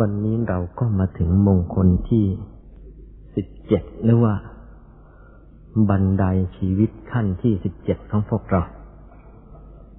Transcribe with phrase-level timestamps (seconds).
[0.00, 2.24] วันนี้เราก็มาถึงมงคลที่
[3.36, 4.34] สิบเจ็ดหรือว่า
[5.88, 6.24] บันได
[6.56, 8.62] ชีวิตขั้นที่สิบเจ็ดของพวกเรา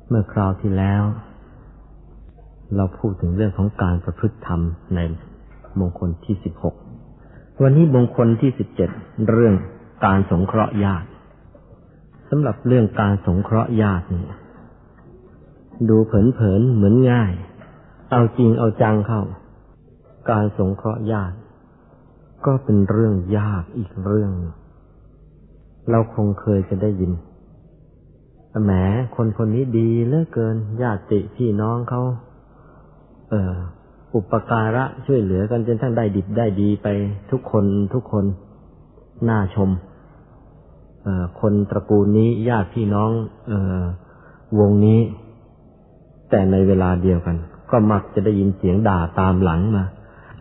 [0.08, 1.04] เมื่อคราวที่แล้ว
[2.76, 4.62] เราพูดถึงเรื่องของการประพฤติธรรม
[4.96, 5.00] ใน
[5.80, 6.76] มงคลที่สิบหก
[7.62, 8.90] วันนี้มงคลที่สิบเจ็ด
[9.30, 9.56] เรื่อง
[10.06, 11.08] การสงเคราะห์ญาติ
[12.30, 14.24] สำหรับเรื่องการสงเคราะห์ญาตินี่
[15.90, 17.32] ดูเผินๆเหมือนง่าย
[18.12, 19.24] เอาจริงเอาจังเข้า
[20.30, 21.38] การสงเคราะห์ญาติ
[22.46, 24.32] ก็เป็นเรื่องยากอีกเรื่อง
[25.92, 27.12] เราคงเคยจะได้ยิน
[28.64, 28.72] แหม
[29.16, 32.02] คนคนนี้ดีเหลือเกินญาติพี่น้องเขา
[33.30, 33.54] เออ
[34.16, 36.88] อุปการะช่วยเหลือกันจนทั้งได้ดิบได้ดีไป
[37.32, 38.26] ทุกคนทุกคน
[39.30, 39.70] น่าชม
[41.04, 43.12] เออคนตระกูลนี้ญาติพี่น้อง
[43.48, 43.84] เออ
[44.60, 45.00] วงนี้
[46.30, 47.38] แต่ในเวลาเดียวกัน
[47.72, 49.86] ก็มักจะได้ยินเสียงด่าตามหลังมา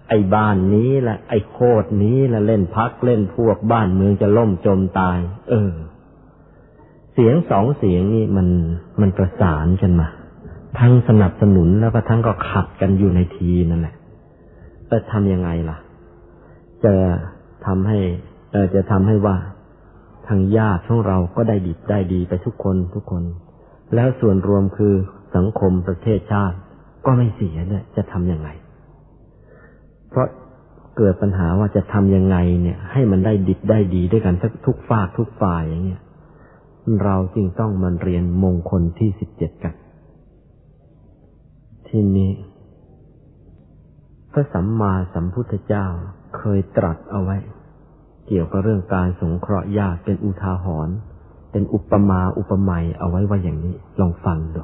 [0.09, 5.19] ไอ้บ้านนี้แหละไอ้โคตรนี้แหละเล่นพักเล่นพวกบ้านเมืองจะล่มจมตาย
[5.51, 5.73] เออ
[7.13, 8.49] เสียงสองเสียงนี่มัน
[9.01, 10.09] มันประสานกันมา
[10.79, 13.95] ทั้งสนับสนุนแล้วก็ทั้งก็ขัดกันอยู่ในทีนั่นแหละ
[14.91, 15.79] จะทำยังไงล่ะ
[16.85, 16.95] จะ
[17.67, 17.99] ทำให้
[18.53, 19.37] เออจะทำให้ว่า
[20.29, 23.23] ทางญาติของเราก็ได้ดีได้ดีไปทุกคนทุกคน
[23.95, 24.95] แล้วส่วนรวมคือ
[25.37, 26.57] สังคมประเทศชาติ
[27.07, 28.49] ก็ไม่เสียเนี่ยจะทำยังไง
[30.11, 30.27] เพราะ
[30.97, 34.35] เกิดปัญหาว่าจะทำยังไงเนี่ย ให้มันได้ดิบได้ดีด้วยกัน
[34.67, 36.03] ทุกฝากทุกฝ่ายอย่างเงี้ย
[37.05, 39.75] เราจึงต้องมันเรียนมงคลที่สิบเจ็ดกัน
[41.89, 42.33] ที่นี้
[44.33, 45.87] พระสัมมาสัมพุทธเจ้า
[46.37, 47.37] เคยตรัสเอาไว้
[48.27, 50.97] เกี่ยวกับเรื่องการสงเคราะห์ญาติเป็นอุทาหรณ์
[51.51, 54.63] เป็นอุปมาอุปไมยเอาไว้ว่าอย่างนี้ ลองฟังดู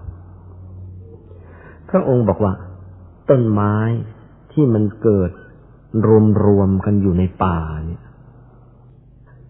[1.90, 2.52] พระองค์บอกว่า
[3.30, 3.74] ต้นไม้
[4.52, 5.30] ที่มันเกิด
[6.06, 8.02] รวมรวมกันอยู่ในป่าเนี่ย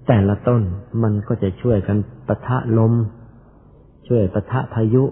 [0.06, 0.62] แต่ละต้น
[1.02, 1.96] มันก็จะช่วยกัน
[2.26, 2.92] ปะทะลม
[4.08, 5.04] ช่วยปะทะพายุ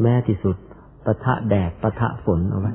[0.00, 0.56] แม้ที่สุด
[1.04, 2.72] ปะทะแดดปะทะฝนเอาไว้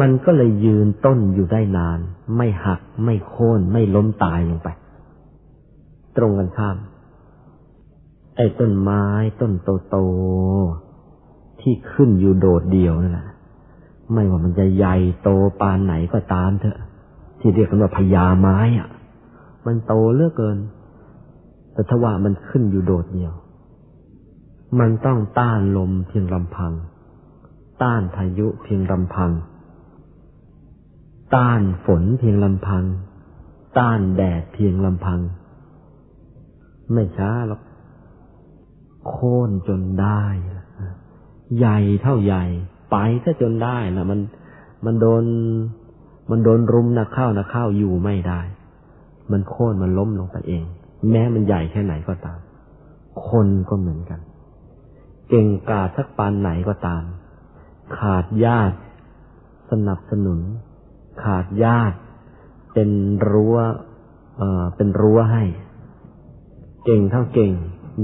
[0.00, 1.98] มันก็เลยยืนต้นอยู่ได้นาน
[2.36, 4.68] ไม่หัก ไม่โค่น ไม่ล้มตายลงไป
[6.16, 6.76] ตรงกันข้าม
[8.36, 9.04] ไอ้ต้นไม้
[9.40, 9.52] ต้น
[9.90, 13.26] โตๆที่ขึ้นอยู่โดดเดี่ยวนั่นแหละ
[14.12, 15.28] ไม่ว่ามันจะใหญ่โต
[15.60, 16.78] ปานไหนก็ตามเถอะ
[17.40, 18.88] ที่เรียกกันว่าพญาไม้อะ
[19.66, 20.58] มันโตเลือกเกิน
[21.72, 23.32] แต่ถ้าว่ามันขึ้นอยู่โดดเดียว
[24.80, 26.72] มันต้องต้านลมเพียงลำพัง
[27.82, 29.30] ต้านพายุเพียงลำพัง
[31.34, 32.84] ต้านฝนเพียงลำพัง
[33.78, 35.20] ต้านแดดเพียงลำพัง
[36.92, 37.60] ไม่ช้าหรอก
[39.08, 40.22] โค่นจนได้
[41.58, 42.44] ใหญ่เท่าใหญ่
[42.90, 44.20] ไปก็จนได้นะมัน
[44.84, 45.24] มันโดน
[46.30, 48.40] มันโดนรุมนะเข้านะเข้าอยู่ไม่ได้
[49.32, 50.64] มันโค่นมันล้มลงไปเอง
[51.10, 52.38] แม้มันใหญ่แค่ไหนก็ตาม
[53.28, 54.20] คนก็เหมือนกัน
[55.28, 57.02] เก่งกาสักปานไหนก็ตาม
[57.98, 58.76] ขาดญาติ
[59.70, 60.40] สนับสนุน
[61.22, 61.96] ขาดญาติ
[62.74, 62.90] เป็น
[63.30, 63.56] รั้ว
[64.36, 65.44] เอ่อเป็นรั้วให้
[66.84, 67.52] เก่งเท่าเก่ง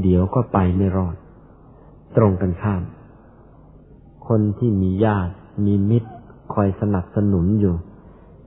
[0.02, 1.16] เดี๋ยวก็ไปไม่รอด
[2.16, 2.82] ตรงกันข้าม
[4.28, 5.32] คนที่มีญาติ
[5.66, 6.10] มีมิตร
[6.54, 7.74] คอยสนับสนุนอยู่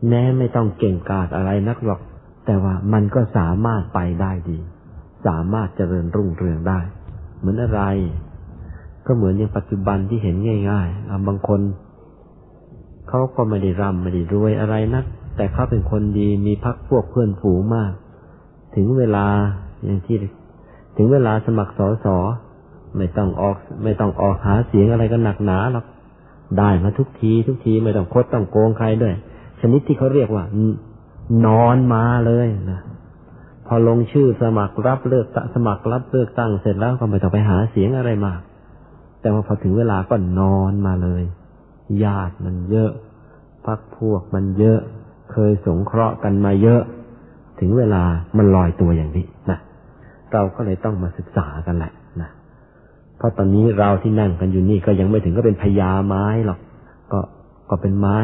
[0.08, 2.02] แม้ไม่ต้องเก่งกาจอะไรนักหรอก
[2.46, 4.58] แต่ว่ามันก็สามารถไปได้ดี
[5.28, 6.80] สามารถเจริญรุ่งเรืองได้
[7.38, 7.82] เหมือนอะไร
[9.06, 10.36] ก็เหมือนอย่างปัจจุบันที่เห็น
[10.72, 11.62] ง่ายๆบางคน
[13.10, 15.06] เขาก็ไม่ได้ร่ำไม่ได้รวยอะไรนัก
[15.36, 17.92] แต่เขาเป็นคนดีมีพักพวกเพื่อนฝูงมาก
[18.76, 19.26] ถึงเวลา
[19.86, 20.18] อย่างที่
[20.98, 22.18] ถึงเวลาสมัครสอสอ
[22.98, 25.86] ไม่ต้องออก ไม่ต้องออกหาเสียงอะไรก็หนักหนาหรอก
[26.58, 29.14] ได้มาทุกที ทุกทีไม่ต้องคดต้องโกงใครด้วย
[29.62, 30.44] ชนิดที่เขาเรียกว่า
[31.46, 32.82] นอนมาเลยนะ
[33.68, 38.40] พอลงชื่อสมัครรับเลือกสมัครรับเลือกตั้งเสร็จแล้วก็ไม่ต้องไปหาเสียงอะไรมาก
[39.22, 41.24] แต่ว่าพอถึงเวลาก็นอนมาเลย
[42.04, 42.92] ญาติมันเยอะ
[43.66, 44.80] พักพวกมันเยอะ
[45.32, 46.82] เคยสงเคราะห์กันมาเยอะ
[47.60, 48.04] ถึงเวลา
[48.38, 49.60] มันลอยตัวอย่างนี้นะ
[50.34, 52.07] เราก็เลยต้องมาศึกษากันแหละนะ
[53.18, 56.60] เพราะตอนนี้เราที่นั่งกันอยู่นี่ก็ยังไม่ถึงก็เป็นพญาไม้หรอก
[57.12, 57.20] ก็
[57.70, 58.20] ก็เป็นไม้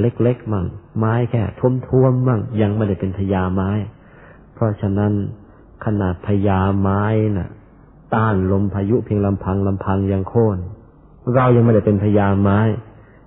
[0.00, 0.66] เล็กๆมั่ง
[0.98, 3.70] ไม้แค่ท่วมๆมั่งยังไม่ได้เป็นพญาไม้
[4.54, 5.12] เพราะฉะนั้น
[5.84, 7.04] ขนาดพญาไม้
[7.36, 7.48] น่ะ
[8.14, 10.58] ต้านลมพายุเพียงลำพังลำพังยังโค่น
[11.34, 12.58] เรายังไม่ได้เป็นพยาไม้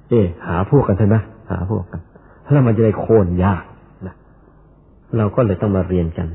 [0.09, 2.01] เอ๊หาพวกกันเถอะนะหาพวกกัน
[2.53, 3.63] แล้วมันจะได้โค่นยาก
[4.07, 4.15] นะ
[5.17, 6.27] เราก็เลยต้องมาเรียนกัน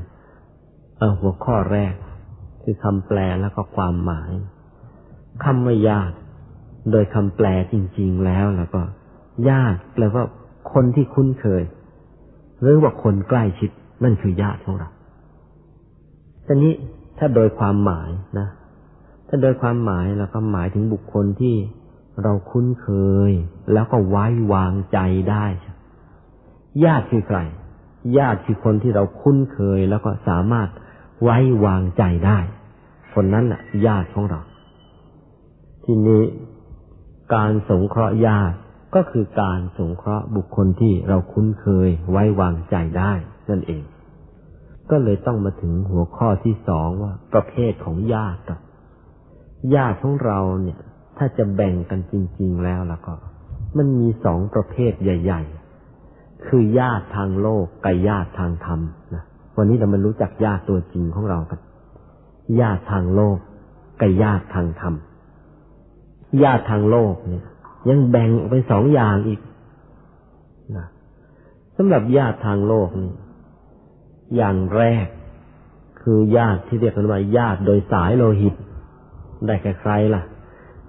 [0.97, 1.93] เอาหัวข้อแรก
[2.71, 4.31] คือคำแปลแล้วก็ความหมาย
[5.43, 6.11] คำว่ายาก
[6.91, 8.81] โดยคำแปลจริง ๆ แล้วแล้วก็
[9.49, 10.23] ญาติแปลว่า
[10.73, 11.63] คนที่คุ้นเคย
[12.61, 13.69] หรือว่าคนใกล้ชิด
[14.03, 14.89] นั่นคือญาติของเรา
[16.45, 16.73] ทีนี้
[17.17, 18.47] ถ้าโดยความหมายนะ
[19.27, 21.55] ถ้าโดยความหมายเราก็หมายถึงบุคคลที่
[22.23, 22.87] เราคุ้นเค
[23.29, 23.31] ย
[23.73, 24.99] แล้วก็ไว้วางใจ
[25.29, 25.45] ได้
[26.85, 27.39] ญาติคือใคร
[28.17, 30.69] ญาติคือคนที่เราคุ้นเคย แล้วก็สามารถ
[31.23, 32.39] ไว้วางใจได้
[33.13, 34.39] คนนั้นแหละญาติของเรา
[35.85, 36.23] ทีนี้
[37.35, 38.57] การสงเคราะห์ญาติ
[38.95, 43.13] ก็คือการสงเคราะห์บุคคลที่เราคุ้นเคยไว้วางใจได้
[43.49, 43.83] นั่นเอง
[44.89, 48.41] ก็เลยต้องมาถึงหัวข้อที่สองว่า ประเภทของญาติ
[49.75, 50.79] ญาติของเราเนี่ย
[51.17, 53.13] ถ้าจะแบ่งกันจริง ๆ แล้วแล้วก็
[53.77, 55.41] มันมีสองประเภทใหญ่
[55.95, 58.79] ๆ คือญาติทางโลกกับญาติทางธรรม
[59.15, 59.23] นะ
[59.57, 61.59] วันนี้เรามารู้จักญาติตัวจริงของเรากัน
[62.59, 63.37] ญาติทางโลก
[63.99, 64.95] กับญาติทางธรรม
[66.43, 67.45] ญาติทางโลกเนี่ย
[67.89, 69.39] ยังแบ่งออกเป็นสองอย่างอีก
[70.77, 70.87] นะ
[71.77, 73.13] สำหรับญาติทางโลกนี่
[74.35, 75.07] อย่างแรก
[76.01, 78.55] คือญาติที่เรียกกันว่าญาติโดยสายโลหิต
[79.47, 80.23] ได้แก่ใครล่ะ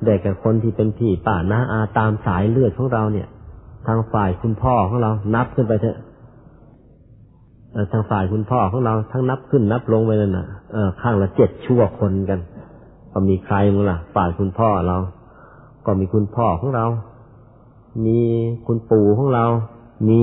[0.04, 3.28] ได้แก่คนที่เป็นพี่ป้าน้าอาตามสายเลือดของเราเนี่ย
[3.86, 5.96] ทางฝ่ายคุณพ่อของเรานับขึ้นไปเถอะ
[7.92, 10.46] ทางฝ่ายคุณพ่อของเราทั้งนับขึ้นนับลงไปนั่นน่ะ
[11.02, 12.40] ข้างละเจ็ดชั่วคนกัน
[13.12, 14.98] ก็มีใครมั้งล่ะ ฝ่ายคุณพ่อเรา
[15.86, 16.86] ก็มีคุณพ่อของเรา
[18.06, 18.20] มี
[18.66, 19.46] คุณปู่ของเรา
[20.08, 20.22] มี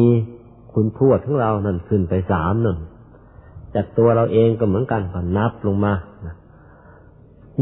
[0.73, 2.77] คุณทวดของเรานั่นขึ้นไปสามนั่น
[3.75, 5.93] จากตัวเราเองก็เหมือนกันก็นับลงมา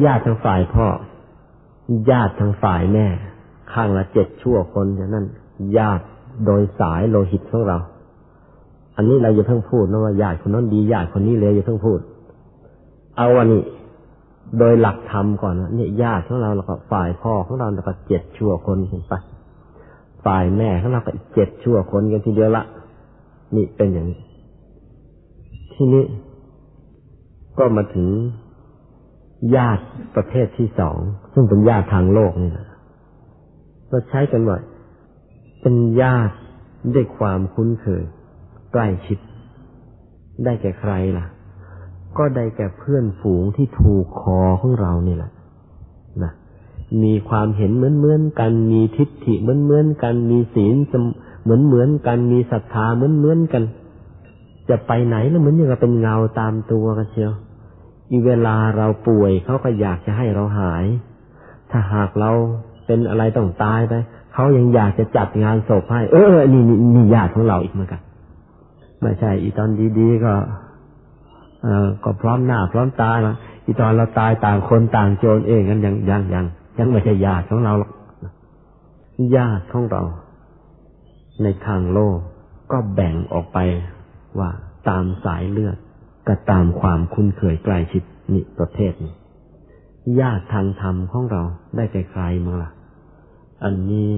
[0.04, 0.88] ญาติทางฝ่ายพ่อ
[2.10, 3.08] ญาติทางฝ่ายแม่
[3.74, 5.26] ข้างละเจ็ดชั่วคนอย่างนั้น
[5.78, 6.06] ญาติ
[6.46, 7.78] โดยสายโลหิตของเรา
[8.95, 12.00] อันนี้เราอย่าเพิ่งพูดนะว่าญาติคนนั้นดีญาติคนนี้เลยอย่าเพิ่งพูด
[13.18, 13.63] เอาวันนี้
[14.59, 19.13] โดยหลักธรรมก่อนนะเนี่ยญาติของเราแล้วก็ฝ่ายพ่อของเราแล้วก็เจ็ดชั่วคนเห็นป
[20.25, 22.63] ฝ่ายแม่ของเราก็เจ็ดชั่วคนกันทีเดียวละ
[23.56, 24.19] นี่เป็นอย่างนี้
[25.74, 26.03] ทีนี้
[27.57, 28.07] ก็มาถึง
[29.56, 29.83] ญาติ
[30.15, 30.98] ประเภทที่สอง
[31.33, 32.68] ซึ่งเป็นญาติทางโลกนี่นะ
[33.89, 34.57] เราใช้กันว่า
[35.62, 36.36] เป็นญาติ
[36.94, 38.03] ด้วยความคุ้นเคย
[38.77, 39.19] ใกล้ชิด
[40.44, 41.25] ได้แก่ใครล่ะ
[42.18, 45.31] ก็ได้แก่เพื่อนฝูงที่ถูกคอของเรานี่แหละ
[46.24, 46.31] นะ
[47.04, 50.75] มีความเห็นเหมือนเหมือนกัน มีทิฏฐิเหมือนเหมือนกัน มีศีล
[51.44, 53.63] เหมือนเหมือนกัน มีศรัทธาเหมือนเหมือนกัน
[54.69, 57.33] จะไปไหนแล้วเหมือนอย่างเป็นเงาตามตัวกันเชียว
[58.12, 60.86] อีเวลาเราป่วยเขาก็อยากจะให้เราหาย
[61.72, 62.31] ถ้าหากเรา
[62.86, 63.94] เป็นอะไรต้องตายไป
[64.33, 68.01] เขายังอยากจะจัดงานศพให้ เออ นี่นี่นี่ญาติของเราอีกเหมือนกัน
[69.06, 69.69] ไม่ใช่ อีตอน
[70.00, 70.34] ดีๆก็
[71.63, 73.36] เออก็พร้อมหน้า พร้อมตาละ
[73.66, 76.46] อีตอนเราตายต่างคนต่างโจรเองกันยังยังยัง
[76.80, 77.92] ยังไม่ใช่ญาติของเราหรอก
[79.36, 80.04] ญาติของเรา
[81.44, 82.18] ในทางโลก
[82.72, 83.57] ก็แบ่งออกไป
[84.40, 84.50] ว่า
[84.90, 85.78] ตามสายเลือด
[86.28, 88.04] กับตามความคุ้นเคยใกล้ชิด
[88.34, 89.13] นี่ประเภทนี้
[90.19, 91.42] ญาติทางธรรมของเรา
[91.75, 92.69] ได้แก่ใครมั้งล่ะ
[93.63, 94.12] อันนี้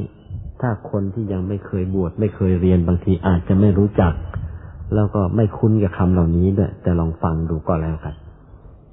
[0.61, 4.13] ถ้าคนที่ยังไม่เคยบวชไม่เคยเรียนบางทีอาจจะไม่รู้จัก
[4.95, 8.15] แล้วก็ไม่คุ้นกับคำเหล่านี้ด้วยแต่ลองฟังดูก็แล้วกัน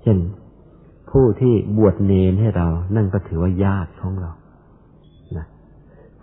[0.02, 0.18] เช่น
[1.10, 4.30] ผู้ที่บวชเนนให้เรา นั่นก็ถือว่าญาติของเรา
[5.36, 5.46] นะ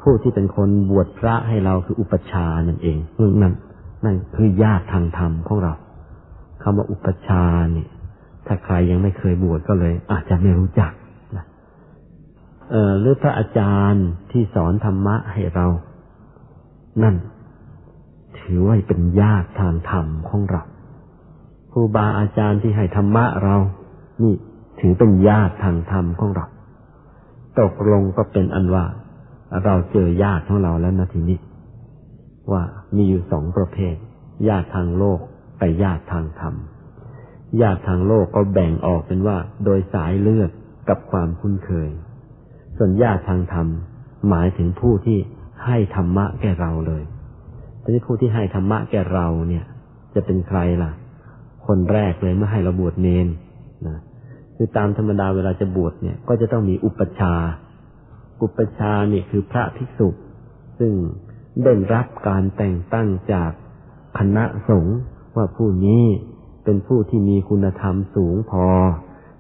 [0.01, 2.98] ผู้ที่เป็นคนบวชพระให้เราคืออุปชานั่นเอง
[3.41, 3.53] นั่น
[4.05, 5.74] นั่นคือญาติทางธรรมของเรา
[6.63, 7.43] คำว่าอุปชา
[7.74, 7.89] เนี่ย
[8.48, 10.91] ถ้าใครยังไม่เคยบวชก็เลย อาจจะไม่รู้จัก
[11.36, 11.45] นะ
[12.72, 15.67] เออหรือพระอาจารย์ที่สอนธรรมะให้เรา
[17.03, 17.15] นั่น
[18.39, 20.61] ถือว่าเป็นญาติทางธรรมของเรา
[21.71, 23.55] ครูบาอาจารย์ที่ให้ธรรมะเรา
[24.23, 24.33] นี่
[24.79, 26.45] ถือเป็นญาติทางธรรมของเรา
[27.59, 28.85] ตกลงก็เป็นอันว่า
[29.63, 31.39] เราเจอญาติของเราแล้วนะทีนี้
[32.51, 32.63] ว่า
[32.95, 33.95] มีอยู่สองประเภท
[34.47, 35.19] ญาติทางโลก
[35.59, 36.55] ไปญาติทางธรรม
[37.61, 40.51] ญาติทางโลกก็แบ่งออกเป็นว่า โดยสายเลือด
[40.89, 41.89] กับความคุ้นเคย
[42.77, 43.67] ส่วนญาติทางธรรม
[44.29, 45.19] หมายถึงผู้ที่
[45.65, 47.03] ให้ธรรมะแก่เราเลย
[47.93, 49.65] นี้ผู้ที่ให้ธรรมะแก่เราเนี่ย
[50.13, 50.91] จะเป็นใครล่ะ
[51.67, 53.27] คนแรกเลยเมื่อให้เราบวชเนน
[53.88, 53.98] นะ
[54.55, 57.36] คือตามธรรมดาเวลาจะบวชเนี่ย ก็จะต้องมีอุปชา
[58.41, 60.10] อุปชาเนี่ยคือพระภิกษุ
[60.79, 60.93] ซึ่ง
[61.63, 63.51] ได้รับการแต่งตั้งจาก
[64.17, 64.98] คณะสงฆ์
[65.36, 66.05] ว่าผู้นี้
[66.63, 68.65] เป็นผู้ที่มีคุณธรรมสูงพอ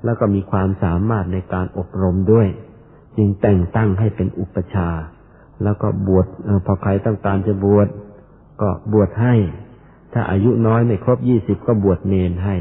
[0.05, 2.47] แล้วก็มีความสามารถในการอบรมด้วย
[3.17, 4.89] จึงแต่งตั้งให้เป็นอุปชา
[5.63, 6.25] แล้วก็บวช
[6.65, 7.87] พอใครต้องการจะบวช
[8.61, 9.35] ก็บวชให้
[10.13, 12.55] ถ้าอายุน้อยไม่ครบยี่สิบก็บวชเนนให้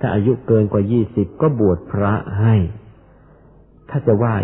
[0.00, 2.56] ถ้าอายุเกินกว่ายี่สิบก็บวชพระให้
[3.90, 4.34] ถ้าจะว่า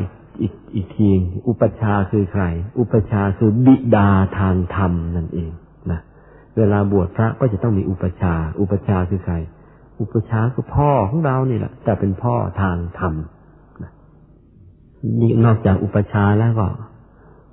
[0.42, 1.10] อีกอีกที
[1.48, 2.44] อุปชาคือใคร
[2.78, 4.08] อุปชาคือบิดา
[4.38, 5.50] ทางธรรมนั่นเอง
[5.90, 6.00] นะ
[6.56, 9.34] เวลาบวชพระก็จะต้องมีอุปชา อุปชาคือใคร
[10.00, 13.14] อุปชาคือพ่อของเรานี่แหละแต่เป็นพ่อทางธรรม
[15.20, 16.68] นี่นอกจากอุปชาแล้วก็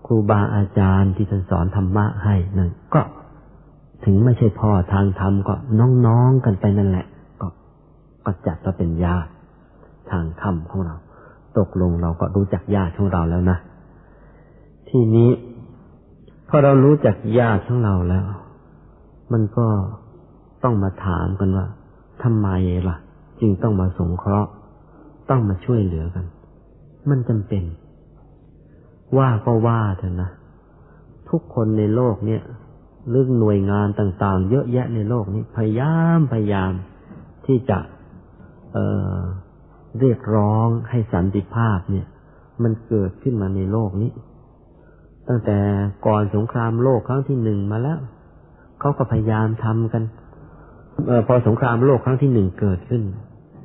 [0.05, 3.01] ครูบาอาจารย์ที่ท่านสอนธรรมะให้นั่นก็
[4.05, 5.53] ถึงไม่ใช่พ่อทางธรรมก็
[6.05, 7.05] น้องๆกันไปนั่นแหละ
[7.41, 7.47] ก็
[8.25, 9.29] ก็จัดว่าเป็นญาติ
[10.11, 10.95] ทางธรรมของเรา
[11.57, 13.57] ตกลงเราก็รู้จักญาติของเราแล้วนะ
[14.89, 15.29] ทีนี้
[16.49, 18.25] พอเรารู้จักญาติของเราแล้ว
[19.33, 19.67] มันก็
[20.63, 21.65] ต้องมาถามกันว่า
[22.23, 22.49] ทำไม
[22.89, 22.97] ล่ะ
[23.39, 24.51] จึงต้องมาสงเคราะห์
[25.29, 26.25] ต้องมาช่วยเหลือกัน
[27.09, 27.63] มันจำเป็น
[29.17, 30.29] ว่าก็ว่าเถอะนะ
[31.29, 32.41] ทุกคนในโลกเนี่ย
[33.11, 36.71] เรื่องหน่วยงานต่าง ๆ เยอะแยะในโลกนี้ พยายามพยายาม
[37.45, 37.79] ที่จะ
[38.73, 42.05] เเรียกร้องให้สันติภาพเนี่ย
[42.63, 44.11] มันเกิดขึ้นมาในโลกนี้
[45.27, 45.59] ตั้งแต่
[46.07, 47.99] ก่อนสงครามโลกครั้งที่หนึ่งมาแล้ว
[48.79, 50.03] เขาก็พยายามทำกัน
[51.09, 53.03] ออพอสงครามโลกครั้งที่หนึ่งเกิดขึ้น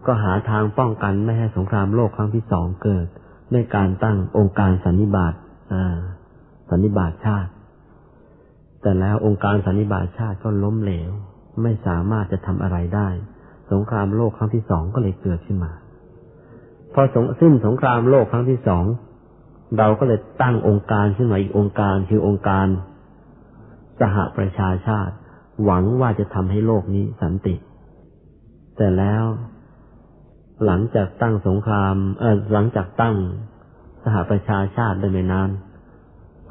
[0.07, 3.07] ก็หาทางป้องกันไม่ให้สงครามโลกครั้งที่สองเกิด
[3.53, 5.35] ด้วยการตั้งองค์การสันนิบาต
[6.71, 7.51] สันนิบาตชาติ
[8.83, 11.11] แต่แล้วองค์การสันนิบาตชาติก็ล้มเหลว
[11.63, 13.09] ไม่สามารถจะทำอะไรได้
[13.73, 15.73] สงครามโลกครั้งที่สองก็เลยเกิดขึ้นมา
[16.93, 17.03] พอ
[17.41, 18.85] สิ้นสงครามโลกครั้งที่สอง
[19.79, 22.67] เราก็เลยตั้งองค์การขึ้นมาอีกองค์การคือองค์การ
[24.01, 25.15] สหประชาชาติ
[25.65, 27.55] หวังว่าจะทำให้โลกนี้สันติ
[28.77, 29.25] แต่แล้ว
[30.65, 33.17] หลังจากตั้งสงคราม เออหลังจากตั้ง
[34.05, 35.51] สหประชาชาติได้ไม่นาน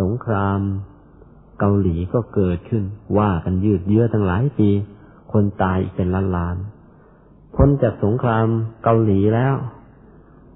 [0.02, 0.60] สงคราม
[1.60, 2.84] เกาหลีก็เกิดขึ้น
[3.18, 4.70] ว่ากันยืดเยื้อตั้งหลายปี
[5.32, 6.56] คนตายอีกเป็นล้านล้าน
[7.56, 8.48] พ้นจากสงคราม
[8.84, 9.56] เกาหลีแล้ว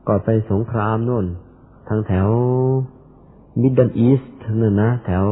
[0.08, 1.26] ก็ไปสงครามนู่น
[1.88, 2.28] ทางแถว
[3.62, 5.26] มิดเดิลอีสต์นั่นนะแถว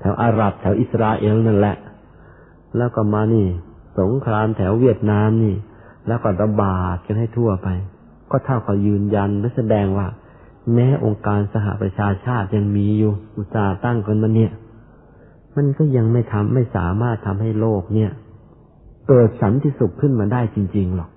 [0.00, 1.76] แถวอาหรับ แถวอิสราเอลนั่นแหละ
[2.76, 3.46] แล้วก็มานี่
[4.00, 5.54] สงครามแถวเวียดนามนี่
[6.06, 7.68] แล้วก็ระบาดกันให้ทั่วไป
[8.30, 10.06] ก็เท่ากับยืนยันและแสดงว่า
[10.72, 14.52] แม้องค์การสหประชาชาติยังมีอยู่ อุตสาห์ตั้งกันมาเนี่ย
[15.56, 18.10] มันก็ยังไม่ทำไม่สามารถทำให้โลกเนี่ย
[19.08, 21.10] เกิดสันติสุขขึ้นมาได้จริง ๆ หรอก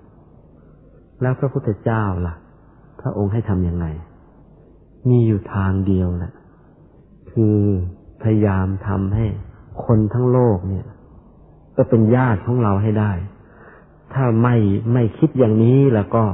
[1.22, 2.34] แล้วพระพุทธเจ้าล่ะ
[3.00, 3.86] พระองค์ให้ทำยังไง
[5.08, 6.32] มีอยู่ทางเดียวแหละ
[7.32, 7.56] คือ
[8.22, 9.26] พยายามทำให้
[9.84, 10.86] คนทั้งโลกเนี่ย
[11.76, 13.12] ก็เป็นญาติของเราให้ได้
[14.12, 14.56] ถ้าไม่
[14.92, 16.24] ไม่คิดอย่างนี้แล้วก็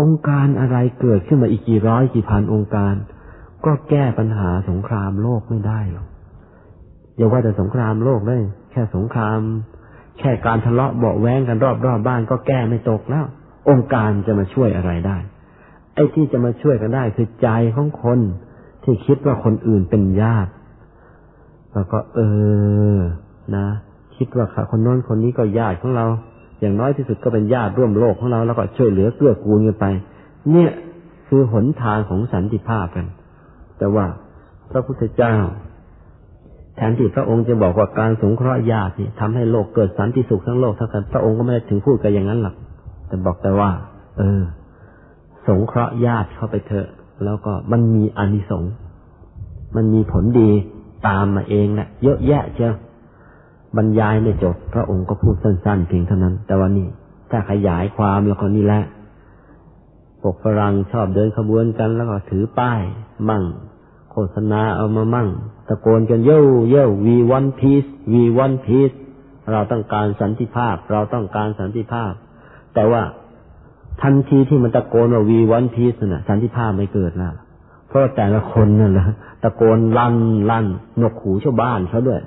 [0.00, 2.94] องค์การอะไรเกิดขึ้นมาอีกกี่ร้อยกี่พันองค์การ
[3.64, 6.06] ก็แก้ปัญหาสงครามโลกไม่ได้หรอก
[7.16, 9.40] อย่าว่าแต่สงครามโลกเลย แค่สงคราม
[10.18, 13.24] แค่การทะเลาะเบาแว้งกันรอบรอบบ้านก็แก้ไม่ตกแล้ว
[13.68, 15.16] องค์การจะมาช่วยอะไรได้
[15.94, 18.18] ไอ้ที่จะมาช่วยกันได้คือใจของคน
[18.84, 20.50] ที่คิดว่าคนอื่นเป็นญาติ
[21.74, 22.20] แล้วก็ เอ
[22.96, 22.98] อ
[23.56, 23.66] นะ
[24.16, 26.06] คิดว่าคนน้นคนนี้ก็ญาติของเรา
[26.60, 29.86] อย่างน้อยที่สุดก็เป็นญาติร่วมโลกของเรา แล้วก็ช่วยเหลือเกื้อกูลกันไป
[30.50, 30.72] เนี่ย
[31.28, 33.06] คือหนทางของสันติภาพกัน
[33.78, 34.06] แต่ว่า
[34.70, 35.34] พระพุทธเจ้า
[36.76, 42.54] แทนที่พระองค์จะบอกว่าการสงเคราะห์ญาติทำให้โลกเกิดสันติสุขทั้งโลกทั้งกันพระองค์ก็ไม่ได้ถึงพูดกันอย่างนั้นหรอก
[43.08, 43.70] แต่บอกแต่ว่า
[44.18, 44.42] เออ
[45.48, 46.88] สงเคราะห์ญาติเข้าไปเถอะ
[47.24, 48.72] แล้วก็มันมีอานิสงส์
[49.76, 50.50] มันมีผลดี
[51.08, 52.74] ตามมาเองแหละเยอะแยะเชียว
[53.76, 56.88] บรรยายไม่จบ พระองค์ก็พูดสั้นๆเพียงเท่านั้น แต่ว่านี่
[57.30, 58.82] ถ้าขยายความแล้วก็นี่แหละ
[60.22, 62.80] ปกฝรั่งชอบเดินขบวนกันแล้วก็ถือป้าย
[63.28, 63.42] มั่ง
[64.10, 65.28] โฆษณาเอามามั่ง
[65.68, 66.38] ตะโกนกันเย้
[66.70, 68.90] เย้วีวันพีซวีวันพีซ
[69.52, 72.12] เราต้องการสันติภาพ เราต้องการสันติภาพ
[72.74, 73.02] แต่ว่า
[74.02, 77.30] ทันทีที่มันตะโกนว่าวีวันพีซน่ะ สันติภาพไม่เกิดละ
[77.88, 79.06] เพราะแต่ละคนนั่นแหละ
[79.42, 80.16] ตะโกนลั่น
[80.50, 80.66] ลั่น
[81.02, 82.20] นกหูชาวบ้านเขาด้วย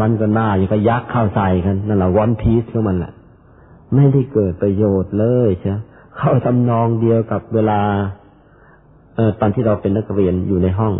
[0.00, 3.12] มันก็น่าอย่างก็ยักเข้าใส่กันนั่นแหละวันพีซของมันแหละ
[3.94, 5.70] ไม่ได้เกิดประโยชน์เลยใช่
[6.16, 7.80] เข้าทำนองเดียวกับเวลา
[9.16, 10.94] เออตอนที่เราเป็นนักเรียนอยู่ในห้อง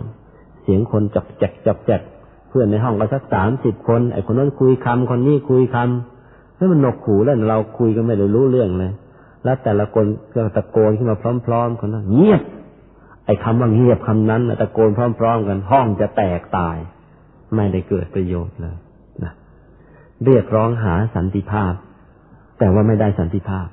[0.64, 2.00] เสียงคนจับแจกจับแจก
[2.49, 8.92] เพื่อนในห้องก็สักสามสิบคนไอ้คนนั้นคุยคำคนนี้คุยคำแล้วมันหนกหูแล้วเราคุยกันไม่ได้รู้เรื่องเลย
[9.44, 10.04] แล้วแต่ละคน
[10.35, 12.42] ก็ตะโกนขึ้นมาพร้อมๆคนนั้นเงียบ
[13.26, 16.76] ไอ้คำว่าเงียบคำนั้นตะโกนพร้อม ๆ กัน ห้องจะแตกตาย
[17.54, 18.76] ไม่ได้เกิดประโยชน์เลย
[19.25, 19.33] นะ
[20.25, 21.73] เรียกร้องหาสันติภาพ
[22.59, 23.66] แต่ว่าไม่ได้สันติภาพ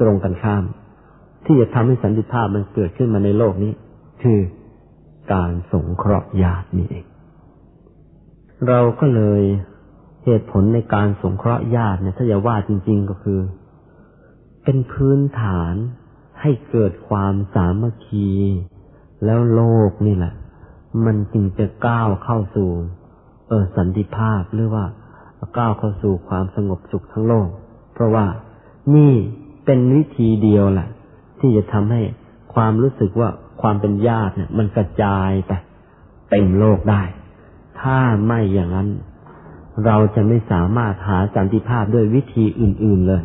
[0.00, 0.64] ตรงกันข้าม
[1.46, 3.72] ที่จะทำให้สันติภาพมันเกิดขึ้นมาในโลกนี้
[4.22, 4.38] คือ
[5.32, 7.06] การสงเคราะห์ญาตินี่เอง
[8.68, 9.42] เราก็เลย
[10.24, 13.40] เหตุผลในการสงเคราะห์ญาติเนี่ยถ้าจะว่าจริง ๆก็คือ
[14.64, 15.74] เป็นพื้นฐาน
[16.40, 18.28] ให้เกิดความสามัคคี
[19.24, 20.34] แล้วโลกนี่แหละ
[21.04, 22.68] มันจึงจะก้าวเข้าสู่
[23.48, 24.84] เออสันติภาพหรือว่า
[25.58, 27.48] ก้าวเข้าสู่ความสงบสุขทั้งโลก
[27.94, 28.26] เพราะว่า
[28.94, 29.14] นี่
[29.64, 30.88] เป็นวิธีเดียวแหละ
[31.40, 32.00] ที่จะทำให้
[32.54, 33.30] ความรู้สึกว่า
[33.62, 35.52] ความเป็นญาติเนี่ย มันกระจายไป
[36.30, 37.02] เต็มโลกได้
[37.80, 38.88] ถ้าไม่อย่างนั้น
[39.86, 43.22] เราจะไม่สามารถหาสันติภาพด้วยวิธีอื่น ๆเลย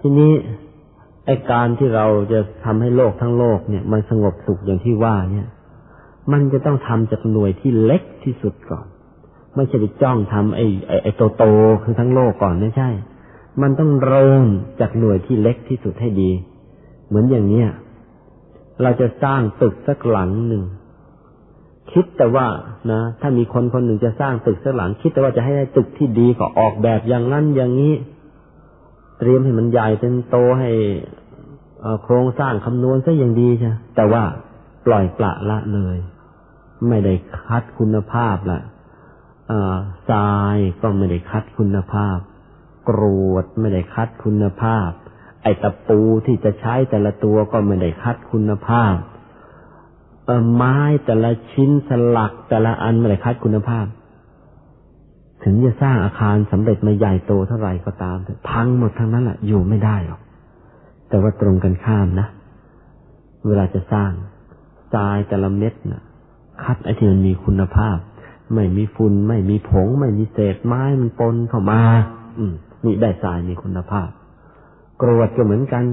[0.00, 0.32] ทีนี้
[1.26, 5.48] ไอการที่เราจะทำให้โลกทั้งโลกเนี่ย มันสงบสุขอย่างที่ว่าเนี่ย
[6.32, 8.86] มันจะต้องทำจากหน่วยที่เล็กที่สุดก่อน
[9.54, 10.66] ไม่ใช่ไปจ้องทำไอ้
[11.02, 11.42] ไอโตโต
[11.82, 12.90] คือทั้งโลกก่อนไม่ใช่
[13.62, 14.44] มันต้องเริ่ม
[14.80, 16.30] จากหน่วยที่เล็กที่สุดให้ดี
[17.06, 17.68] เหมือนอย่างเนี้ย
[18.82, 20.64] เราจะสร้างตึกสักหลังหนึ่ง
[21.92, 22.46] คิดแต่ว่า
[22.92, 27.94] นะถ้ามีคนคนหนึ่งจะสร้างตึกสักหลัง คิดแต่ว่าจะให้ได้ตึกที่ดีก็ออกแบบอย่างนั้นอย่างนี้
[29.18, 30.70] เตรียมให้มันใหญ่เป็นโตให้
[32.02, 34.22] โครงสร้างคำนวณซะอย่างดีใช่แต่ว่า
[34.86, 35.98] ปล่อยปละละเลย
[36.88, 38.60] ไม่ได้คัดคุณภาพละ
[40.10, 42.18] ทรายก็ไม่ได้คัดคุณภาพ
[42.88, 43.02] กร
[43.32, 44.90] วดไม่ได้คัดคุณภาพ
[45.44, 48.94] ไอตะปูที่จะใช้แต่ละตัวก็ไม่ได้คัดคุณภาพ
[50.54, 53.86] ไม้แต่ละชิ้นสลักแต่ละอันไม่ได้คัดคุณภาพ
[55.44, 58.16] ถึงจะสร้างอาคารสำเร็จมาใหญ่โตเท่าไหร่ก็ตาม
[58.48, 60.20] พังหมดทั้งนั้นแหละอยู่ไม่ได้หรอก
[61.08, 62.28] แต่ว่าตรงกันข้ามนะ
[63.46, 64.10] เวลาจะสร้าง
[64.94, 66.02] ทรายแต่ละเม็ดนะ
[66.64, 67.96] คัดไอ้ที่มันมีคุณภาพ
[68.54, 71.80] ไม่มีฝุ่นไม่มีผง ไม่มีเศษไม้มันปนเข้ามา
[72.38, 72.52] อืม
[72.84, 74.08] นี่ได้ทรายมีคุณภาพ
[75.02, 75.84] กรวดก็เหมือนกัน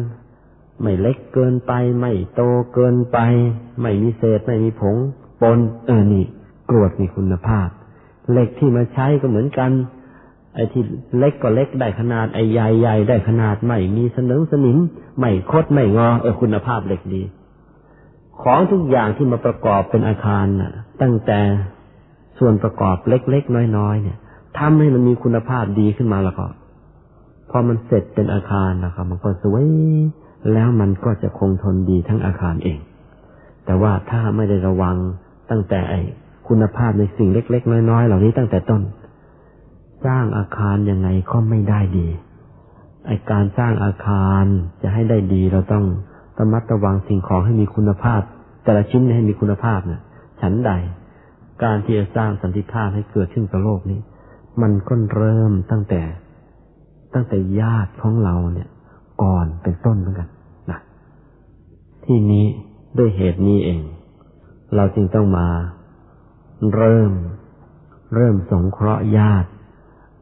[0.81, 2.41] ไม่เล็กเกินไป ไม่โต
[2.74, 3.17] เกินไป
[3.81, 4.96] ไม่มีเศษไม่มีผง
[5.41, 6.25] ปนเออนี่
[6.70, 7.67] กรวดมีคุณภาพ
[8.31, 9.72] เหล็กที่มาใช้ก็เหมือนกัน
[10.55, 10.84] ไอ้ที่
[11.17, 14.77] เล็กก็เล็กได้ขนาดไอ้ใหญ่ใหญ่ได้ขนาดไม่มีสนึงสนิม
[15.20, 17.24] ไม่คดไม่งอเออคุณภาพเหล็กดี
[18.41, 21.39] ของทุกอย่างที่มาประกอบเป็นอาคารน่ะ ตั้งแต่
[22.39, 24.17] ส่วนประกอบเล็กๆน้อยๆเนี่ย
[24.58, 26.45] ทำให้มันมีคุณภาพดีขึ้นมาแล้วก็
[27.51, 29.65] พอมันเสร็จเป็นอาคารนะครับ มันก็สวย
[30.53, 32.79] แล้วมันก็จะคงทนดีทั้งอาคารเอง
[33.65, 34.95] แต่ว่าถ้าไม่ได้ระวัง
[35.49, 35.95] ตั้งแต่ไอ
[36.47, 38.81] คุณภาพในสิ่งเล็ก ๆ น้อยๆเหล่านี้ตั้งแต่ต้น
[40.05, 42.07] สร้างอาคารยังไงก็ไม่ได้ดี
[43.07, 44.43] ไอการสร้างอาคาร
[44.81, 45.85] จะให้ได้ดีเราต้อง
[46.39, 48.21] ระมัดระวังสิ่งของให้มีคุณภาพ
[48.63, 50.01] แต่ละชิ้นให้มีคุณภาพเนะ่ย
[50.41, 50.71] ฉันใด
[51.63, 53.99] การที่จะสร้างสันติภาพให้เกิดขึ้นกับโลกนี้
[54.61, 56.01] มันก็เริ่มตั้งแต่
[57.13, 58.69] ตั้งแต่ญาติของเราเนี่ย
[59.24, 60.30] ก่อนเป็นต้นเหมือนกัน
[60.71, 60.80] นะ
[62.06, 62.45] ที่นี้
[62.97, 63.82] ด้วยเหตุนี้เอง
[64.76, 65.47] เราจึงต้องมา
[66.76, 67.12] เริ่ม
[68.15, 69.50] เริ่มสงเคราะห์ญาติ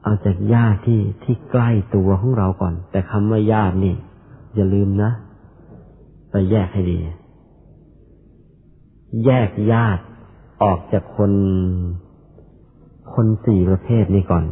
[0.04, 3.96] เอาจากญาติที่ที่ใกล้ตัวของเราก่อน แต่คำว่าญาตินี่
[4.56, 5.12] อย่าลืมนะ
[6.32, 6.98] ไปแยกให้ดี
[9.26, 10.04] แยกญาติ
[10.64, 11.32] ออกจากคน
[13.14, 14.44] คนสี่ประเภทนี้ก่อน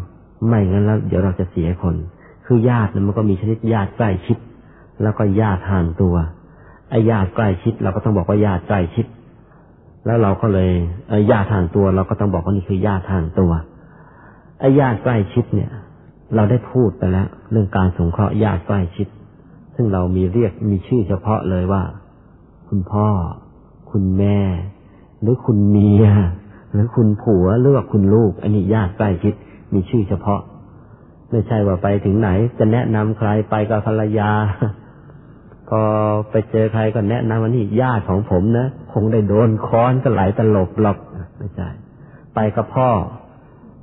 [0.48, 1.96] ไม่งั้นแล้วเดี๋ยวเราจะเสียคน
[2.48, 4.38] คือญาติมันก็มีชนิดญาติใกล้ชิด
[5.02, 6.16] แล้วก็ญาติห่างตัว
[6.90, 9.06] ไอ้ญาติใกล้ชิด เราก็ต้องบอกว่าญาติใกล้ชิด
[10.06, 10.72] แล้วเราก็เลย
[11.10, 13.52] ไอ้ญาติทางตัว เราก็ต้องบอกว่านี่คือญาติทางตัว
[14.60, 15.72] ไอ้ญาติใกล้ชิดเนี่ย
[16.36, 19.08] เราได้พูดไปแล้ว เรื่องการสงเคราะห์ญาติใกล้ชิด
[19.76, 21.84] ซึ่งเรามีเรียกมีชื่อเฉพาะเลยว่า
[22.70, 23.08] คุณพ่อ
[23.92, 24.40] คุณแม่
[25.22, 26.08] หรือคุณเมีย
[26.72, 29.34] หรือคุณผัวหรือว่าคุณลูก อันนี้ญาติใกล้ชิด
[29.74, 30.42] มีชื่อเฉพาะ
[31.32, 34.32] ไม่ใช่ว่าไปถึงไหน จะแนะนำใครไปกับภรรยา
[35.70, 35.82] พอ
[36.32, 40.98] ไปเจอใครก็แนะนำว่านี่ญาติของผมนะคงได้โดนค้อนก็ไหลตลบหลบ
[41.38, 41.70] ไม่ใช่
[42.36, 42.90] ไปกับพ่อ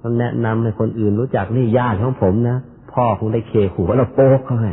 [0.00, 2.58] ก็แนะนำให้คนอื่นรู้จักนี่ญาติของผมนะ
[2.92, 4.72] พ่อคงได้เคหัวเราโป๊กเขาให้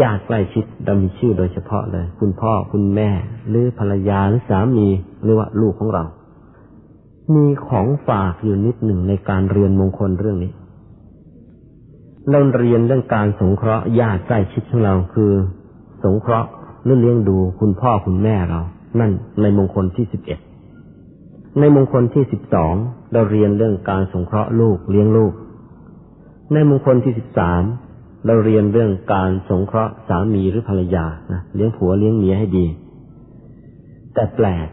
[0.00, 3.10] ญาติใกล้ชิดเรามีชื่อโดยเฉพาะเลย คุณพ่อคุณแม่
[3.48, 4.88] หรือภรรยาหรือสามี
[5.22, 6.04] หรือว่าลูกของเรา
[7.34, 10.52] มีของฝากอยู่นิดหนึ่งในการเรียนมงคลเรื่องนี้
[12.30, 15.32] เราเรียนเรื่องการสงเคราะห์ญาติใกล้ชิดของเราคือ
[16.04, 16.48] สงเคราะห์
[16.84, 18.60] หรือเลี้ยงดูคุณพ่อคุณแม่เรา
[19.00, 20.38] นั่นในมงคลที่สิบเอ็ด
[21.60, 22.74] ในมงคลที่สิบสอง
[23.12, 25.32] เราเรียนเรื่องการสงเคราะห์ลูกเลี้ยงลูก
[26.52, 27.62] ในมงคลที่สิบสาม
[28.26, 32.66] เราเรียนเรื่องการสงเคราะห์สามีหรือภรรยานะเลี้ยงผัวเลี้ยงเมียให้ดี
[34.14, 34.68] แต่แปลก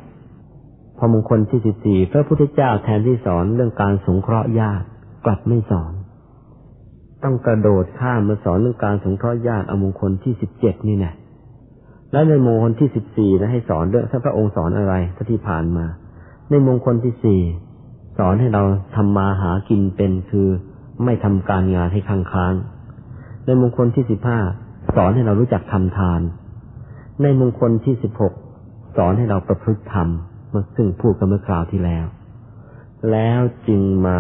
[0.98, 4.86] พอมงคลที่สิบสี่พระพุทธเจ้าแทนที่สอนเรื่องการสงเคราะห์ญาติ
[5.26, 5.94] กลับไม่สอน
[7.24, 11.12] ต้องกระโดดข้ามมาสอนเรื่องการสงเคราะห์ญาติอมงคลที่สิบเจ็ดนี่น่
[12.12, 15.86] และในมงคลที่สิบสี่นะให้สอนเรื่องถ้าพระองค์สอนอะไรถ้าที่ผ่านมา
[16.50, 17.42] ในมงคลที่สี่
[18.18, 18.64] สอนให้เรา
[18.96, 20.48] ทำมาหากินเป็นคือ
[21.04, 22.54] ไม่ทำการงานให้ค้างค้าง
[23.46, 24.40] ในมงคลที่สิบห้า
[24.96, 26.22] สอนให้เรารู้จักทำทาน
[27.22, 28.34] ในมงคลที่สิบหก
[28.98, 30.10] สอนให้เราประพฤติธรรม
[30.76, 32.06] ซึ่งพูดกันเมื่อคราวที่แล้ว
[33.12, 34.20] แล้วจึงมา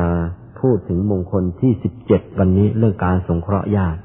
[0.62, 4.00] พูดถึงมงคลที่สิบเจ็ดวันนี้เรื่องการสงเคราะห์ญาติ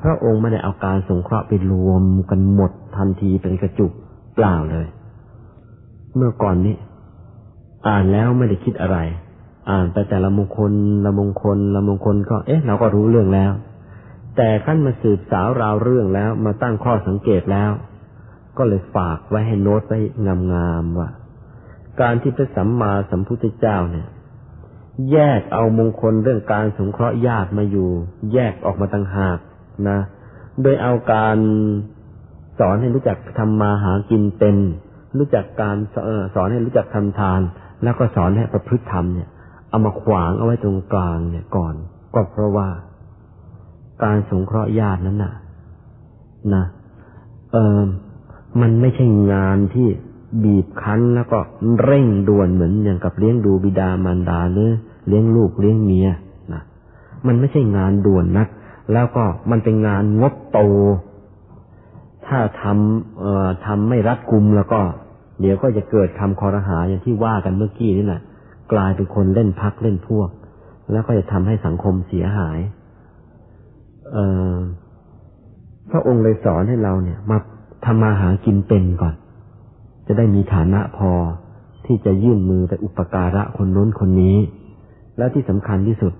[0.00, 3.92] พระองค์ไม่ได้เอาการสงเคราะห์ไปรวมกันหมดทันทีเป็นกระจุก
[4.34, 4.86] เปล่าเลย
[6.16, 6.74] เมื่อก่อนนี้
[7.88, 8.98] อ่านแล้วไม่ได้คิดอะไร
[9.70, 10.72] อ่านไปแต่ละมงคล
[11.04, 13.52] ละมงคลละมงคลก็เอ๊ะ เราก็รู้เรื่องแล้ว
[14.36, 17.70] แต่ขั้นมาสืบสาวราวเรื่องแล้วมาตั้งข้อสังเกตแล้ว
[18.58, 19.98] ก็เลยฝากไว้ให้โน้ตไว้
[20.52, 21.08] งามๆว่า
[22.00, 24.08] การที่พระสัมมาสัมพุทธเจ้าเนี่ย
[25.12, 27.88] แยกเอามงคลเรื่องการสงเคราะห์ญาติมาอยู่
[28.32, 29.38] แยกออกมาต่างหาก
[29.88, 29.98] นะ
[30.62, 31.36] โดยเอาการ
[32.58, 34.56] สอนให้รู้จักทำมาหากินเป็น
[35.18, 35.76] รู้จักการ
[36.34, 37.40] สอนให้รู้จักทำทาน
[37.82, 39.28] แล้วก็สอนให้ประพฤติธรรมเนี่ย
[39.68, 41.74] เอามาขวางเอาไว้ตรงกลางเนี่ยก่อน
[42.14, 42.68] ก็เพราะว่า
[44.04, 45.34] การสงเคราะห์ญาตินั้นน่ะ
[46.54, 46.64] นะ
[47.52, 47.80] เออ
[48.60, 49.88] มันไม่ใช่งานที่
[50.42, 51.38] บีบคั้นแล้วก็
[51.84, 54.70] เร่งด่วนเหมือนอย่างกับเลี้ยงดูบิดามารดาหรือ
[55.08, 56.08] เลี้ยงลูกเลี้ยงเมีย
[56.52, 56.62] นะ
[57.26, 58.48] มันไม่ใช่งานด่วนนัก
[58.92, 60.60] แล้วก็มันเป็นงานงบโต
[62.26, 64.80] ถ้าทำเอ่อทำไม่รัดกุมแล้วก็
[65.40, 68.22] เดี๋ยวก็จะเกิดคำคอรหาอย่างที่ว่ากันเมื่อกี้นี่แหละ
[68.72, 70.28] กลายเป็นคนเล่นพักเล่นพวก
[70.92, 72.58] แล้วก็จะทำให้สังคมเสียหาย
[74.12, 74.18] เอ
[74.52, 74.54] อ
[75.90, 77.38] พระองค์เลยสอนให้เราเนี่ย มา
[77.84, 79.14] ทำมาหากินเป็นก่อน
[80.06, 81.10] จะได้มีฐานะพอ
[81.86, 84.36] ที่จะยื่นมือไปอุปการะคนน้นคนนี้
[85.18, 86.12] แล้วที่สำคัญที่สุด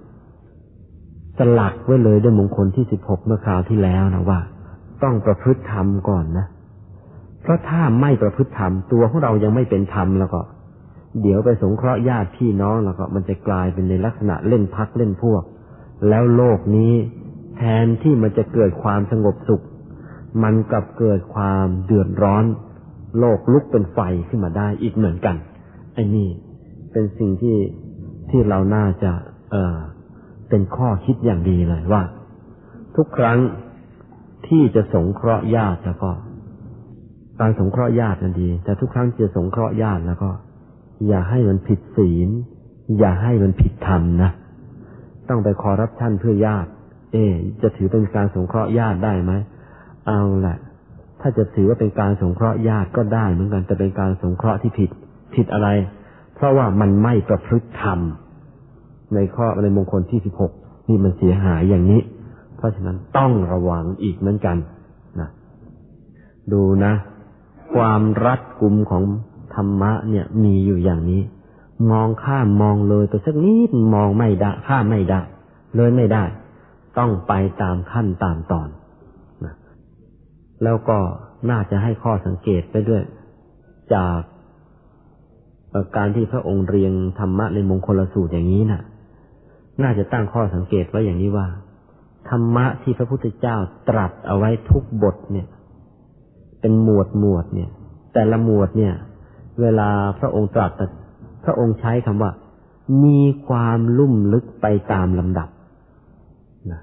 [1.39, 4.41] สลักไว้เลยด้วยมงคลที่สิบหกเมื่อคราวที่แล้วนะว่า
[5.03, 6.47] ต้องประพฤติธรรมก่อนนะ
[7.43, 10.41] เพราะถ้าไม่ประพฤติธรรมตัวของเรายังไม่เป็นธรรมแล้วก็
[11.23, 15.43] เดี๋ยวไปสงเคราะห์ญาติพี่น้องแล้วก็มันจะกลายเป็นในลักษณะเล่นพักเล่นพวก
[16.09, 16.93] แล้วโลกนี้
[17.57, 19.65] แทนที่มันจะเกิดความสงบสุข
[20.43, 22.45] มันกลับเกิดความเดือดร้อน
[23.19, 23.99] โลกลุกเป็นไฟ
[24.29, 25.37] ขึ้นมาได้อีกเหมือนกัน
[25.95, 26.29] ไอ้นี่
[26.93, 27.59] เป็นสิ่งที่
[28.31, 29.13] ที่เราน่าจะ
[29.51, 29.79] เออ
[30.49, 32.03] เป็นข้อคิดอย่างดีเลยว่า
[32.97, 33.39] ทุกครั้ง
[34.49, 36.11] ที่จะสงเคราะห์ญาติแล้วก็
[37.41, 40.31] การสงเคราะห์ญาตินั้นดี แต่ทุกครั้งจะสงเคราะห์ญาติแล้วก็
[41.09, 42.29] อย่าให้มันผิดศีล
[42.99, 44.31] อย่าให้มันผิดธรรมนะ
[45.29, 46.71] ต้องไปคอรับท่านเพื่อญาติ
[47.13, 47.17] เอ
[47.63, 49.33] จะถือเป็นการสงเคราะห์ญาติได้ไหม
[50.07, 50.57] เอาแหละ
[51.27, 54.91] ถ้าจะถือว่าเป็นการสงเคราะห์ญาติก็ได้เหมือนกันแต่เป็นการสงเคราะห์ที่ผิด
[55.35, 55.69] ผิดอะไร
[56.35, 57.99] เพราะว่ามันไม่ประพฤติธรรม
[59.15, 60.53] ในข้อในมงคลที่สิบหก
[60.89, 62.01] นี่มันเสียหายอย่างนี้
[62.57, 64.57] เพราะฉะนั้นต้องระวังอีกเหมือนกัน
[65.21, 65.29] นะ
[66.53, 66.93] ดูนะ
[67.75, 69.03] ความรัดกุมของ
[69.55, 71.23] ธรรมะเนี่ยมีอยู่อย่างนี้
[71.91, 75.21] มองข้ามมองเลยไปสักนิดมองไม่ได้ข้ามไม่ได้
[75.77, 76.25] เลยไม่ได้
[76.99, 77.33] ต้องไป
[77.63, 78.69] ตามขั้นตามตอน
[80.63, 80.99] แล้วก็
[81.51, 83.03] น่าจะให้ข้อสังเกตไปด้วย
[83.95, 84.21] จาก
[85.97, 88.83] การที่พระองค์เรียงธรรมะในมงคลสูตรอย่างนี้นะ่ะ
[89.83, 91.47] น่าจะตั้งข้อสังเกตไว้อย่างนี้ว่า
[92.29, 93.57] ธรรมะที่พระพุทธเจ้า
[93.89, 95.47] ตรัสเอาไว้ทุกบทเนี่ย
[96.61, 97.71] เป็นหมวดหมวดเนี่ย
[98.15, 98.95] แต่ละหมวดเนี่ย
[99.61, 99.89] เวลา
[100.21, 100.73] พระองค์ตรัส
[101.45, 102.31] พระองค์ใช้คำว่า
[103.05, 105.49] มีความลุ่มลึกไปตามลำดับ
[106.71, 106.81] นะ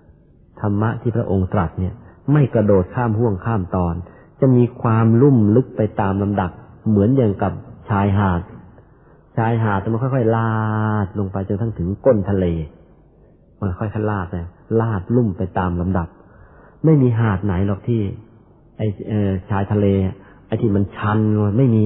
[0.62, 1.94] ธรรมะที่พระองค์ตรัสเนี่ย
[2.32, 3.96] ไม่กระโดดข้ามห่วงข้ามตอน
[4.42, 6.52] จะมีความลุ่มลึกไปตามลำดับ
[6.90, 7.54] เหมือนอย่างกับ
[7.90, 8.42] ชายหาด
[9.38, 10.54] ชายหาดมันค่อยๆลา
[11.06, 12.46] ดลงไปจนทั้งถึงก้นทะเล
[13.60, 14.36] มันค่อยๆลาดไป
[14.82, 16.08] ลาดลุ่มไปตามลำดับ
[16.86, 18.02] ไม่มีหาดไหนหรอกที่
[18.78, 18.82] ไอ
[19.50, 19.86] ชายทะเล
[20.48, 21.20] ไอที่มันชัน
[21.58, 21.86] ไม่มี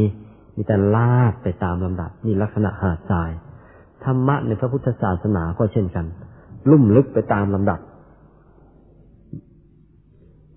[0.55, 3.31] มีแต่ลาดไปตามลำดับนี่ลักษณะหาดทราย
[4.03, 6.05] ธรรมะในพระพุทธศาสนาก็เช่นกัน
[6.71, 7.79] ลุ่มลึกไปตามลำดับ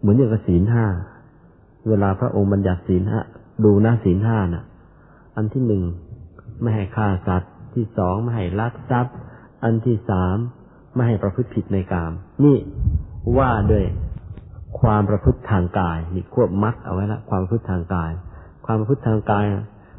[0.00, 0.86] เหมือนอย่างกับศีลห้า
[1.88, 3.20] เวลาพระองค์บัญญัติศีลห้า
[3.64, 4.64] ดูหน้าศีลห้าน่ะ
[5.36, 5.82] อันที่หนึ่ง
[6.62, 9.14] ไม่ให้ฆ่าสัตว์ที่สองไม่ให้ลักทรัพย์
[9.64, 10.36] อันที่สาม
[10.94, 12.12] ไม่ให้ประพฤติผิดในกาม
[12.44, 12.56] นี่
[13.38, 13.84] ว่าด้วย
[14.80, 18.10] ความประพฤติทางกายนี่ควบมัดเอาไว้ละความประพฤติทางกาย
[18.66, 19.44] ความประพฤติทางกาย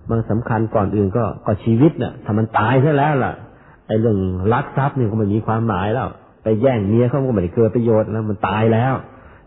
[0.10, 3.34] มันสำคัญก่อนอื่นก็ก็ชีวิตน่ะถ้ามันตายซะแล้วล่ะ
[3.88, 4.18] ไอ้เรื่อง
[4.54, 6.10] ลักทรัพย์นี่ก็ไม่มีความหมายแล้ว
[6.44, 8.94] ไปแย่งเมียเขาก็ไม่ได้เกิดประโยชน์แล้วมันตายแล้ว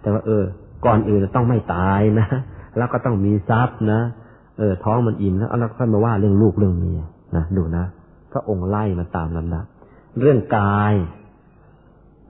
[0.03, 0.45] แต่ว่าเออ
[0.87, 2.29] ก่อนอื่นต้องไม่ตายนะ
[2.77, 4.01] แล้วก็ต้องมีทรัพย์นะ
[4.59, 7.01] เออ ท้องมันอิ่มแล้วแล้วค่อยมาว่าเรื่องลูกเรื่องเมีย
[7.37, 7.85] นะดูนะ
[8.33, 9.65] พระองค์ไล่มาตามลำดับ
[10.21, 10.95] เรื่องกาย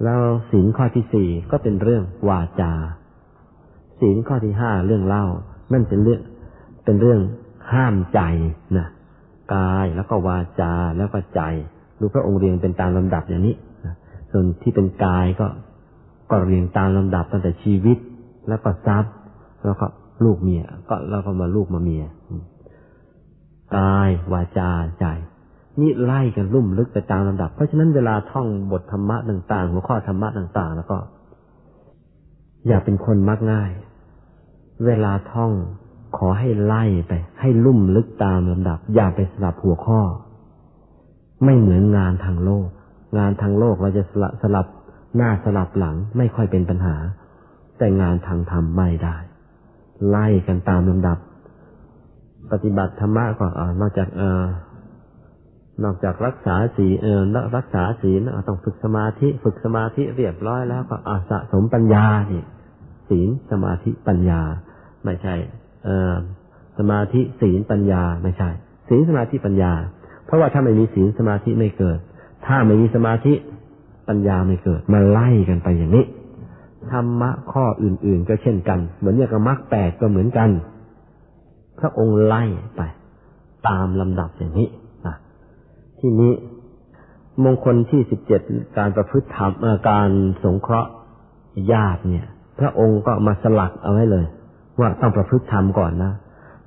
[0.04, 2.72] แล้วศีลข้อที่สี่ก็เป็นเรื่องวาจา
[4.00, 5.26] ศีลข้อที่ห้าเรื่องเล่า
[5.72, 6.20] นั่นเป็นเรื่อง
[6.84, 7.20] เป็นเรื่อง
[7.72, 8.20] ห้ามใจ
[8.78, 8.86] นะ
[9.54, 11.40] กายแล้วก็วาจาแล้วก็ใจ
[12.00, 13.54] ดูพระองค์เรียงเป็นตามลำดับอย่างนี้
[13.84, 13.94] นะ
[14.30, 15.46] ส่วนที่เป็นกายก็
[16.32, 17.98] ก็เรียงตามลำดับตั้งแต่ชีวิต
[18.48, 19.14] แล้วก็ทรัพย์
[19.64, 19.86] แล้วก็
[20.24, 22.04] ลูกเมีย ก็แล้วก็มาลูกมาเมีย
[23.76, 25.06] กายวาจาใจ
[25.80, 30.98] นี่ไล่กันลุ่มลึกไปตามลำดับ เพราะฉะนั้นเวลาท่องบทธรรมะต่างๆหัวข้อธรรมะต่าง ๆ แล้วก็
[32.66, 33.72] อย่าเป็นคนมักง่าย
[34.86, 35.52] เวลาท่อง
[36.18, 40.00] ขอให้ไล่ไป ให้ลุ่มลึกตามลำดับ อย่าไปสลับหัวข้อ
[41.44, 42.66] ไม่เหมือนงานทางโลก
[43.18, 44.66] งานทางโลกเราจะสลับสลับ
[45.16, 46.96] หน้าสลับหลังไม่ค่อยเป็นปัญหา
[47.78, 49.16] แต่งานทางธรรมไม่ได้
[50.08, 51.18] ไล่กันตามลำดับ
[52.52, 53.46] ปฏิบัติธรรมะก็
[53.80, 54.22] นอกจากเอ
[55.84, 57.20] นอกจากรักษาศีลเออ
[57.56, 62.42] รักษาศีลต้องฝึกสมาธิ ฝึกสมาธิเรียบร้อยแล้วก็อาสะสมปัญญานี่
[63.08, 64.40] ศีลสมาธิปัญญา
[65.04, 65.34] ไม่ใช่
[65.84, 66.12] เออ
[66.78, 68.50] สมาธิศีลปัญญาไม่ใช่
[68.88, 69.72] ศีลสมาธิปัญญา
[70.26, 71.98] เพราะว่าถ้าไม่มีศีลสมาธิไม่เกิด
[72.46, 73.32] ถ้าไม่มีสมาธิ
[74.08, 76.04] ปัญญาไม่เกิด มาไล่กันไปอย่างนี้
[76.90, 80.50] ธรรมะข้ออื่น ๆ ก็เช่นกัน เหมือนอย่างกับมรรคแปดก็เหมือนกัน
[81.78, 82.42] พระองค์ไล่
[82.76, 82.80] ไป
[83.68, 84.68] ตามลำดับอย่างนี้
[85.06, 85.16] นะ
[85.98, 86.32] ที่นี้
[87.44, 88.40] มงคลที่สิบเจ็ด
[88.78, 89.52] การประพฤติธรรม
[89.88, 90.10] การ
[90.44, 90.90] สงเคราะห์
[91.72, 92.26] ญาติเนี่ย
[92.58, 94.26] พระองค์ก็มาสลักเอาไว้เลย
[94.78, 96.12] ว่าต้องประพฤติธรรมก่อนนะ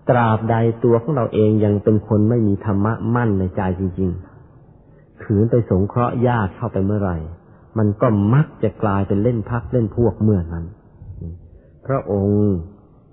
[0.09, 4.11] ตราบใดตัวของเราเองยังเป็นคนไม่มีธรรมะมั่นในใจจริง
[5.25, 7.17] ขืนไปสงเคราะห์ญาติเข้าไปเมื่อไหร่
[7.77, 10.65] มันก็มักจะกลายเป็นเล่นพักเล่นพวกเมื่อนั้น
[11.85, 12.41] พระองค์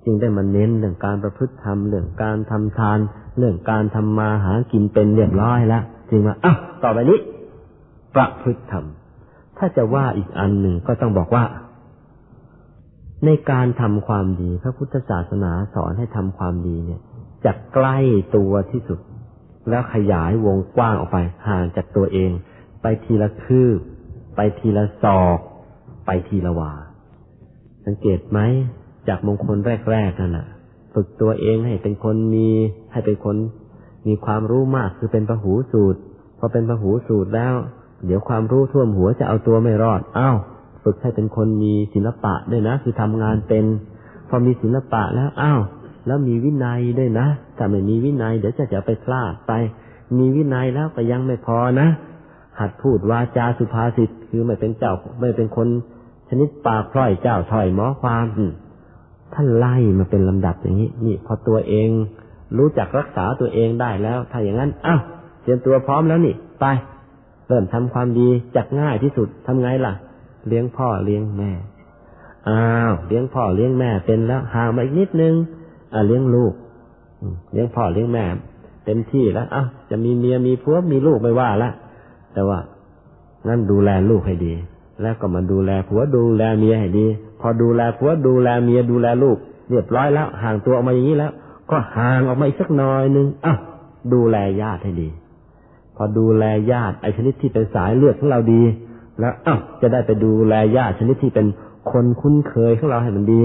[0.05, 2.99] จึงได้มาเน้นเรื่องการประพฤติธรรมเรื่องการทำทาน
[3.39, 7.19] เรื่องการทำมาหากินเป็นเรียบร้อยแล้วจึงว่าอ้าวต่อไปนี้
[8.15, 8.85] ประพฤติธรรม
[9.59, 11.45] ถ้าจะว่าอีกอันหนึ่งก็ต้องบอกว่า
[13.27, 17.01] ในการทำความดี พระพุทธศาสนาสอนให้ทำความดีเนี่ย
[17.45, 17.99] จะใกล้
[18.37, 18.99] ตัวที่สุด
[19.69, 22.31] แล้วขยายวงกว้างออกไป ห่างจากตัวเอง
[22.83, 23.79] ไปทีละคืบ
[24.37, 25.39] ไปทีละศอก
[26.07, 26.73] ไปทีละวา
[27.87, 28.39] สังเกตไหม
[29.09, 29.57] จากมงคล
[29.91, 30.47] แรกๆนั่นแหะ
[30.95, 32.49] ฝึกตัวเองให้เป็นคนมี
[32.93, 33.37] ให้เป็นคน
[34.07, 36.01] มีความรู้มากคือเป็นประหูสูตร
[36.39, 37.55] พอเป็นประหูสูตรแล้ว
[38.07, 40.37] เดี๋ยวความรู้ท่วมหัวจะเอาตัวไม่รอดอ้าว
[40.85, 43.65] ฝึกให้เป็นคนมีศิลปะด้วยนะ คือทำงานเป็น
[44.29, 45.61] พอมีศิลปะแล้วอ้าว
[46.07, 49.53] แล้วมีวินัยด้วยนะ ถ้าไม่มีวินัยเดี๋ยวจะจะไปพลาดไป
[50.19, 51.89] มีวินัยแล้วก็ยังไม่พอนะ
[52.61, 55.69] หัดพูดวาจาสุภาษิตคือไม่เป็นเจ้าไม่เป็นคน
[56.29, 58.27] ชนิดปากพร่อยเจ้าถอยหมอความ
[59.35, 61.89] ท่านไล่มาเป็นลำดับอย่างนี้ นี่พอตัวเอง
[62.59, 65.01] รู้จักรักษาตัวเองได้แล้ว ถ้าอย่างนั้นอ้าว
[65.43, 66.65] เตรียมตัวพร้อมแล้วนี่ ไป
[67.49, 69.93] เริ่มทำความดีจักง่ายที่สุดทำไงล่ะ
[70.49, 71.53] เลี้ยงพ่อเลี้ยงแม่
[72.49, 75.35] อ้าวเลี้ยงพ่อเลี้ยงแม่เป็นแล้วห่างมาอีกนิดนึง
[76.07, 76.53] เลี้ยงลูก
[77.53, 78.25] เลี้ยงพ่อเลี้ยงแม่
[78.85, 81.71] เต็มที่แล้วอะจะมีเมียมีผัวมีลูกไม่ว่าละ
[82.35, 82.59] แต่ว่า
[83.47, 84.53] งั้นดูแลลูกให้ดี
[85.03, 87.07] แล้วก็มาดูแลผัวดูแลเมียให้ดี
[87.41, 89.37] พอดูแลผัวดูแลเมียดูแลลูก
[89.69, 91.33] เรียบร้อยแล้ว ห่างตัวออกมาอย่างนี้แล้ว
[91.71, 93.55] ก็ห่างออกมาอีกสักหน่อยหนึ่งอะ
[94.13, 95.09] ดูแลญาติให้ดี
[95.97, 98.63] พอดูแลญาติไอชนิดที่เป็นสายเลือดของเราดี
[99.19, 101.47] แล้วอะจะได้ไปดูแลญาติชนิดที่เป็น
[101.93, 103.43] คนคุ้นเคยของเราให้มันดี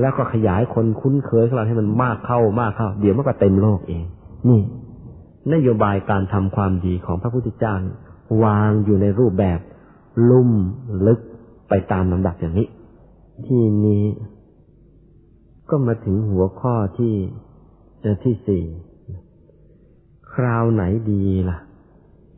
[0.00, 4.04] แล้วก็ขยายคนคุ้นเคยของเราให้มันมากเข้ามากเข้า เดี๋ยวมันก็เต็มโลกเอง
[4.48, 4.60] นี่
[5.52, 7.74] นโยบายการทำความดีของพระพุทธเจ้า
[8.44, 9.58] วางอยู่ในรูปแบบ
[10.30, 10.50] ลุ่ม
[11.06, 11.20] ลึก
[11.68, 12.68] ไปตามลำดับอย่างนี้
[13.46, 14.04] ที่นี้
[15.70, 17.14] ก็มาถึงหัวข้อที่
[18.24, 18.64] ที่สี่
[20.34, 21.58] คราวไหนดีล่ะ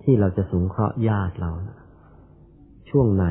[0.03, 1.51] ที่เราจะสงเคราะห์ญาติเรา
[2.91, 3.27] ช่วงไหน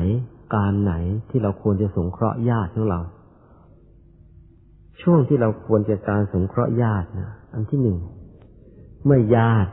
[0.54, 0.94] การไหน
[1.30, 3.00] ที่เราควรจะสงเคราะห์ญาติของเรา
[5.02, 7.98] ช่วงที่เราควรจะการสงเคราะห์ญาตินะอันที่หนึ่ง
[9.04, 9.70] เมื่อญาติ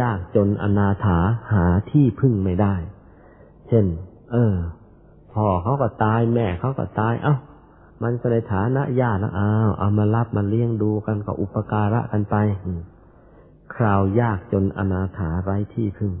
[0.00, 1.18] ยากจนอนาถา
[1.52, 2.74] หาที่พึ่งไม่ได้
[3.68, 3.84] เช่น
[4.32, 4.54] เออ
[5.32, 7.36] พ่อเขาก็ตายแม่เขาก็ตาย เอา้า
[8.02, 12.36] มันก็ในฐานะญาติแล้วอ้าวเอามารับมาเลี้ยงดูกันก็อุปการะกันไป
[13.74, 16.12] คราวยากจนอนาถาไร้ที่พึ่ง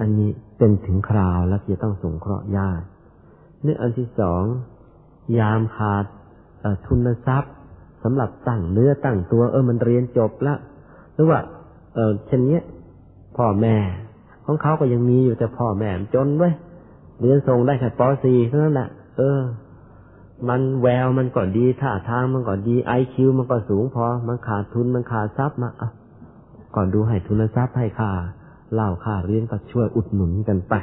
[0.00, 2.84] อันนี้เป็นถึงคราวแล้วที่ต้องสงเคราะห์ญาติ
[3.64, 4.44] นี่อันที่สอง
[5.38, 6.04] ยามขาด
[6.86, 7.52] ทุนทรัพย์
[8.02, 10.58] สำหรับตั้งเนื้อตั้งตัว เออมันเรียนจบล้ว
[11.14, 11.40] หรือว่า
[11.94, 12.60] เออเช่นนี้
[13.36, 13.76] พ่อแม่
[14.44, 16.50] ของเขาก็ยังมีอยู่แต่พ่อแม่จนไว้
[17.20, 19.40] เรียนส่งได้แค่ป .4 เท่านั้นแหละเออ
[20.48, 25.90] มันแววมันก็ดีท่าทางมันก็ดีไอคิวมันก็สูงพอ มันขาดทุนมันขาดทรัพย์มาอะ
[26.74, 28.10] ก่อนดูให้ทุนทรัพย์ให้ค่า
[28.74, 30.74] เล่าค่าเรียนก็ช่วยอุดหนุนกันไป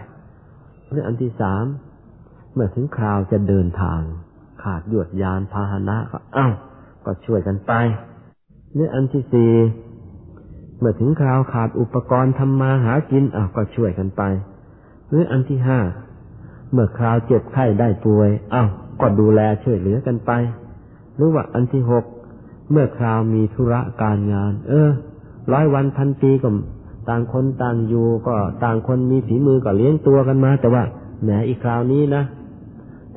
[0.91, 1.65] เรื่องอันที่สาม
[2.53, 4.01] เมื่อถึงคราวจะเดินทาง
[4.63, 6.47] ขาดหยวดยานพาหนะก็เอ้า
[7.05, 7.71] ก็ช่วยกันไป
[8.73, 9.51] เนื้ออันที่สี่
[10.79, 14.21] เมื่อถึงคราวขาดอุปกรณ์ทำมาหากินอ้าวก็ช่วยกันไป
[15.09, 15.79] เนื้ออันที่ห้า
[16.71, 18.69] เมื่อคราวเจ็บไข้ได้ป่วยอ้าว
[19.01, 20.31] ก็ดูแลช่วยเหลือกันไป
[21.15, 22.03] หรือว่าอันที่หก
[22.71, 24.89] เมื่อคราวมีธุระการงาน เออ
[25.53, 26.49] ร้อยวันพันปีก็
[27.09, 30.83] ต่างคนต่างอยู่ก็ต่างคนมีฝีมือก็เลี้ยงตัวกันมา แต่ว่า
[31.23, 32.23] แหมอีกคราวนี้นะ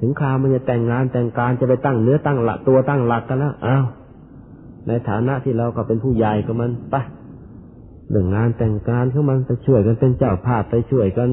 [0.01, 3.85] ถึงคราวมันจะแต่งงานแต่งการจะไปตั้งเนื้อตั้งหลักตัวตั้งหลักกันแล้วอ้าว
[4.87, 6.97] ในฐานะที่เราก็เป็นผู้ใหญ่ก็มันไป
[8.11, 11.31] เรื่องงานแต่งการเขามันไปช่วยกันเป็นเจ้าภาพไปช่วยกัน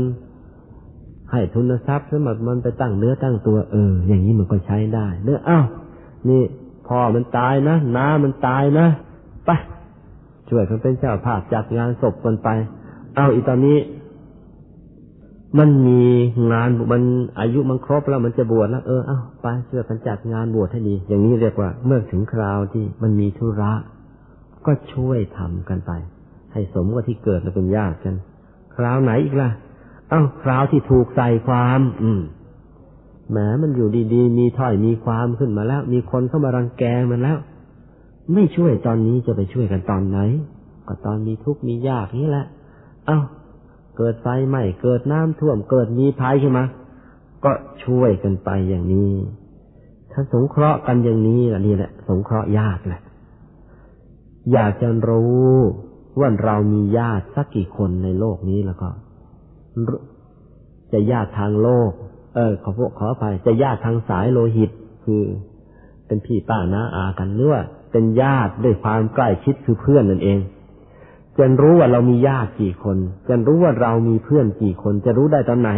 [1.31, 5.65] ให้ทุนทรัพย์สมบัติมันไปตั้งเนื้อตั้งตัวเออ อย่างนี้มันก็ใช้ได้เนื้ออ้าว
[6.29, 6.43] นี่
[6.87, 8.87] พ่อมันตายนะน้ามันตายนะ
[9.45, 9.49] ไป
[10.49, 12.49] ช่วยกันเป็นเจ้าภาพจัดงานศพกันไป
[13.15, 13.77] เอาอีตอนนี้
[15.57, 16.01] มันมี
[16.51, 17.01] งานมัน
[17.39, 23.73] อายุมันครบแล้วมันจะบวชแล้ว เออเอาไปช่วยกันจัดงานบวชให้ดี อย่างนี้เรียกว่า เมื่อถึงคราวที่มันมีธุระ
[24.65, 25.91] ก็ช่วยทำกันไป
[26.53, 28.15] ให้สมกับที่เกิดมาเป็นญาติกัน
[28.75, 29.49] คราวไหนอีกล่ะ
[30.09, 32.21] เอ้าคราวที่ถูกใส่ความ อืม
[33.31, 37.37] แหมมันอยู่ดีๆ มีถ้อยมีความขึ้นมาแล้ว มีคนเข้ามารังแกมันแล้ว
[38.33, 40.19] ไม่ช่วยตอนนี้จะไปช่วยกันตอนไหน
[40.87, 42.45] ก็ตอนมีทุกข์มียากนี่แหละ
[43.05, 43.19] เอา้า
[43.97, 46.59] เกิดไฟไหม้เกิดน้ำท่วมเกิดมีภัยขึ้นม
[47.43, 47.51] ก็
[47.83, 49.11] ช่วยกันไปอย่างนี้
[50.11, 53.01] ถ้าสงเคราะห์กันอย่างนี้ล่ะนี่แหละ สงเคราะห์ยากแหละ
[54.53, 55.51] อยากจะรู้
[56.19, 58.89] ว่าเรามีญาติสักกี่คนในโลกนี้แล้วก็
[60.91, 61.91] จะญาติทางโลก
[62.35, 64.71] เออขอพวกขออภัยจะญาติทางสายโลหิต
[65.05, 65.23] คือ
[66.07, 70.39] เป็นพี่ป้าน้าอากันหรือว่าเป็นญาติด้วยความใกล้ชิดคือเพื่อนนั่นเอง
[71.39, 72.97] จะรู้ว่าเรามีญาติกี่คน
[73.29, 75.71] จะรู้ว่าเรามีเพื่อนกี่คน จะรู้ได้ตอนไหน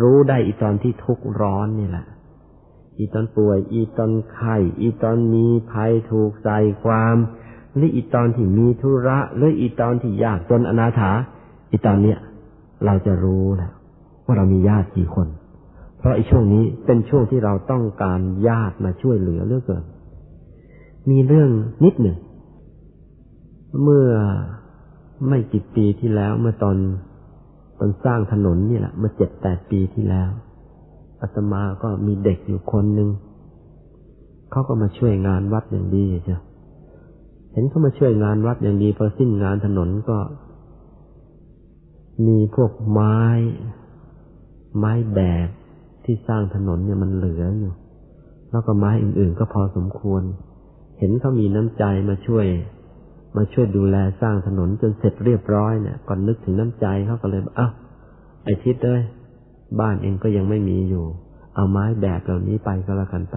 [0.00, 2.06] รู้ได้อีตอนที่ทุกข์ร้อนนี่แหละ
[2.98, 7.16] อีตอนป่วย อีตอนไข้อีตอนมีภัยถูกใส่ความ
[7.76, 11.10] หรืออีตอนที่มีธุระหรืออีตอนที่ยากจนอนาถา
[11.70, 12.18] อีตอนเนี้ย
[12.84, 13.72] เราจะรู้แล้ว
[14.24, 15.28] ว่าเรามีญาติกี่คน
[15.98, 19.84] เพราะไอ้ช่วงนี้เป็นช่วงที่เราต้องการญาติมาช่วยเหลือเรื่องเกิน
[21.10, 21.50] มีเรื่อง
[21.84, 22.16] นิดหนึ่ง
[23.80, 24.08] เมื่อ
[25.28, 26.76] ไม่กี่ปีที่แล้วเมื่อตอน
[27.78, 30.30] ตอนสร้างถนนนี่แหละเมื่อเจ็ดแปดปีที่แล้ว
[31.20, 33.08] อาตมาก็มีเด็กอยู่คนหนึ่ง
[34.50, 36.40] เขาก็มาช่วยงานวัดอย่างดีเจ้า
[37.52, 40.18] เห็นเขามาช่วยงานวัดอย่างดีพอสิ้นงานถนนก็
[42.26, 43.18] มีพวกไม้
[44.78, 45.48] ไม้แบบ
[46.04, 47.72] ที่สร้างถนนเนี่ยมันเหลืออยู่
[48.50, 50.22] แล้วก็ไม้อื่นๆก็พอสมควร
[50.98, 52.46] เห็นเขามีน้ำใจมาช่วย
[53.36, 57.72] มาช่วยดูแลสร้างถนนจนเสร็จเรียบร้อยเนี่ยก่อนนึกถึงน้ำใจเขาก็เลยอ้าว
[58.44, 59.00] ไอทิศเลย
[59.80, 61.04] บ้านเองก็ยังไม่มีอยู่
[61.54, 63.34] เอาไม้แบกเหล่านี้ไปก็แล้วกันไป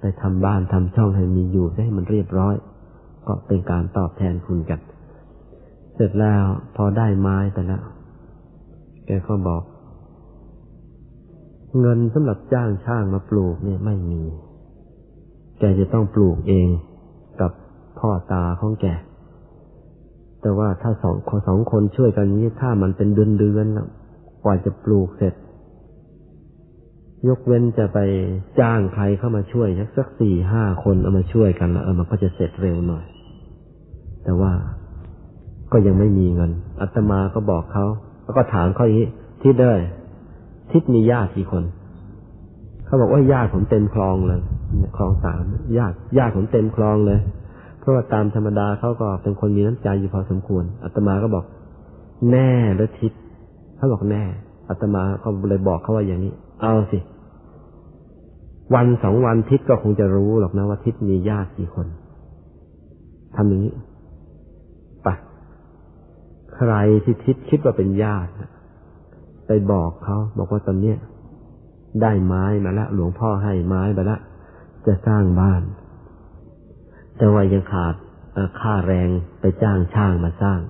[0.00, 2.54] ไปทำบ้านทำช่องให้มีอยู่ให้มันเรียบร้อย
[3.26, 4.80] ก็เป็นการตอบแทนคุณกัน
[5.94, 6.44] เสร็จแล้ว
[6.76, 7.82] พอได้ไม้ไปแล้ว
[9.06, 9.62] แกก็บอก
[11.80, 14.22] เงินสำหรับจ้างช่างมาปลูกเนี่ยไม่มี
[15.58, 16.68] แกจะต้องปลูกเอง
[17.40, 17.52] กับ
[17.98, 18.86] พ่อตาของแก
[20.42, 23.88] แต่ว่าถ้าสองคนสองคนช่วยกันนี้ถ้ามันเป็นเดือนเดือนแล้ว
[24.44, 25.34] กว่าจะปลูกเสร็จ
[27.28, 27.98] ยกเว้นจะไป
[28.60, 33.04] จ้างใครเข้ามาช่วยสักสี่ห้าคนเอามาช่วยกันแล้วเออมันก็จะเสร็จเร็วหน่อย
[34.24, 34.52] แต่ว่า
[35.72, 36.50] ก็ยังไม่มีเงิน
[36.80, 37.86] อาตมาก็บอกเขา
[38.24, 39.08] แล้วก็ถามเขาอย่างนี้
[39.42, 39.72] ทิศเด้
[40.72, 41.64] ทิศมีญาติกี่คน
[42.86, 44.40] เขาบอกว่าญาติผมเต็มคลองเลย
[44.96, 45.42] คลองสาม
[45.78, 47.20] ญาติญาติผมเต็มคลองเลย
[47.80, 51.44] เพราะว่าตามธรรมดาเขาก็เป็นคนมีน้ำใจอยู่พอสมควรอาตมาก็บอก
[52.30, 53.12] แน่และทิศ
[53.76, 54.22] เขาบอกแน่
[54.68, 56.98] อาตมาเขาเลยบอกเขาว่าอย่างนี้ เอาสิ
[58.74, 61.86] วันสองวันทิศก็คงจะรู้หรอกนะว่าทิศมีญาติกี่คน
[63.36, 63.72] ทำอย่างนี้
[65.06, 65.14] ปะ
[66.54, 66.72] ใคร
[67.04, 68.30] ที่ทิศคิดว่าเป็นญาติ
[69.46, 70.98] ไปบอกเขาบอกว่าตอนเนี้ย
[72.02, 74.16] ได้ไม้มาละหลวงพ่อให้ไม้มาละ
[74.86, 75.62] จะสร้างบ้าน
[77.20, 77.94] แต่ว่ายังขาด
[78.60, 79.08] ค่าแรง
[79.40, 80.60] ไปจ้างช่างมาสร้าง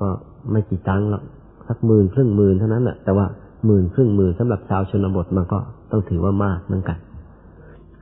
[0.00, 0.08] ก็
[0.50, 1.22] ไม่กี่ตังค์หรอก
[1.68, 3.26] สักหมื่นครึ่งหมื่นเท่านั้นแหละแต่ว่า
[3.66, 5.58] หมื่นครึ่งหมื่นสำหรับชาวชนบทมันก็
[5.90, 6.98] ต้องถือว่ามากเหมือนกัน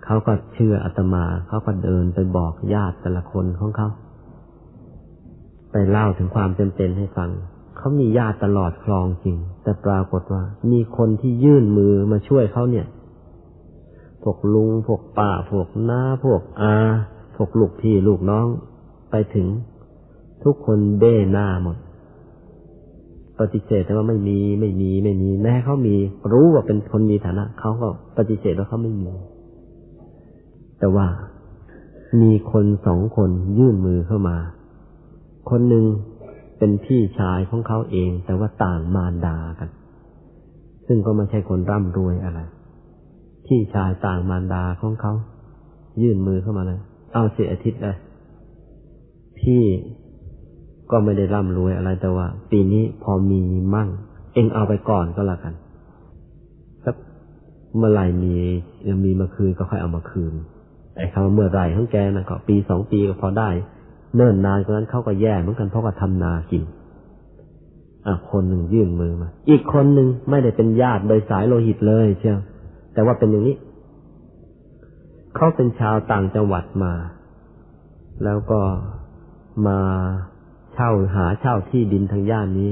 [0.04, 3.88] เขาก็เชื่ออาตมาเขาก็เดินไปบอกญาติแต่ละคนของเขา
[5.72, 7.30] ไปเล่าถึงความจำเป็นให้ฟัง
[7.76, 12.86] เขามีญาติตลอดคลองจริง แต่ปรากฏว่า มีคนที่ยื่นมือมาช่วยเขาเนี่ย
[14.22, 16.74] พวกลุงพวกป้าพวกน้าพวกอา
[17.42, 18.46] วกลูกพี่ลูกน้อง
[19.10, 19.46] ไปถึง
[20.44, 21.76] ทุกคนเบ้หน้าหมด
[23.38, 25.96] ปฏิเสธแต่ว่าไม่มีไม่มีไม่มีแม้เขามี
[26.32, 29.10] รู้ว่าเป็นคนมีฐานะเขาก็ปฏิเสธว่าเขาไม่มี
[30.78, 31.06] แต่ว่า
[32.22, 34.36] มีคนสองคนยื่นมือเข้ามา
[35.50, 35.84] คนหนึ่ง
[36.58, 39.68] เป็นพี่ชายของเขาเอง แต่ว่าต่างมารดากัน
[40.86, 42.40] ซึ่งก็ไม่ใช่คนร่ำรวยอะไร
[43.46, 45.12] พี่ชายต่างมารดาของเขา
[46.02, 46.80] ยื่นมือเข้ามาเลย
[47.14, 47.96] เอาเสียอาทิตย์เลย
[49.38, 49.64] พี่
[50.90, 53.40] ก็ไม่ได้ร่ำรวยอะไรแต่ว่า ปีนี้พอมี
[53.74, 53.88] มั่ง
[54.34, 55.54] เองเอาไปก่อนก็แล้วกัน
[56.84, 56.94] สัก
[57.76, 58.34] เมื่อไหร่มี
[58.88, 60.32] ยังมีมาคืนก็ค่อยเอามาคืน
[60.96, 63.48] ไอ้คำว่าเมื่อไหร่ของแกนะก็ปีสองปีก็พอได้
[64.16, 66.62] เนิ่นนานกว่านั้นเขาก็แย่เหมือนกันเพราะว่าทำนากิน
[68.06, 72.38] อะคนหนึ่งยื่นมือมา อีกคนหนึ่งไม่ได้เป็นญาติโดยสายโลหิตเลยเชียว
[72.94, 73.56] แต่ว่าเป็นอย่างนี้
[75.36, 76.94] เขาเป็นชาวต่างจังหวัดมา
[78.24, 78.60] แล้วก็
[79.68, 79.80] มา
[80.74, 82.70] เช่าหาเช่าที่ดินทางย่านนี้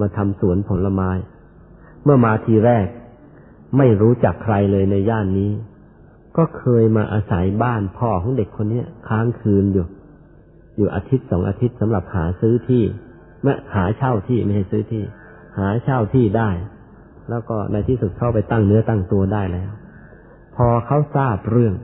[0.00, 1.10] มาทำสวนผลไม้
[2.04, 2.86] เมื่อมาทีแรก
[3.78, 5.50] ไม่รู้จักใครเลยในย่านนี้
[6.36, 9.86] ก็เคยมาอาศัยบ้านพ่อของเด็กคนนี้ค้างคืนอยู่
[10.76, 12.82] อยู่อาทิตย์สองอาทิตย์สำหรับหาซื้อที่
[13.42, 15.04] เมื่อหาเช่าที่ไม่ใช่ซื้อที่
[15.58, 16.50] หาเช่าที่ได้
[17.30, 19.70] แล้วก็ในที่สุดเข้าไปตั้งเนื้อตั้งตัวได้แล้ว
[20.56, 21.74] พอเขาทราบเรื่อง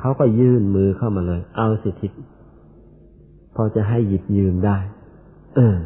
[0.00, 2.08] เขาก็ยื่นมือเข้ามาเลย เอาสิทธิ
[3.54, 4.78] พอจะให้หยิบยืมได้
[5.56, 5.76] เออ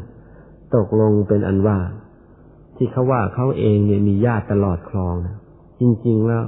[0.75, 1.77] ตกลงเป็นอันว่า
[2.75, 5.35] ที่เขาว่าเขาเองเนี่ยมีญาติตลอดคลองนะ
[5.79, 6.43] จริง ๆ แล้ว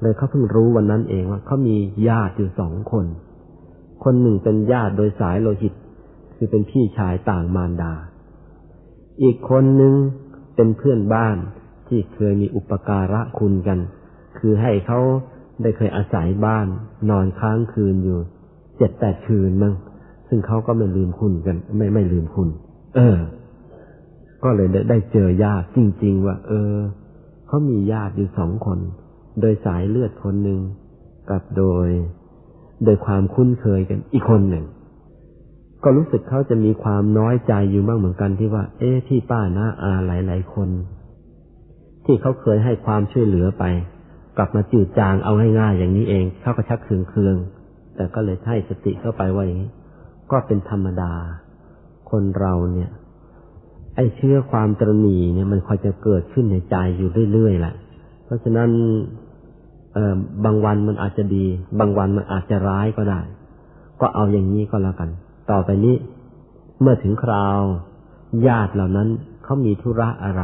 [0.00, 1.76] เลยเขาเพิ่งรู้วันนั้นเองว่าเขามี
[2.08, 3.06] ญาติอยู่สองคน
[4.04, 5.72] คนหนึ่งเป็นญาติโดยสายโลหิต
[6.36, 7.92] คือเป็นพี่ชายต่างมารดา
[9.22, 9.94] อีกคนหนึ่ง
[10.56, 11.36] เป็นเพื่อนบ้าน
[11.88, 13.78] ที่เคยมีอุปการะคุณกัน
[14.44, 15.00] คือให้เขา
[15.62, 16.66] ได้เคยอาศัยบ้าน
[17.10, 18.18] นอนค้างคืนอยู่
[18.78, 19.74] เจ็ดแปดคืนมั้ง
[20.28, 22.48] ซึ่งเขาก็ไม่ลืมคุณกัน ไม่ไม่ลืมคุณ
[22.96, 23.16] เออ
[24.44, 26.74] ก็เลยได้ไดเจอญาติจริง ๆ ว่า เออ
[27.46, 28.78] เขามีญาติอยู่สองคน
[29.40, 30.60] โดยสายเลือดคนหนึ่ง
[31.30, 31.88] กับโดย
[32.84, 34.64] โดยความคุ้นเคยกันอีกคนหนึ่ง
[35.84, 40.68] ก็รู้สึกเขาจะมีความน้อยใจอยู่บ้างเหมือนกันที่ว่า เอ๊ะที่ป้าน้าอาหลายๆคน
[42.04, 43.64] ที่เขาเคยให้ความช่วยเหลือไป
[44.36, 47.36] กลับมาจืดจางเอาง่ายๆอย่างนี้เองเขาก็ชักเคืองเคือง
[47.96, 49.70] แต่ก็เลยให้สติเข้าไปว่าอย่างนี้
[50.30, 51.12] ก็เป็นธรรมดา
[52.10, 52.90] คนเราเนี่ย
[53.96, 57.74] ไอ้เชื้อความตรณีเนี่ยมันคอยจะเกิดขึ้นในใจอยู่เรื่อยๆแหละ
[58.24, 58.70] เพราะฉะนั้น
[59.94, 60.14] เออ
[60.44, 61.44] บางวันมันอาจจะดี
[61.78, 63.20] บางวันมันอาจจะร้ายก็ได้
[64.00, 65.10] ก็เอาอย่างนี้ก็แล้วกัน
[65.50, 65.96] ต่อไปนี้
[66.80, 67.60] เมื่อถึงคราว
[68.46, 69.08] ญาติเหล่านั้น
[69.44, 70.42] เขามีธุระอะไร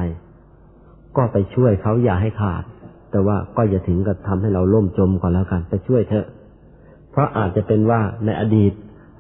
[1.17, 2.65] ก็ไปช่วยเขาอย่าให้ขาด
[3.11, 6.27] แต่ว่าก็อย่าถึงกับทำให้เราล่มจมก่อนแล้วกันไปช่วยเถอะ
[7.11, 8.73] เพราะอาจจะเป็นว่าในอดีต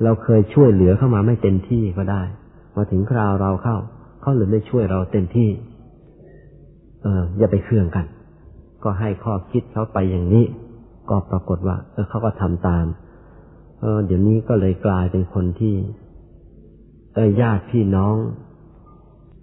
[0.02, 2.22] เราเคยช่วยเหลือเข้ามาไม่เต็มที่ก็ได้
[2.76, 3.76] มาถึงคราวเราเข้า
[4.20, 5.50] เขาเลยไม่ช่วยเราเต็มที่
[7.02, 8.06] เอออย่าไปเครื่องกัน
[8.84, 10.44] ก็ให้ข้อคิดเขาไปอย่างนี้
[11.10, 12.86] ก็ปรากฏว่าเออเขาก็ทำตาม
[13.80, 15.74] เออเดี๋ยวนี้ก็เลยกลายเป็นคนที่
[17.14, 18.16] เออญาติพี่น้อง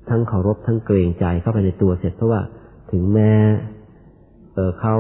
[0.10, 2.42] ทั้งเคารพทั้งเกรงใจเข้าไปในตัวเสร็จเพราะว่า
[2.92, 3.32] ถึงแม้
[4.56, 4.98] เออเขา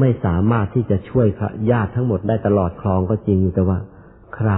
[0.00, 1.26] ไม่สามารถที่จะช่วย
[1.70, 3.78] ญาติทั้งหมดได้ตลอดคลองก็จริงอยู่แต่ว่า
[4.36, 4.50] ใคร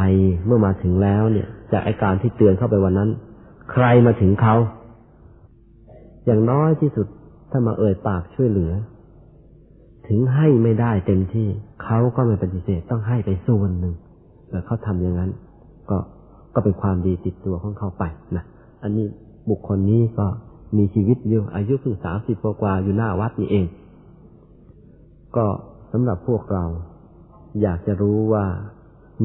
[0.47, 3.11] เมื่อมาถึงแล้วเนี่ย จากอาการที่เตือนเข้าไปวันนั้น
[3.73, 4.57] ใครมาถึงเขา
[6.27, 7.07] อย่างน้อยที่สุด
[7.51, 8.73] ถ้ามาเอ่ยปากช่วยเหลือ
[10.09, 11.49] ถึงให้ไม่ได้เต็มที่
[11.85, 13.95] เขาก็ไม่ปฏิเสธต้องให้ไปส่วนหนึ่ง
[14.49, 15.31] แต่เขาทำอย่างนั้น
[15.91, 15.99] ก็
[16.55, 18.05] ก็เป็นความดีติดตัวของเขาไป
[18.37, 18.45] นะ
[18.83, 19.07] อันนี้
[19.51, 20.27] บุคคลนี้ก็
[20.77, 23.67] มีชีวิตอยู่อายุเพิ่งสามสิบกว่าอยู่หน้าวัดนี่เอง
[25.37, 25.47] ก็
[25.93, 26.65] สำหรับพวกเรา
[27.63, 28.45] อยากจะรู้ว่า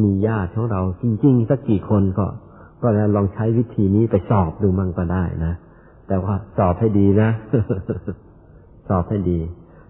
[0.04, 2.28] มีญาติของเราจริงๆสักกี่คนก็
[2.82, 5.54] ก็แล้วลองใช้วิธีนี้ไปสอบดูมั่งก็ได้นะ
[6.08, 7.30] แต่ว่าสอบให้ดีนะ
[8.88, 9.40] สอบให้ดี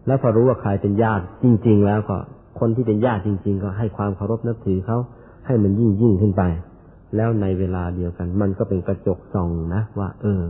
[0.08, 2.18] แล้วพอรู้ว่าใครเป็นญาติจริง ๆ แล้วก็
[2.60, 4.98] คนที่เป็นญาติจริง ๆ ก็ให้ความเคารพนับถือเขา
[5.46, 6.44] ให้มันยิ่งยิ่งขึ้นไป
[7.16, 10.42] แล้วในเวลาเดียวกัน มันก็เป็นกระจกส่องนะว่า เออ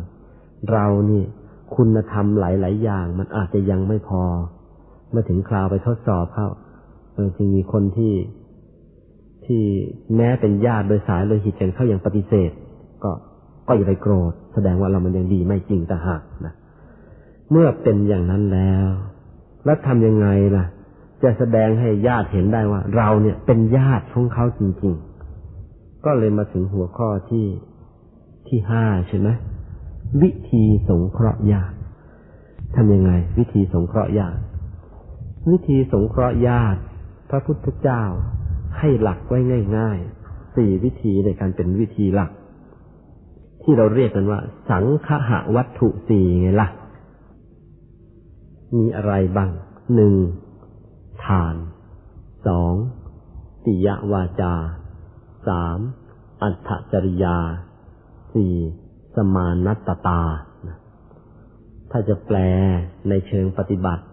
[0.71, 1.23] เรานี่
[1.75, 4.23] คุณธรรมหลาย ๆ อย่าง มันอาจจะยังไม่พอ
[5.11, 6.47] เมื่อถึงคราวไปทดสอบเข้า
[7.13, 8.13] เออจึงมีคนที่
[9.45, 9.63] ที่
[10.15, 12.51] แม้เป็นญาติโดยสายโดยหิตกันเข้าอยังปฏิเสธ
[13.03, 13.11] ก็
[13.67, 16.53] ก็อย่าไปโกรธ แสดงว่าเรามันยังดีไม่จริงแต่หากนะ
[17.51, 18.87] เมื่อเป็นอย่างนั้นแล้ว
[19.65, 20.65] แล้วทำยังไงล่ะ
[21.23, 24.93] จะแสดงให้ญาติเห็นได้ว่า เราเนี่ยเป็นญาติของเขาจริง
[25.49, 27.47] ๆ ก็เลยมาถึงหัวข้อที่
[28.47, 29.29] ที่ห้าใช่ไหม
[30.21, 31.75] วิธีสงเคราะห์ญาติ
[32.75, 34.41] ทำยังไง วิธีสงเคราะห์ญาติ
[35.49, 36.81] วิธีสงเคราะห์ญาติ
[37.29, 38.03] พระพุทธเจ้า
[38.77, 39.39] ให้หลักไว้
[39.77, 42.31] ง่ายๆสี่วิธีในการเป็นวิธีหลัก
[43.61, 44.39] ที่เราเรียกกันว่า
[44.69, 46.69] สังฆะวัตถุสี่ไงละ่ะ
[48.77, 49.51] มีอะไรบ้าง
[49.95, 50.15] หนึ่ง
[51.25, 51.55] ทาน
[52.47, 52.73] สอง
[53.63, 54.55] ปิยวาจา
[55.47, 55.79] สาม
[56.41, 57.37] อัตจริยา
[58.33, 58.55] สี่
[59.15, 60.21] สมานัตตา
[61.91, 62.37] ถ้าจะแปล
[63.09, 64.03] ในเชิงปฏิบัติ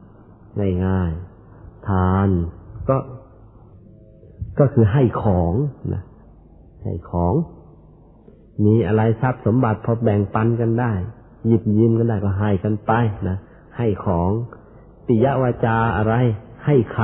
[0.87, 2.29] ง่ายๆ ทาน
[2.89, 2.97] ก็
[4.59, 5.53] ก็คือให้ของ
[5.93, 6.03] นะ
[6.85, 7.35] ให้ของ
[8.65, 10.93] มีอะไรทรัพย์สมบัติพอแบ่งปันกันได้
[11.47, 12.93] หยิบยืมกันได้ก็ให้กันไป
[13.29, 13.39] นะ
[13.77, 14.31] ให้ของ
[15.07, 16.15] ปิยวาจาอะไร
[16.67, 16.99] ให้ค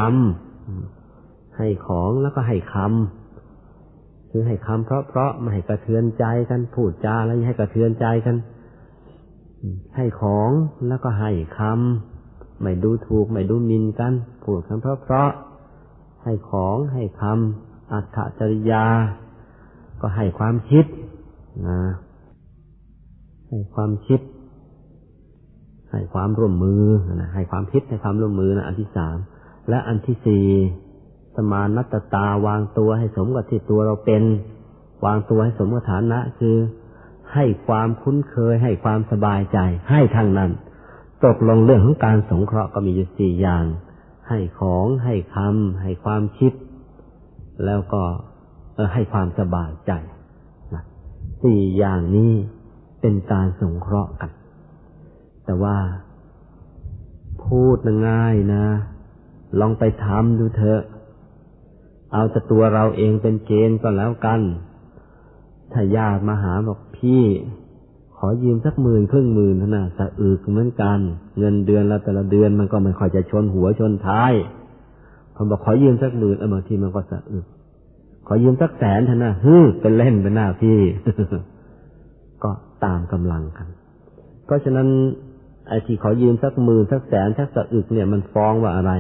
[0.76, 3.24] ำให้ของแล้วก็ให้คำ
[4.37, 8.37] คือให้คำเพราะเพราะไม่ให้กระเทือนใจกันพูดจาแล้วให้กระเทือนใจกัน
[9.97, 10.51] ให้ของ
[10.89, 14.12] แล้วก็ให้คำไม่ดูถูกไม่ดูหมินกัน
[14.45, 15.30] พูดคำเพราะเพราะ
[16.24, 18.85] ให้ของให้คำอัตถจริยา
[20.01, 20.85] ก็ให้ความคิด
[21.68, 21.80] นะ
[23.49, 24.20] ให้ความคิด
[25.91, 26.82] ให้ความร่วมมือ
[27.14, 29.16] นะให้ความคิดให้ความร่วมมือนะอันที่สาม
[29.68, 30.47] และอันที่สี่
[31.37, 34.22] สมานัตตาวางตัวให้สมกับที่ตัวเราเป็น
[35.05, 36.57] วางตัวให้สมกับฐานะคือ
[37.35, 39.59] ให้ความคุ้นเคย ให้ความสบายใจ
[39.91, 40.51] ให้ทางนั้น
[41.24, 43.64] ตกลงเรื่องของการสงเคราะห์ก็มีอยู่สี่อย่าง
[44.28, 46.53] ให้ของให้คำให้ความคิด
[47.64, 48.03] แล้วก็
[48.93, 49.93] ให้ความสบายใจ
[51.43, 52.32] สี่อย่างนี้
[53.01, 54.30] เป็นการสงเคราะห์กัน
[55.45, 55.76] แต่ว่า
[57.45, 57.76] พูด
[58.09, 58.66] ง่ายนะ
[59.61, 60.82] ลองไปทำดูเถอะ
[62.14, 64.40] เอาแต่ตัวเราเองเป็นเกณฑ์ก็แล้วกัน
[65.72, 67.22] ถ้าญาติมาหาบอกพี่
[68.16, 70.98] ขอยืมสักหมื่นครึ่งหมื่นนะสะอึกเหมือนกัน
[71.38, 74.32] เงินเดือนละแต่ละเดือนมันก็ไม่ค่อยจะชนหัวชนท้าย
[75.34, 77.46] ผมบอกขอยืมสักหมื่นบางทีมันก็สะอึก
[78.26, 80.78] ขอยืมสักแสนเถอะนะฮึเป็นเล่นเป็นหน้าพี่
[82.42, 82.50] ก็
[82.84, 83.68] ตามกำลังกัน
[84.44, 84.88] เพราะฉะนั้น
[85.68, 88.92] ไอ้ที่ขอยืมสักหมื่นสักแสนสักสะอึกเนี่ยมันฟ้องว่าอะไร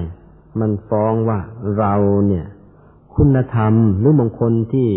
[0.60, 1.38] มันฟ้องว่า
[1.78, 1.94] เรา
[2.28, 2.46] เนี่ย
[3.16, 4.88] คุณธรรมหรือมงคลที่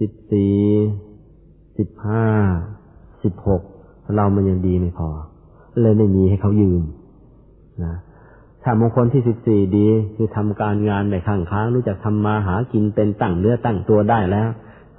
[0.00, 0.54] สิบสี่
[1.78, 2.26] สิบห้า
[3.22, 3.62] สิบหก
[4.16, 5.08] เรามันยังดีไม่พอ
[5.80, 6.82] เลยไม่มีให้เขายืม
[7.84, 7.94] นะ
[8.62, 14.48] ถ้ามงคลที่สิบสี่ดี คือทำการงานในข้างค้างรู้จักทำมาหากินเป็นตั้งเนื้อตั้งตัวได้แล้ว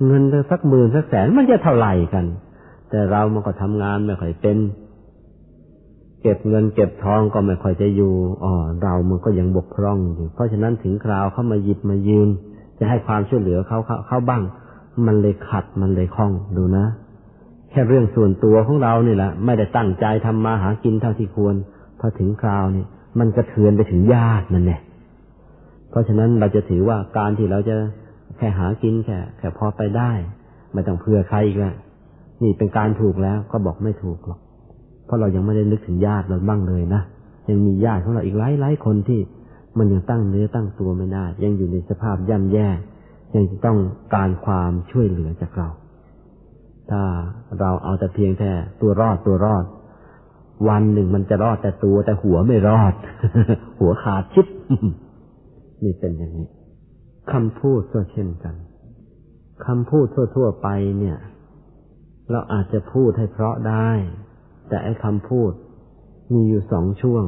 [0.05, 2.25] เงินสักหมื่นสักแสนมันจะเท่าไหร่กัน
[2.89, 4.57] แต่เรามันก็ทำงานไม่ค่อยเป็น
[6.23, 8.13] เก็บเงินเก็บทองก็ไม่ค่อยจะอยู่
[8.43, 8.51] อ๋อ
[8.81, 12.27] เรามันก็ยังบกพร่องอยู่ เพราะฉะนั้นถึงคราวเขามาหยิบมายืม
[12.79, 14.43] จะให้ความช่วยเหลือเขาเขาเขาบ้าง
[15.05, 16.85] มันเลยขัดมันเลยคล่องดูนะ
[17.69, 21.55] แค่เรื่องส่วนตัวของเรานี่แหละไม่ได้ตั้งใจทำมาหากินเท่าที่ควร
[21.99, 22.85] พอถึงคราวนี่
[23.19, 24.81] มันกระเทือนไปถึงญาตินั่นแหละ
[25.89, 27.75] เพราะฉะนั้นเราจะถือว่าการที่เราจะ
[28.37, 30.11] แค่หากินแค่แค่พอไปได้
[30.73, 31.75] ไม่ต้องเพื่อใครอีกแล้ว
[32.43, 34.39] นี่เป็นการถูกแล้วก็บอกไม่ถูกหรอก
[35.13, 37.01] ราะเรายังไม่ได้นึกถึงญาติเราบ้างเลยนะ
[37.49, 39.19] ยังมีญาติของเราอีกหลายหลายคนที่
[39.77, 42.69] มันยังตั้งเนื้อตั้งตัวไม่ได้ ยังอยู่ในสภาพย่ำแย่
[43.35, 43.79] ยังต้อง
[44.13, 45.69] การความช่วยเหลือจากเรา
[46.89, 47.01] ถ้า
[47.59, 48.51] เราเอาแต่เพียงแค่
[48.81, 49.65] ตัวรอดตัวรอด
[50.69, 52.93] วันหนึ่งมันจะรอดแต่ตัวแต่หัวไม่รอด
[53.79, 54.45] หัวขาดชิด
[55.83, 56.47] นี่เป็นอย่างนี้
[57.31, 58.55] คำพูดก็เช่นกัน
[59.65, 60.05] คำพูด
[60.35, 60.67] ทั่ว ๆ ไป
[60.99, 61.17] เนี่ย
[62.31, 63.89] เราอาจจะพูดให้เพราะได้
[64.73, 65.51] แต่ไอ้คำพูด
[66.33, 67.23] มีอยู่สองช่วง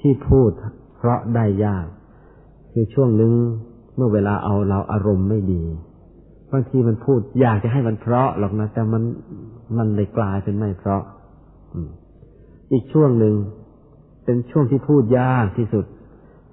[0.00, 0.50] ที่พูด
[0.96, 1.86] เพราะได้ยาก
[2.72, 3.32] คือช่วงหนึ่ง
[3.96, 5.62] เมื่อเวลาเอาเราอารมณ์ไม่ดี
[6.50, 9.02] บางทีมันพูดอยากจะให้มันเพราะหรอกนะ แต่มัน
[9.76, 11.02] มันเลยกลายเป็นไม่เพราะ
[12.72, 13.34] อีกช่วงหนึ่ง
[14.24, 15.84] เป็นช่วงที่พูดยากที่สุด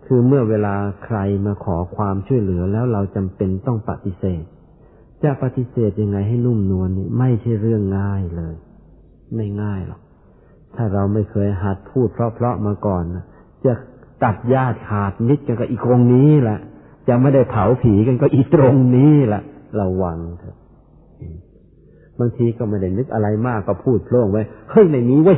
[0.05, 4.43] คือเมื่อเวลาใครมาขอความช่วยเหลือแล้วเราจำเป็นต้องปฏิเสธ
[5.23, 8.55] จะปฏิเสธยังไงให้นุ่มนวลนี่ไม่ใช่เรื่องง่ายเลย
[9.36, 10.01] ไม่ง่ายหรอก
[10.78, 13.03] ถ้าเราไม่เคยหัดพูดเพราะๆมาก่อน
[13.65, 13.73] จะ
[14.23, 16.59] ตัดญาติขาดนิดกันก็อีกตรงนี้แหละ
[17.07, 19.41] จะไม่ได้เผาผีกันก็อีกตรงนี้แหละ
[19.80, 20.57] ระวังเถอะ
[22.19, 25.36] บางทีก็ไม่ได้นึกอะไรมากก็พูดโล่งไว้เฮ้ยไม่มีไว้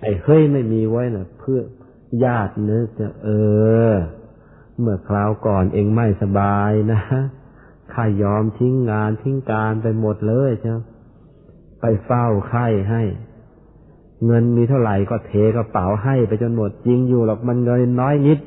[0.00, 1.60] ไอ้เฮ้ยไม่มีไว้นะเพื่อ
[2.24, 3.28] ญาตินึกจะเอ
[3.92, 3.94] อ
[4.80, 7.00] เมื่อคราวก่อนเองไม่สบายนะ
[7.92, 10.78] ข้ายอมทิ้งงานทิ้งการไปหมดเลยเจ้า
[11.80, 13.02] ไปเฝ้าไข้ให้
[14.26, 18.38] เงินมีเท่าไหร่ก็เทกระเป๋าให้ไปจนหมดจริงอยู่หรอกมันเงินน้อยนิด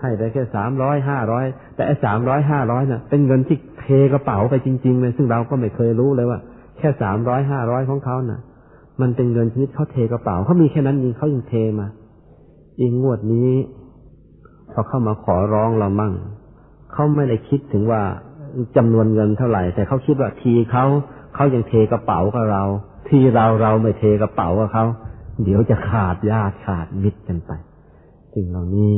[0.00, 6.38] ให้ได้แค่สามร้อยห้าร้อยแต่ไอ้สามร้อยห้าร้อยน่ะ เป็นเงินที่เทกระเป๋าไปจริงๆเลยซึ่งเราก็ไม่เคยรู้เลยว่า
[6.78, 8.40] แค่สามร้อยห้าร้อยของเขาน่ะ
[9.00, 11.86] มันเป็นเงินชนิดเขาเทกระเป๋าเขามีแค่นั้นจริงเขายังเทมา
[12.80, 13.50] อีกงวดนี้
[14.72, 16.12] พอเข้ามาขอร้องเรามั่ง
[16.92, 18.02] เขาไม่ได้คิดถึงว่า
[18.76, 20.84] จำนวนเงินเท่าไหร่ แต่เขาคิดว่าทีเขา
[21.34, 22.64] เขายังเทกระเป๋ากับเรา
[23.08, 24.84] ที่เราเราไม่เทกระเป๋ากับเขา
[25.42, 27.52] เดี๋ยวจะขาดญาติขาดมิตรกันไป
[28.34, 28.96] สิ่งเหล่านี้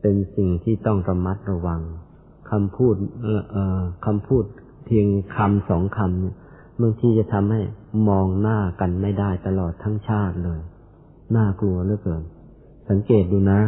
[0.00, 1.80] เป็นสิ่งที่ต้องระมัดระวัง
[2.50, 2.94] คำพูด
[3.52, 4.44] เอ่อคำพูด
[4.84, 5.06] เพียง
[5.36, 6.36] คำสองคำเนี่ย
[6.80, 7.60] บางทีจะทำให้
[8.08, 10.60] มองหน้ากันไม่ได้ตลอดทั้งชาติเลย
[11.36, 12.22] น่ากลัวเหลือเกิน
[12.88, 13.60] สังเกตดูนะ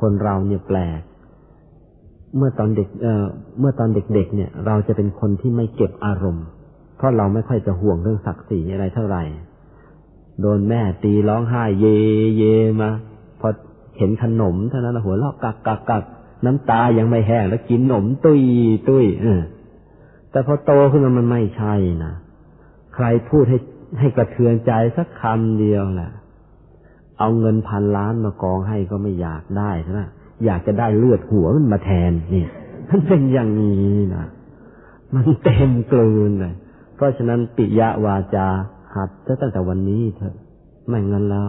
[0.00, 1.00] คนเราเนี่ยแปลก
[2.36, 3.24] เมื่อตอนเด็กเออ
[3.58, 6.46] เมื่อตอนเด็กๆเนี่ย เราจะเป็นคนที่ไม่เก็บอารมณ์
[6.98, 9.22] เพราะเราไม่ค่อยจะห่วงเรื่องศักดิ์ศรีอะไรเท่าไหร่
[10.40, 11.86] โดนแม่ตีร้องไห้เย
[12.36, 12.42] เย
[12.80, 12.90] มา
[13.40, 13.48] พอ
[13.98, 16.02] เห็นขนมเท่านั้นหัวเราะกักกักกัก
[16.44, 18.42] น้ำตายังไม่แห้งแล้วกินขนมตุย
[18.88, 19.40] ตุยเออ
[20.30, 21.74] แต่พอโตขึ้นมามันไม่ใช่
[22.04, 22.12] นะ
[22.94, 23.58] ใครพูดให้
[23.98, 26.10] ให้กระเทือนใจสักคำเดียวแหละ
[27.18, 30.00] เอาเงินพันล้านมากองให้ก็ไม่อยากได้ใช่ไหม
[30.44, 32.46] อยากจะได้เลือดหัวมันมาแทนนี่
[32.90, 34.26] มันเป็นอย่างนี้นะ
[35.14, 36.54] มันเต็มกลืนเลย
[36.98, 38.48] เพราะฉะนั้นปิยะวาจา
[38.94, 40.34] หัดตั้งแต่วันนี้เถอะ
[40.88, 41.48] ไม่งั้นแล้ว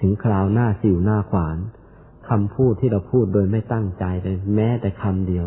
[0.00, 1.58] ถึงคราวหน้าสิวหน้าขวาน
[2.28, 5.46] คำพูดที่เราพูดโดยไม่ตั้งใจเลยแม้แต่คำเดียว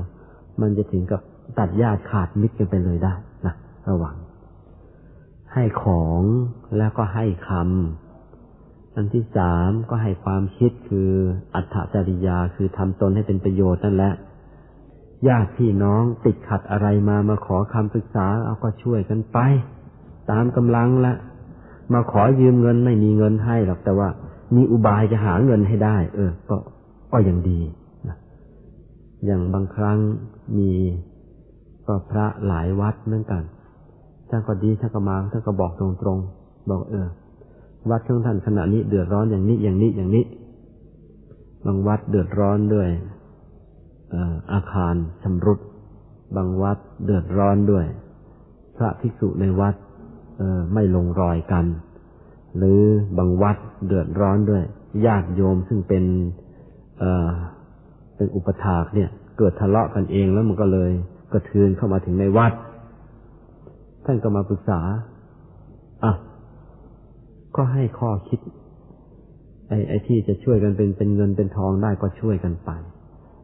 [0.62, 1.22] มันจะถึงกับ
[1.60, 3.14] ตัดญาติขาดมิตรกันไปเลยได้
[3.46, 3.54] นะ
[3.90, 4.16] ระวัง
[5.54, 6.22] ให้ของ
[6.78, 11.10] แล้วก็ให้คำอันที่สามก็ให้ความคิดคือ
[11.56, 14.14] อัตถจริยาคือทำตนให้เป็นประโยชน์นั่นแหละ
[15.28, 19.38] ญาติพี่น้องติดขัดอะไรมามาขอคำปรึกษาเอาก็ช่วยกันไป
[20.32, 21.14] ตามกำลังละ
[21.94, 24.10] มาขอยืมเงินไม่มีเงินให้หรอกแต่ว่า
[24.56, 26.56] มีอุบายจะหาเงินให้ได้ เออ ก็
[27.12, 27.60] ก็ยังดี
[28.08, 28.18] นะ
[29.26, 29.98] อย่างบางครั้ง
[30.58, 30.72] มี
[31.86, 33.44] ก็พระหลายวัดเหมือนกัน
[34.30, 37.08] ท่านก็ดีท่านก็มาท่านก็บอกตรงๆบอกเออ
[37.90, 40.26] วัดของท่านขณะนี้เดือดร้อนอย่างนี้อย่างนี้อย่างนี้
[41.66, 42.88] บางวัดเดือดร้อนด้วย
[44.54, 45.60] อาคารชำรุด
[46.36, 47.86] บางวัดเดือดร้อนด้วย
[48.78, 49.76] พระภิกษุในวัด
[50.74, 51.66] ไม่ลงรอยกัน
[52.58, 52.82] หรือ
[53.18, 53.58] บางวัด
[53.88, 54.64] เดือดร้อนด้วย
[55.06, 56.04] ญาติโยมซึ่งเป็น
[58.16, 60.92] เป็นอุปถากเนี่ย เกิดทะเลาะกันเองแล้วมันก็เลย
[61.32, 62.54] กระเทือนเข้ามาถึงในวัด
[64.06, 64.82] ท่านก็มาปรึกษา
[66.04, 66.14] อะ
[67.56, 68.40] ก็ให้ข้อคิด
[69.68, 72.70] ไอ้ไอ้ที่จะช่วยกันเป็นเป็นเงินเป็นทองได้ก็ช่วยกันไป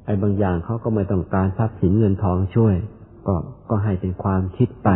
[0.09, 2.75] อ้บางอย่างเขาก็ไม่ต้องการทรัพย์สินเงินทองช่วย
[3.27, 3.35] ก็
[3.69, 4.89] ก็ให้เป็นความคิดไป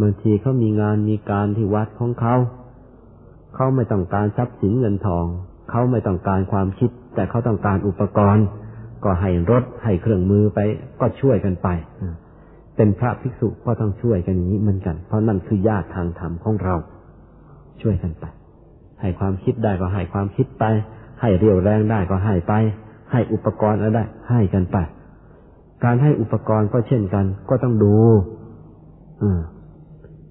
[0.00, 2.36] บางทีเขามีงานมีการที่วัดของเขา
[3.54, 5.24] เขาไม่ต้องการทรัพย์สินเงินทอง
[5.70, 8.46] เขาไม่ต้องการความคิด แต่เขาต้องการอุปกรณ์
[9.04, 10.58] ก็ให้รถให้เครื่องมือไป
[11.00, 11.68] ก็ช่วยกันไป
[12.76, 16.74] เป็นพระภิกษุก็ต้องช่วยกันอย่างนี้เหมือนกัน เพราะนั่นคือญาติทางธรรมของเรา
[17.82, 18.24] ช่วยกันไป
[19.00, 20.64] ให้ความคิดได้ก็ให้ความคิดไป
[21.20, 22.52] ให้เรียวแรงได้ก็ให้ไป
[23.12, 24.76] ให้อุปกรณ์อะไรได้ให้กันไป
[25.84, 27.94] การให้อุปกรณ์ก็เช่นกัน ก็ต้องดู
[29.22, 29.42] อา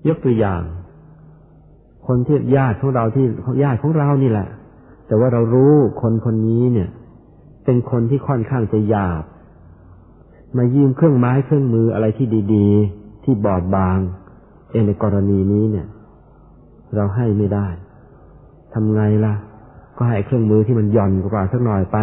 [0.07, 0.61] ยกตัวอย่าง
[2.07, 3.25] คนที่ญาติของเราที่
[3.63, 4.47] ญาติของเรานี่แหละ
[5.07, 6.89] แต่ว่าเรารู้คนคนนี้เนี่ย
[7.65, 9.23] เป็นคนที่ค่อนข้างจะหยาบ
[10.57, 13.99] มายืมเครื่องไม้เครื่องมืออะไรที่ดีๆ ที่บอบบาง
[14.71, 15.87] เองในกรณีนี้เนี่ย
[16.95, 17.67] เราให้ไม่ได้
[18.73, 19.33] ทำไงล่ะ
[19.97, 21.97] ก็ให้เครื่องมือที่มันหย่อนกว่าสักหน่อยไป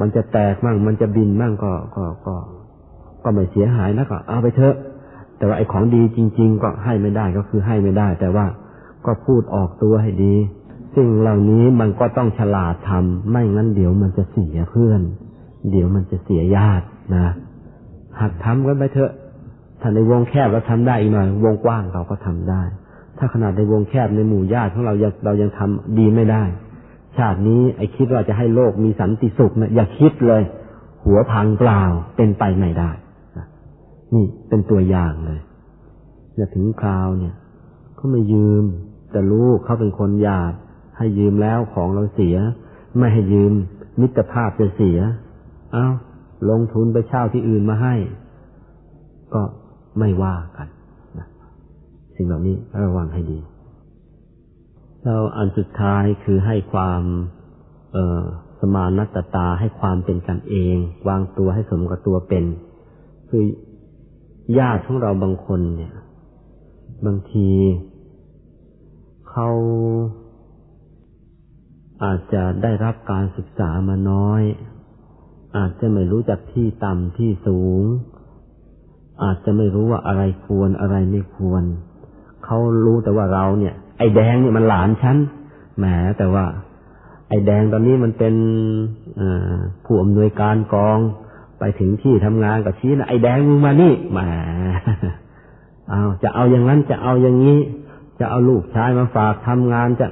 [0.00, 2.34] มันจะแตกมั่ง มันจะบินมั่งก็ก็ก็
[3.24, 4.76] ก็ไม่เสียหายนะก็เอาไปเถอะ
[5.38, 8.46] แต่ว่าไอ้ของดีจริง ๆ ก็ให้ไม่ได้ก็คือให้ไม่ได้ แต่ว่า
[9.06, 10.34] ก็พูดออกตัวให้ดี
[10.96, 15.00] สิ่งเหล่านี้มันก็ต้องฉลาดทำไม่งั้นเดี๋ยวมันจะเสียเพื่อน
[15.70, 17.32] เดี๋ยวมันจะเสียญาตินะ
[18.20, 19.12] หัดทำกันไปเถอะ
[19.80, 22.62] ถ้าในวงแคบเราทำได้อีกหน่อยวงกว้างเราก็ทำได้
[23.18, 26.42] ถ้าขนาดในวงแคบในหมู่ญาติของเรายังเรายังทำดีไม่ได้
[27.16, 30.42] ชาตินี้ไอ้คิดว่าจะให้โลกมีสันติสุขนะอย่าคิดเลย
[31.04, 31.82] หัวพังเปล่า
[32.16, 32.90] เป็นไปไม่ได้
[34.14, 35.40] นี่เป็นตัวอย่างเลย
[36.38, 37.34] จะถึงคราวเนี่ย
[37.96, 38.64] เขาไม่ยืม
[39.10, 40.52] แต่รู้เขาเป็นคนหยาบ
[40.98, 42.36] ให้ยืมแล้วของเราเสีย
[42.98, 43.52] ไม่ให้ยืม
[44.00, 44.98] มิตรภาพจะเสีย
[45.72, 45.86] เอา้า
[46.50, 47.94] ลงทุนไปเช่าที่อื่นมาให้
[49.34, 49.42] ก็
[49.98, 50.68] ไม่ว่ากัน
[51.18, 51.26] นะ
[52.16, 53.38] สิ่งเหล่านี้ระวังให้ดี
[55.08, 57.02] แล้วอันสุดท้ายคือให้ความ
[57.92, 57.98] เอ
[58.60, 60.76] สมานัตตาให้ความเป็นกันเอง
[61.08, 62.44] วางตัวให้สมกับตัวเป็น
[63.28, 63.44] คือ
[64.58, 65.94] ญาติของเราบางคนเนี่ย
[67.06, 67.50] บางที
[69.30, 69.50] เขา
[72.04, 74.42] อาจจะได้รับการศึกษามาน้อย
[75.56, 77.82] อาจจะไม่รู้จักที่ต่ำที่สูง
[79.24, 81.64] อาจจะไม่รู้ว่าอะไรควรอะไรไม่ควร
[82.44, 85.16] เขารู้แต่ว่าเราเนี่ย ไอ้แดงเนี่ยมันหลานฉัน
[85.78, 85.84] แหม
[86.18, 86.46] แต่ว่า
[87.28, 88.34] ไอ้แดงตอนนี้มันเป็น
[89.84, 90.98] ผู้อำนวยการกอง
[91.58, 94.28] ไปถึงที่ทำงานกับชี้นะไอ้แดงมึงมานี่มา
[95.88, 97.58] เอาจะเอาอย่างนั้นจะเอาอย่างนี้
[98.20, 100.06] จะเอาลูกชายมาฝากทำงานจะ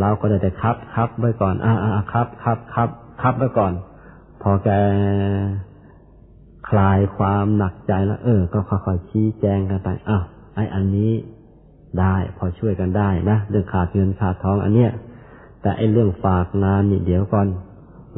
[0.00, 2.88] เราก็ได้แต่ครับครับไว้ก่อนอ่าอ่าครับครับครับ
[3.22, 3.72] ครับไว้ก่อน
[4.42, 4.68] พอแก
[6.68, 11.12] คลายความหนักใจแล้วเออ ก็ค่อยๆชี้แจงกันไปอ้าวไอ้อันนี้
[12.00, 14.90] ได้ พอช่วยกันได้นะเรื่องขาดเงินขาดทองอันเนี้ย
[15.60, 17.46] แต่ไอ้เรื่องฝากงานนี่เดี๋ยวก่อน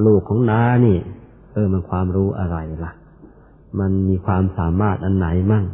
[0.06, 0.96] ลูกของน้านี่
[1.54, 2.92] เออมันความรู้อะไรล่ะ
[3.78, 5.64] มันมีความสามารถอันไหนมั่ง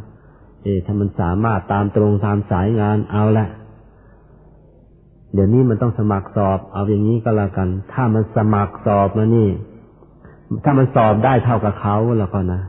[0.62, 3.46] เอถ้ามันสามารถตามตรงตามสายงานเอาละ
[5.34, 9.48] เดี๋ยวนี้มันต้องสมัครสอบ เอาอย่างนี้ก็แล้วกัน ถ้ามันสมัครสอบมานี่
[10.64, 12.60] ถ้ามันสอบได้เท่ากับเขาแล้วก็นะ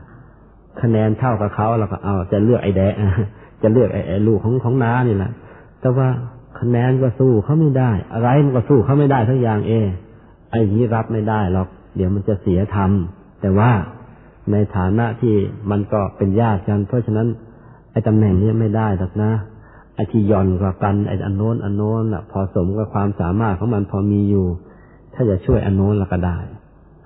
[0.80, 2.94] คะแนนเท่ากับเขาแล้วก็เอาจะเลือกไอ้แดะ
[3.62, 5.32] จะเลือกไอ้ลูกของของน้านี่แหละ
[5.80, 6.08] แต่ว่า
[6.60, 9.72] คะแนนก็สู้เขาไม่ได้ อะไรมันก็สู้เขาไม่ได้ทั้งอย่างเอ
[10.50, 13.70] ไอ้นี้รับไม่ได้หรอก เดี๋ยวมันจะเสียทำแต่ว่า
[14.52, 15.34] ในฐานะที่
[15.70, 17.28] มันก็เป็นญาติกัน เพราะฉะนั้น
[17.92, 19.32] ไอ้ตำแหน่งนี้ไม่ได้หรอกนะ
[19.94, 24.46] ไอ้ที่ย่อนกว่ากันไอ้อันโน้นอันโน้นอะพอสมกับความสามารถของมันพอมีอยู่
[25.14, 26.38] ถ้าจะช่วยอันโน้นเราก็ได้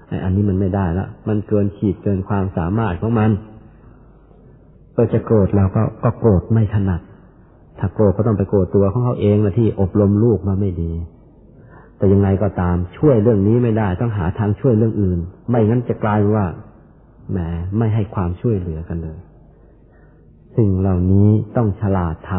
[0.09, 3.31] ไอ้อันนี้มันไม่ได้ละมันเกินขีดเกินความสามารถของมัน
[4.97, 7.01] ก็จะโกรธเราก็ก็โกรธไม่ถนัด
[7.79, 10.93] ถ้าโกรธก็ต้องไปโกรธตัวของเขาเองนะที่อบรมลูกมาไม่ดี
[11.97, 15.19] แต่ยังไงก็ตามช่วยเรื่องนี้ไม่ได้ต้องหาทางช่วยเรื่องอื่น
[15.49, 16.47] ไม่งั้นจะกลายว่า
[17.31, 17.39] แหม
[17.79, 19.19] ไม่ให้ความช่วยเหลือกันเลย
[20.57, 22.33] สิ่งเหล่านี้ต้องฉลาดท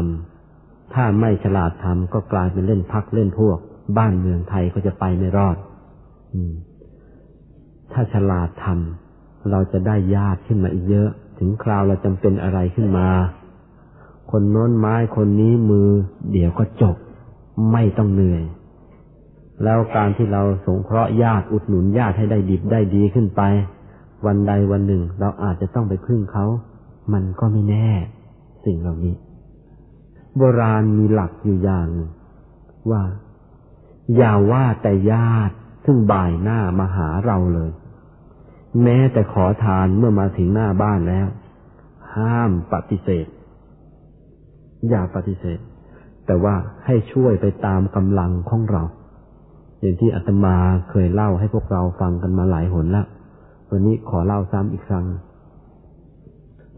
[0.43, 3.58] ำถ้าไม่ฉลาดทำก็กลายเป็นเล่นพักเล่นพวก
[3.97, 5.58] บ้านเมืองไทยก็จะไปไม่รอด
[6.34, 6.36] อ
[7.93, 13.09] ถ้าฉลาดทำเราจะได้ญาติขึ้นมาอีกเยอะ ถึงคราวเราจำเป็นอะไรขึ้นมา
[14.31, 15.89] คนโน้นไม้คนนี้มือ
[16.31, 16.95] เดี๋ยวก็จบ
[17.71, 18.43] ไม่ต้องเหนื่อย
[19.63, 23.41] แล้วการที่เราสงเคราะห์ญาติอุดหนุนญาติให้ได้ดิบได้ดีขึ้นไป
[24.25, 26.45] วันใดวันหนึ่งเราอาจจะต้องไปพึ่งเขา
[27.13, 27.89] มันก็ไม่แน่
[28.65, 29.15] สิ่งเหล่านี้
[30.38, 31.88] โบราณมีหลักอยู่อย่าง
[32.91, 33.03] ว่า
[34.15, 37.69] อย่าว่าแต่ญาติซึ่งบ่ายหน้ามาหาเราเลย
[38.84, 41.28] แม้แต่ขอทานเมื่อมาถึงหน้าบ้านแล้ว
[42.15, 43.28] ห้ามปฏิเสธ
[44.89, 45.59] อย่าปฏิเสธ
[46.25, 46.55] แต่ว่า
[46.86, 48.84] ให้ช่วยไปตามกำลังของเรา
[49.80, 50.55] อย่างที่อาตมา
[50.89, 53.07] เคยเล่าให้พวกเราฟังกันมาหลายหนแล้ว
[53.71, 55.05] วันนี้ขอเล่าซ้ำอีกครั้ง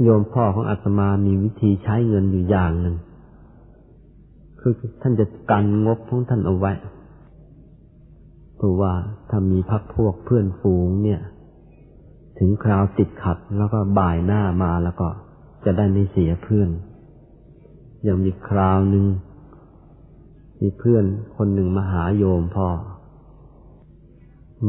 [0.04, 2.96] โยมพ่อของอาตมามีวิธีใช้เงินอยู่อย่างหนึ่ง
[4.60, 6.72] คือท่านจะกันงบของท่านเอาไว้
[8.58, 8.94] เพราะว่า
[9.30, 11.22] ถ้ามีพักพวกเพื่อนฝูงเนี่ย
[12.40, 15.08] ถึงคราวติดขัดแล้วก็บ่ายหน้ามาแล้วก็
[15.66, 16.70] จะได้ไม่เสียเพื่อน
[18.08, 19.06] ยังมีคราวหนึ่ง
[20.62, 21.04] มีเพื่อน
[21.36, 22.68] คนหนึ่งมาหาโยมพ่อ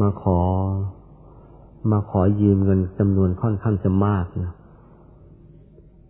[0.01, 0.41] มาขอ
[1.91, 4.53] มาขอยืมเงินจำนวนค่อนข้างจะมากนะ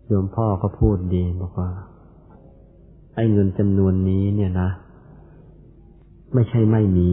[0.07, 1.69] โยมพ่อก็พูดดีบอกว่า
[3.15, 4.69] ไอ้เงินจำนวนนี้เนี่ยนะ
[6.33, 7.09] ไม่ใช่ไม่มี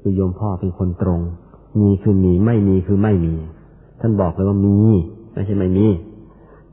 [0.00, 1.20] คือโยมพ่อเป็นคนตรง
[1.80, 3.34] มีคือมีไม่มีคือไม่มี
[4.00, 4.78] ท่านบอกเลยว่ามี
[5.32, 5.86] ไม่ใช่ไม่มี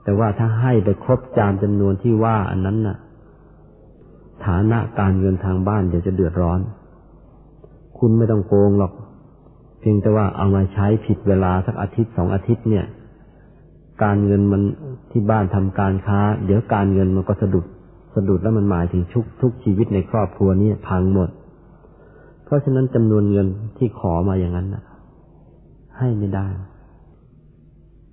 [0.03, 2.97] แต่ว่าถ้าให้ไปครบจามจำนวนที่ว่าอันนั้นน่ะ
[4.45, 6.59] ฐานะการเงินทางบ้านเดี๋ยวจะเดือดร้อน
[7.97, 8.93] คุณไม่ต้องโกงหรอก
[9.79, 12.85] เพียงแต่ว่าเอามาใช้ผิดเวลาสักอาทิตย์สองอาทิตย์เนี่ย
[14.03, 14.61] การเงินมัน
[15.11, 17.65] ที่บ้านทำการค้า เดี๋ยวการเงินมันก็สะดุด
[18.15, 21.29] สะดุดแล้วมันหมายถึงทุกทุกชีวิตในครอบครัวนี้พังหมด
[22.45, 23.47] เพราะฉะนั้นจำนวนเงิน
[23.77, 24.83] ที่ขอมาอย่างนั้นนะ
[25.97, 26.47] ให้ไม่ได้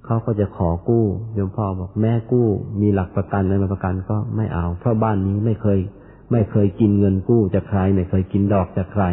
[0.05, 2.49] เขาก็จะขอกู้โยมพ่อบอกแม่กู้
[2.81, 5.79] มีหลักประกันอะไรมาประกันก็ไม่เอา เพราะบ้านนี้ไม่เคย
[6.33, 9.05] ไม่เคยกินเงินกู้จากใคร ไม่เคยกินดอกจากใคร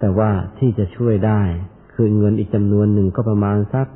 [0.00, 1.40] แต่ว่าที่จะช่วยได้
[1.94, 3.86] คือเงินอีกจำนวนหนึ่งก็ประมาณสัก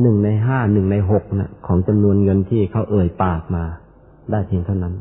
[0.00, 3.64] หนึ่งในห้าหนึ่งในหกนะของจำนวนเงินที่เขาเอ่ยปากมา
[4.30, 4.94] ได้เพียงเท่านั้น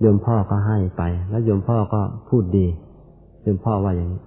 [0.00, 2.66] โยมพ่อก็ให้ไป แล้วโยมพ่อก็พูดดี
[3.42, 4.20] โยมพ่อว่าอย่างนี้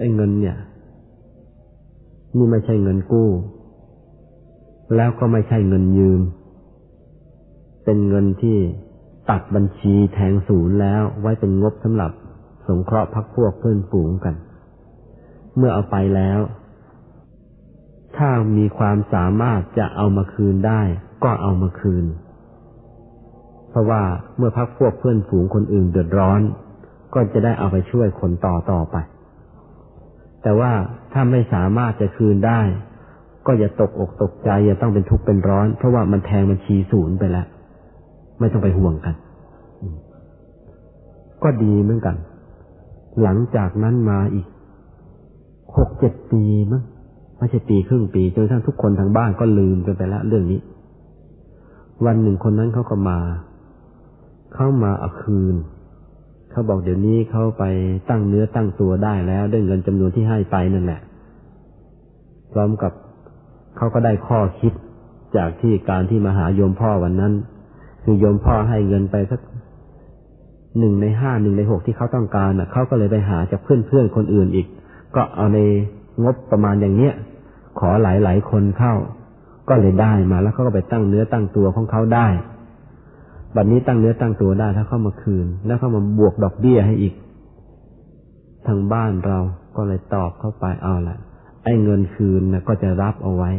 [0.00, 0.56] ไอ้เงินเนี่ย
[2.36, 3.30] นี่ไม่ใช่เงินกู้
[4.96, 6.20] แล้วก็ไม่ใช่เงินยืม
[7.84, 8.58] เป็นเงินที่
[9.30, 12.12] ตัดบัญชีแทงศูนย์แล้วไว้เป็นงบสำหรับ
[12.66, 14.34] สงเคราะห์พักพวกเพื่อนฝูงกัน
[15.56, 16.40] เมื่อเอาไปแล้ว
[18.16, 20.82] ถ้ามีความสามารถจะเอามาคืนได้
[21.24, 22.04] ก็เอามาคืน
[23.70, 24.02] เพราะว่า
[24.36, 26.40] เมื่อพักพวกเพื่อนฝูงคนอื่นเดือดร้อน
[27.14, 28.96] ก็จะได้เอาไปช่วยคนต่อต่อไป
[30.46, 30.72] แต่ว่า
[31.12, 32.60] ถ้าไม่สามารถจะคืนได้
[33.46, 37.46] ก็อย่าตกอกตกใจ อย่าต้องเป็นทุกข์เป็นร้อน เพราะว่ามันแทงบัญชีศูนย์ไปแล้ว
[38.38, 39.14] ไม่ต้องไปห่วงกัน
[41.42, 42.16] ก็ดีเหมือนกัน
[43.22, 44.46] หลังจากนั้นมาอีก
[45.76, 46.42] หกเจ็ดปี
[46.72, 46.82] มั้ง
[47.38, 50.60] ไม่ใช่ปีครึ่งปีจนทั้งทุกคนทางบ้านก็ลืมไปแล้วเรื่องนี้
[52.06, 53.18] วันหนึ่งคนนั้นเขาก็มา
[54.54, 55.56] เข้ามาเอาคืน
[56.56, 57.64] เขาบอกเดี๋ยวนี้เขาไป
[58.10, 61.00] ตั้งเนื้อตั้งตัวได้แล้วด้วยเงินจำนวนที่ให้ไปนั่นแหละ
[62.52, 62.92] พร้อมกับ
[63.76, 64.72] เขาก็ได้ข้อคิด
[65.36, 67.32] จากที่การที่มาหาโยมพ่อวันนั้น
[68.04, 69.40] คือโยมพ่อให้เงินไปสัก
[70.78, 74.66] หนึ่งในห้าหนึ่งในหกที่เขาต้องการอะเขาก็เลยไปหาจากเพื่อนเพื่อนคนอื่นอีก
[75.16, 75.58] ก็เอาใน
[76.24, 77.14] งบประมาณอย่างเนี้ย
[77.78, 78.94] ขอหลายหลายคนเข้า
[79.68, 82.28] ก็เลยได้มาแล้วเขาก็ไปตั้งเนื้อตั้งตัวของเขาได้
[83.56, 87.14] บัดนนี้ตั้งเนื้อตั้งตัวได้ถ้าเข้ามาคืน แล้วเข้ามาบวกดอกเบี้ยให้อีก
[88.66, 89.38] ทางบ้านเรา
[89.76, 91.16] ก็เลยตอบเข้าไปเอาละ
[91.64, 93.50] ไอ้เงินคืนนะก็จะรับเอาไว้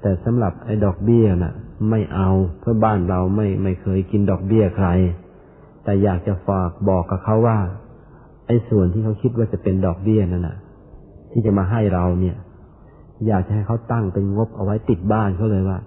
[0.00, 1.54] แต่สำหรับไอ้ดอกเบี้ยนะ่ะ
[1.90, 4.88] ไม่เอาเพราะบ้านเราไม่ไม่เคยกินดอกเบี้ยใคร
[5.84, 7.58] แต่อยากจะฝากบอกกับเขาว่า
[8.46, 10.56] ไอ้ส่วนที่เขาคิดว่าจะเป็นดอกเบี้ยนั่นน่ะ
[11.30, 12.36] ที่จะมาให้เราเนี่ย
[13.26, 15.78] อยากจะให้เขาตั้งเป็นงบเอาไว้ติดบ้านเขาเลยว่า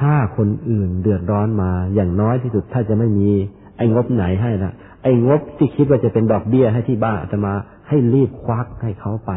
[0.00, 3.28] ถ้าคนอื่นเดือดร้อนมา อย่างน้อยที่สุดถ้าจะไม่มี
[3.76, 4.72] ไอ้งบไหนให้ละ
[5.02, 7.54] ไอ้งบที่คิดว่าจะเป็นดอกเบี้ยให้ที่บ้านจะมา
[7.88, 9.30] ให้รีบควักให้เขาไป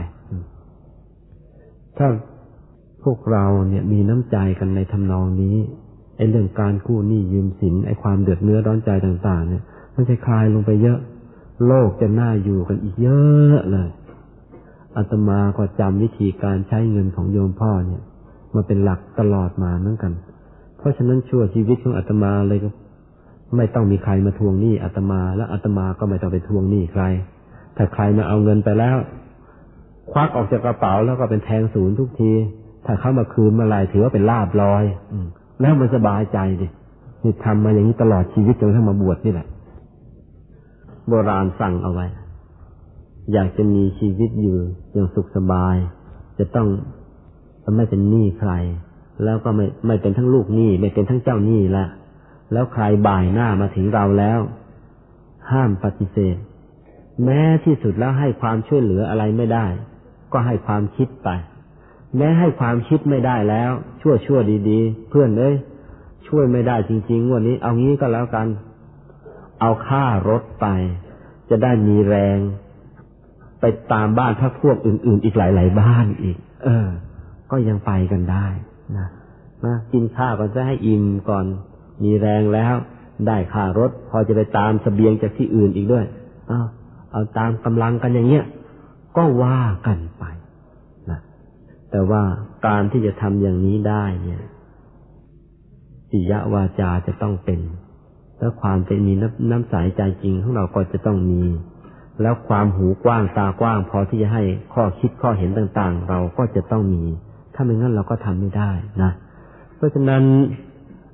[1.98, 2.08] ถ้า
[3.04, 5.58] พวกเราเนี่ยมีน้ำใจกันในทำนองนี้
[6.18, 9.64] ไอ้เรื่องการกู้หนี้ยืมสินไอ้ความเดือดเนื้อร้อนใจต่าง ๆ เนี่ย
[9.96, 11.00] มันจะคลายลงไปเยอะ
[11.68, 13.90] โลกจะน่าอยู่กันอีกเยอะเลย
[14.96, 18.02] อาตมาก็จำวิธีการใช้เงินของโยมพ่อเนี่ย
[18.56, 20.14] มาเป็นหลักตลอดมาเหมือนกัน
[20.86, 22.70] ราะฉะนั้นชั่วชีวิตของอาตมาเลยก็
[23.58, 27.04] ไม่ต้องมีใครมาทวงหนี้อาตมา และอาตมาก็ไม่ต้องไปทวงหนี้ใคร
[27.78, 28.98] ถ้าใครมาเอาเงินไปแล้ว
[30.12, 32.32] ควักออกจากกระเป๋าแล้วก็เป็นแทงศูนย์ทุกที
[32.86, 34.84] ถ้าเข้ามาคืนมาลายถือว่าเป็นลาบลอย
[35.14, 35.18] อื
[35.62, 36.68] แล้วมันสบายใจดิ
[37.24, 39.48] นี่ทำมาอย่างนี้ตลอดชีวิตจนทั้งมาบวชนี่แหละ
[41.08, 42.06] โบราณสั่งเอาไว้
[43.34, 44.58] อยากจะมีชีวิตอยู่
[44.94, 45.76] อย่างสุขสบาย
[46.40, 46.68] จะต้อง
[47.76, 48.52] ไม่เป็นหนี้ใคร
[49.24, 51.86] แล้วก็ไม่ไม่เป็นทั้งลูกหนี้ไม่เป็นทั้งเจ้าหนี้ละ
[52.54, 54.40] แล้วใครบ่ายหน้ามาถึงเราแล้ว
[55.52, 56.38] ห้ามปฏิเสธ
[57.24, 59.66] แม้ที่สุดแล้วให้ความช่วยเหลืออะไรไม่ได้
[60.34, 61.30] ก็ให้ความคิดไป
[62.18, 64.40] แม้ให้ความคิดไม่ได้แล้ว ชั่วชั่ว
[64.70, 65.56] ดีๆ เพื่อนเอ้ย
[66.28, 68.48] ช่วยไม่ได้จริงๆวันนี้ เอางี้ก็แล้วกัน
[69.62, 70.68] เอาค่ารถไป
[71.50, 72.40] จะได้มีแรง
[73.60, 76.88] ไปตามบ้านพักพวกอื่น ๆ อีกหลาย ๆ บ้านอีก เออ
[77.52, 78.48] ก็ยังไปกันได้
[78.98, 79.08] นะ
[79.66, 81.46] นะกินข้าวก่อนจะให้อิ่มก่อน
[82.04, 82.76] มีแรงแล้ว
[83.28, 86.06] ได้ค่ารถ พอจะไปตามสเสบียงจากที่อื่นอีกด้วย
[86.48, 86.60] เอา
[87.12, 88.46] เอาตามกำลังกันอย่างเงี้ย
[89.18, 90.24] ก็ว่ากันไป
[91.10, 91.20] นะ
[91.92, 92.22] แต่ว่า
[92.68, 94.42] การที่จะทำอย่างนี้ได้เนี่ย
[96.10, 97.60] ปิยวาจาจะต้องเป็น
[98.40, 101.44] แล้วความเป็นมีน้ำน้ำใสใจจริงของเราก็จะต้องมี
[102.22, 107.04] แล้วความหูกว้างตากว้าง พอที่จะให้ข้อคิดข้อเห็นต่าง ๆ เราก็จะต้องมี
[107.56, 108.72] ถ้าไม่งั้นเราก็ทำไม่ได้
[109.04, 109.12] นะ
[109.76, 110.24] เพราะฉะนั้น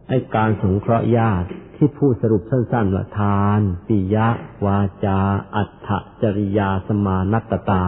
[0.09, 4.27] ไอ้การสงเคราะห์ญาติที่พูดสรุปสั้นๆว่าทานปิยะ
[4.65, 5.19] วาจา
[5.55, 5.89] อัตถ
[6.21, 7.83] จริยาสมานัตตา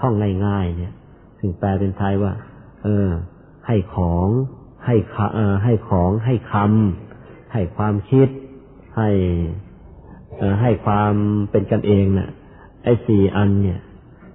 [0.00, 0.14] ท่อง
[0.46, 0.92] ง่ายๆเนี่ย
[1.40, 2.32] ถึงแปลเป็นไทยว่า
[2.84, 3.08] เออ
[3.66, 4.28] ให้ของ
[4.86, 4.96] ให้
[5.34, 8.28] เออให้ของให้คำให้ความคิด
[8.96, 9.10] ให้
[10.38, 11.12] เออให้ความ
[11.50, 12.30] เป็นกันเองเนะ่ะ
[12.84, 13.80] ไอ้สี่อันเนี่ย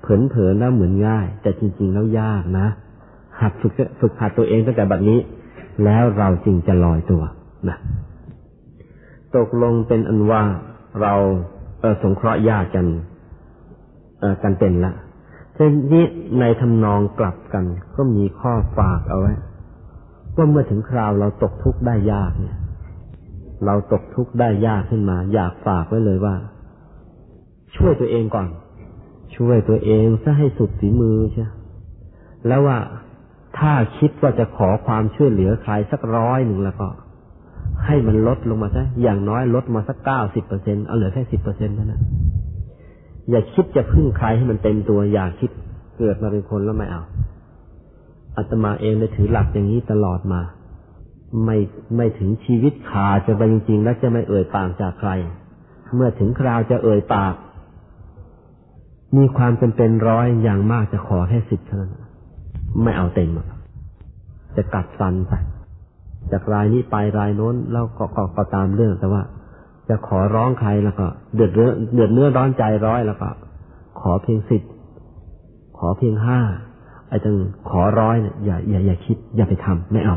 [0.02, 2.68] เผลอๆแล้วเหมือนง่าย แต่จริง ๆ แล้วยากนะ
[3.42, 5.20] หัดฝึกฝึกหัดตัวเองตั้งแต่บัดนี้
[5.86, 7.24] แล้วเราจึงจะลอยตัว
[7.70, 7.78] นะ
[9.36, 10.44] ตกลงเป็นอันว่า
[11.02, 11.14] เรา
[12.00, 12.86] เสงเคราะห์ญาติกัน
[14.44, 14.94] กันเป็นละ
[15.56, 16.06] ทีนี้
[16.40, 17.66] ในทำนองกลับกัน
[17.96, 19.34] ก็มีข้อฝากเอาไว้
[20.36, 22.58] ว่าเมื่อถึงคราวเราตกทุกข์ได้ยากเนี่ย
[23.66, 26.36] เราตกทุกข์ได้ยากขึ้นมา อยากฝากไว้เลยว่า
[27.76, 28.48] ช่วยตัวเองก่อน
[29.36, 31.46] ช่วยตัวเองซะให้สุดฝีมือใช่
[32.48, 32.78] แล้วว่า
[33.58, 36.88] ถ้าคิดว่าจะขอความช่วยเหลือใครสักร้อยหนึ่งแล้วก็
[37.86, 42.02] ให้มันลดลงมาซะอย่างน้อยลดมาสักเก้าสิบเปอร์เซ็นเอาเหลือแค่สิบเปอร์เซ็นต์เท่านั้น
[43.30, 45.52] อย่าคิดจะพึ่งใครให้มันเต็มตัว อย่าคิด
[45.98, 47.04] เกิดมาเป็นคนแล้วไม่เอา
[48.38, 50.42] อาตมาเองได้ถือหลักอย่างนี้ตลอดมา
[51.46, 51.58] ไม่
[51.96, 55.12] ไม่ถึงชีวิตขาจะไปจริงๆ แล้วจะไม่เอ่ยปากจากใคร
[55.96, 57.36] เมื่อถึงคราวจะเอ่ยปาก
[59.18, 61.94] มีความจำเป็นร้อยอย่างมากจะขอแค่สิบเท่านั้น
[62.84, 63.30] ไม่เอาเต็ม
[64.56, 65.34] จะกัดฟันไป
[66.32, 69.22] จากรายนี้ไปรายโน้นแล้วก็ก็ก็ตามเรื่องแต่ว่า
[69.90, 71.06] จะขอร้องใครแล้วก็
[71.36, 73.30] เดือดเนื้อเดือดเนื้อร้อนใจร้อยแล้วก็
[74.00, 74.62] ขอเพียงสิบ
[75.78, 76.40] ขอเพียงห้า
[77.08, 77.36] ไอ้จัง
[77.70, 80.16] ขอร้อยเนี่ยอย่าอย่าอย่าคิด อย่าไปทำไม่เอา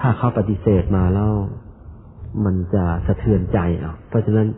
[0.00, 1.32] ถ้าเขาปฏิเสธมาแล้ว
[2.44, 4.48] มันจะสะเทือนใจเอาเพราะฉะนั้น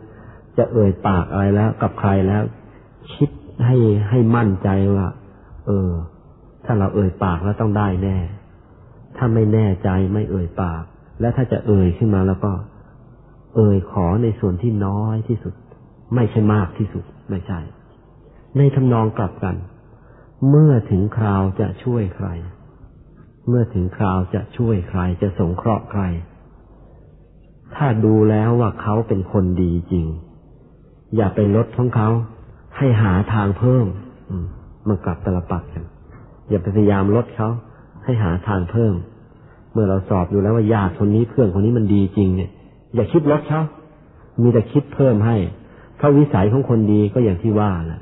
[0.57, 2.43] จะเอ่ยปากอะไรแล้ว กับใครแล้ว
[3.15, 3.29] คิด
[3.65, 3.75] ให้
[4.09, 5.07] ให้มั่นใจว่า
[5.67, 5.89] เออ
[6.67, 8.17] ถ้าเราเอ่ยปากแล้วต้องได้แน่
[9.17, 10.83] ถ้าไม่แน่ใจไม่เอ่ยปาก
[11.19, 12.51] และถ้าจะเอ่ยขึ้นมาแล้วก็
[13.55, 15.53] เอ่ยขอในส่วนที่น้อยที่สุด
[16.15, 17.59] ไม่ใช่มากที่สุดไม่ใช่
[18.57, 19.55] ในทำนองกลับกัน
[20.49, 22.27] เมื่อถึงคราวจะช่วยใคร
[23.47, 26.01] เมื่อถึงคราวจะช่วยใครจะสงเคราะห์ใคร
[27.75, 30.07] ถ้าดูแล้วว่าเขาเป็นคนดีจริง
[31.15, 32.09] อย่าไปลดของเขา
[32.77, 33.85] ให้หาทางเพิ่ม
[34.87, 35.85] มันกลับตลปัดกัน
[36.49, 37.49] อย่าพยายามลดเขา
[38.03, 38.93] ให้หาทางเพิ่ม
[39.71, 42.49] เมื่อเราสอบอยู่แล้วว่าญาติคนนี้เพื่อนคนนี้มันดีจริงเนี่ย
[42.95, 43.61] อย่าคิดลดเขา
[44.41, 45.37] มีแต่คิดเพิ่มให้
[45.97, 48.01] เพราะวิสัยของคนดีก็อย่างที่ว่าแหละ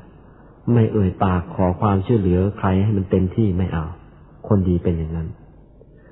[0.72, 3.84] ไม่เอ่ยปากขอความช่วยเหลือใครให้มันเต็มที่ไม่เอา
[4.48, 5.28] คนดีเป็นอย่างนั้น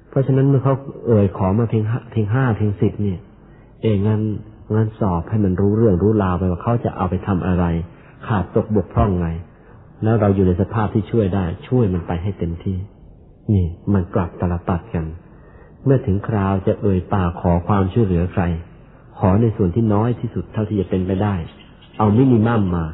[0.09, 0.75] เพราะฉะนั้นเมื่อเขา
[1.07, 3.19] เอ่ยขอมาเพียงเพียงห้าเพียงสิบเนี่ย
[3.83, 4.21] เองงั้น
[4.75, 7.65] งั้นสอบให้มันรู้เรื่องรู้ราวไปว่าเขาจะเอาไปทำอะไร
[8.27, 9.29] ขาดตกบกพร่องไง
[10.05, 12.79] แล้วเราอยู่ในสภาพที่ช่วยได้ ช่วยมันไปให้เต็มที่
[13.55, 15.07] นี่มันกลับตลปัดกัน
[15.85, 18.43] เมื่อถึงคราวจะเอ่ยปากขอความช่วยเหลือใคร
[19.19, 21.35] ขอในส่วนที่น้อยที่สุดเท่าที่จะเป็นไปได้
[21.99, 22.87] เอามินิมัมมา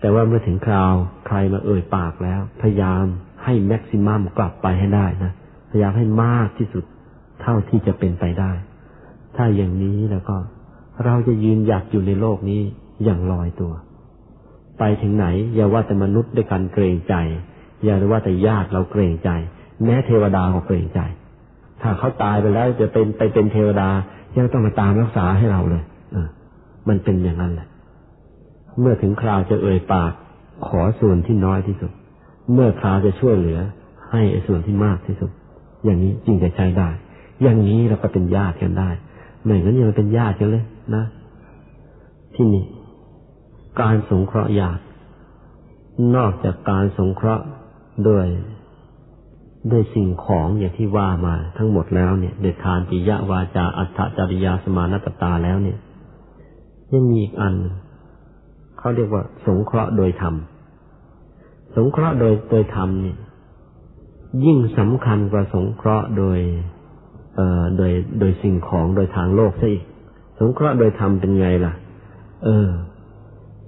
[0.00, 0.94] แต่ว่าเมื่อถึงคราว
[1.26, 3.04] ใครมาเอ่ยปากแล้ว พยายาม
[3.44, 5.32] ให้แม็กซิมัมกลับไปให้ได้นะ
[5.70, 6.84] พยายามให้มากที่สุด
[7.42, 8.52] เท่าที่จะเป็นไปได้
[9.36, 10.36] ถ้าอย่างนี้แล้วก็
[11.04, 12.62] เราจะยืนหยัดอยู่ในโลกนี้
[13.04, 13.72] อย่างลอยตัว
[14.80, 17.14] ไปถึงไหน อย่าว่าแต่มนุษย์ด้วยกันเกรงใจ
[17.84, 19.30] อย่าว่าแต่ญาติเราเกรงใจ
[19.84, 21.00] แม้เทวดาก็เกรงใจ
[21.82, 23.88] ถ้าเขาตายไปแล้วจะเป็นไปเป็นเทวดา
[24.36, 26.28] ยังต้องมาตามรักษาให้เราเลยเออ
[26.88, 27.68] มันเป็นอย่างนั้นแหละ
[28.80, 30.12] เมื่อถึงคราวจะเอ่ยปาก
[30.66, 31.90] ขอส่วนที่น้อยที่สุด
[32.52, 33.60] เมื่อคราวจะช่วยเหลือ
[34.12, 35.30] ให้ส่วนที่มากที่สุด
[35.84, 36.88] อย่างนี้จึงจะใช้ได้
[37.42, 38.90] อย่างนี้เราก็เป็นญาติกันได้
[39.44, 40.64] ไม่งั้นยังเป็นญาติกันเลย
[40.94, 41.04] นะ
[42.34, 42.64] ที่นี่
[43.80, 44.82] การสงเคราะห์ญาติ
[46.16, 47.44] นอกจากการสงเคราะห์
[48.08, 48.26] ด้วย
[49.70, 55.78] ด้วยสิ่งของอย่างที่ว่ามาทั้งหมดแล้วเนี่ยเดชทานปิยะวาจาอัตถจริยาสมานตตาแล้วเนี่ย
[56.92, 57.54] ยังมีอีกอัน
[58.78, 60.34] เขาเรียกว่า สงเคราะห์โดยธรรม
[61.76, 63.18] สงเคราะห์โดยโดยธรรมเนี่ย
[64.44, 66.38] ยิ่งสำคัญกว่าสงเคราะห์โดย
[67.36, 69.84] เอ่อโดยโดยสิ่งของโดยทางโลกซะอีก
[70.38, 71.72] สงเคราะห์โดยธรรมเป็นไงล่ะ
[72.44, 72.68] เออ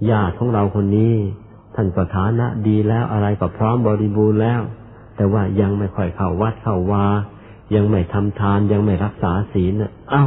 [0.09, 1.15] ญาติของเราคนนี้
[1.75, 4.61] ท่านประธานะดีแล้วอะไรก็พร้อมบริบูรณ์แล้ว
[5.15, 7.05] แต่ว่ายังไม่ค่อยเข้าวัดเข้าวา
[7.75, 9.73] ยังไม่ทำทานยังไม่รักษาศีล
[10.09, 10.25] เอ้า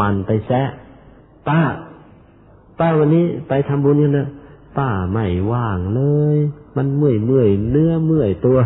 [0.00, 0.68] มันไปแซะ
[1.48, 1.60] ป้า
[2.78, 4.28] ป้าวันนี้ไปทำบุญนี่นะ
[4.78, 6.00] ป้าไม่ว่างเล
[6.36, 6.38] ย
[6.76, 8.58] มันเมื่อยเมื่อยเนื้อเมื่อยตัว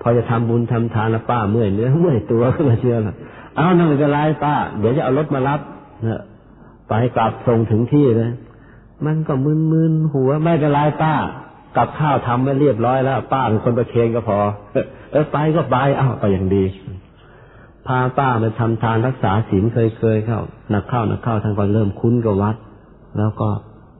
[0.00, 3.14] พอจะทำบุญทำทานแล้วป้าเมื่อยเนื้อเมื่อยตัวขึ้นมาเชื่อละ
[3.56, 5.60] เอานั่งจะไล่ป้า เดี๋ยวจะเอารถมารับ
[6.06, 6.22] นะ
[6.88, 8.30] ไปกลับส่งถึงที่เลย
[9.06, 11.14] มันก็มึนๆหัวไม่เป็นไรป้า
[11.76, 14.38] กับข้าวทำไว้เรียบร้อยแล้ว ป้าเป็นคนประเคนก็พอ
[15.10, 16.64] เออไปก็ไปอ้าวไปอย่างดี
[17.86, 20.40] พาป้ามาทำทานรักษาศีลเคยๆเข้า
[20.74, 22.56] นักเข้านักเข้าท่านก็เริ่มคุ้นกับวัด
[23.18, 23.48] แล้วก็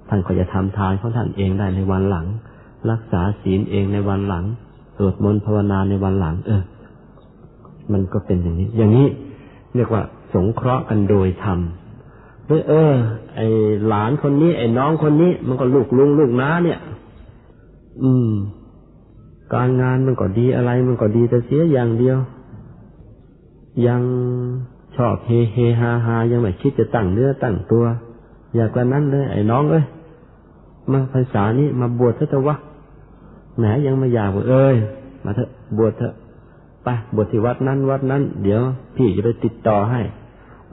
[0.09, 2.27] ท่านก็จะทำทานของท่านเองได้ในวันหลัง
[2.91, 4.45] รักษาศีลเองในวันหลัง
[4.97, 6.63] สวดมนต์ภาวนาในวันหลัง เออ
[7.93, 9.07] มันก็เป็นอย่างนี้ อย่างนี้
[9.75, 10.03] เรียกว่า
[10.35, 11.59] สงเคราะห์กันโดยธรรม
[12.47, 12.95] เออเออ
[13.35, 13.41] ไอ
[13.87, 16.79] หลานคนนี้ ไอ้น้องคนนี้ มันก็ลูกลุงลูกน้าเนี่ย
[18.03, 18.31] อืม
[19.55, 22.19] การงานมันก็ดีอะไร มันก็ดีแต่เสียอย่างเดียว
[23.87, 24.03] ยัง
[24.97, 27.85] ชอบเฮเฮฮาฮายังไม่คิดจะตั้งเนื้อตั้งตัว
[28.55, 29.85] อยากกว่านั้นเลย ไอ้น้องเอ้ย
[30.91, 32.57] มาภาษานี้มาบวชเถอะวะ
[33.59, 34.77] แหมยังไม่อยากเอ้ย
[35.25, 36.15] มาเถอะบวชเถอะ
[36.85, 38.61] ไปบวชที่วัดนั้นวัดนั้น เดี๋ยว
[38.97, 40.01] พี่จะไปติดต่อให้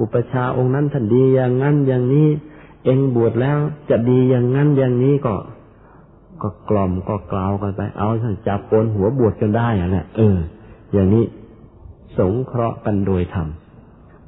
[0.01, 2.27] อุปชาองค์นั้นท่านดีอย่างนั้นอย่างนี้
[2.85, 3.57] เองบวชแล้ว
[3.89, 5.35] จะดีอย่างนั้นอย่างนี้ก็
[6.41, 10.37] ก็กล่อมก็กล่าวกันไป เอาท่านจับโกนหัวบวชจนได้อะเนี่ยเออ
[10.93, 11.25] อย่างนี้
[12.17, 13.47] สงเคราะห์กันโดยธรรม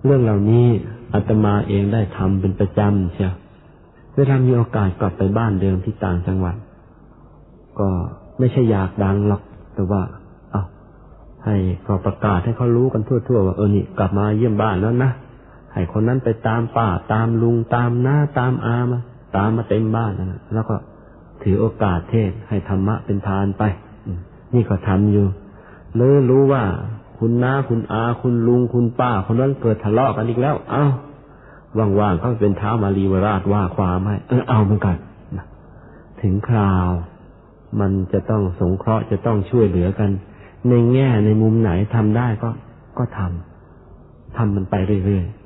[0.06, 0.68] เรื่องเหล่านี้
[1.14, 3.34] อาตมาเองได้ทำเป็นประจำเชียว
[4.16, 6.56] เวลามีโอกาสกลับไปบ้านเดิมที่ต่างจังหวัด
[7.80, 7.90] ก็
[8.40, 9.42] ไม่ใช่อยากดังหรอก
[9.76, 10.02] แต่ว่า
[10.52, 10.64] เอา
[11.46, 11.56] ให้
[11.88, 15.12] ก็ประกาศให้เขารู้กันทั่วๆว่าเออนี่กลับมาเยี่ยมบ้านแล้วนะ
[15.74, 19.00] ให้คนนั้นไปตามป้าตามลุงตามน้าตามอามา
[19.38, 20.76] ตามมาเต็มบ้านนะแล้วก็
[21.44, 23.64] ถือโอกาสเทศให้ธรรมะเป็นทานไป
[24.54, 25.28] นี่ก็ทำอยู่
[25.96, 26.64] เลยรู้ว่า
[27.18, 30.88] คุณน้าคุณอา คุณลุงคุณป้า คนนั้นเกิดทะเลาะกันอีกแล้ว เอา้า
[32.00, 34.98] ว่างๆเขาเป็นเท้ามารีวราชว่าความให้เออเอาเหมือนกัน
[36.22, 36.90] ถึงคราว
[37.80, 40.10] มันจะต้องสงเคราะห์จะต้องช่วยเหลือกัน
[40.70, 42.50] ในแง่ในมุมไหนทำได้ก็
[42.98, 45.43] ก็ทำทำมันไปเรื่อยๆ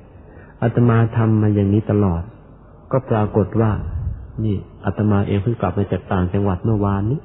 [0.64, 2.24] อาตมาทำมาอย่างนี้ตลอด
[2.92, 3.72] ก็ปรากฏว่า
[4.46, 7.20] นี่อาตมาเองเพิ่งกลับมาจากต่างจังหวัดเมื่อวานนี้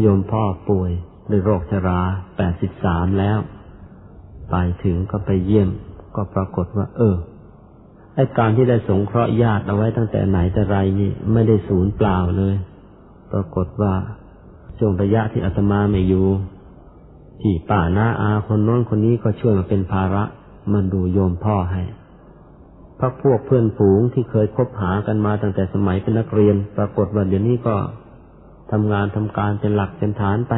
[0.00, 0.90] โยมพ่อป่วย
[1.30, 2.00] ด้วยโรคชรา
[2.36, 3.38] แปดสิบสามแล้ว
[4.50, 5.68] ไปถึงก็ไปเยี่ยม
[6.16, 7.16] ก็ปรากฏว่า เออ
[8.14, 12.54] ไอ้การที่ได้สงเคราะห์ญาติเอาไว้ตั้งแต่ไหนแต่ไรนี่ไม่ได้สูญเปล่าเลย
[13.32, 13.94] ปรากฏว่า
[14.78, 16.26] ช่วงระยะที่อาตมาไม่อยู่
[17.42, 20.24] ที่ป่าหน้าอาคนโน้นคนนี้ก็ช่วยมาเป็นภาระ
[20.72, 21.82] มันดูโยมพ่อให้
[23.02, 27.74] พักพวกเพื่อนฝูงที่เคยคบหากันมาตั้งแต่สมัยเป็นนักเรียน ปรากฏว่าเดี๋ยวนี้ก็
[28.72, 30.54] ทำงานทำการเป็นหลักเป็นฐานไป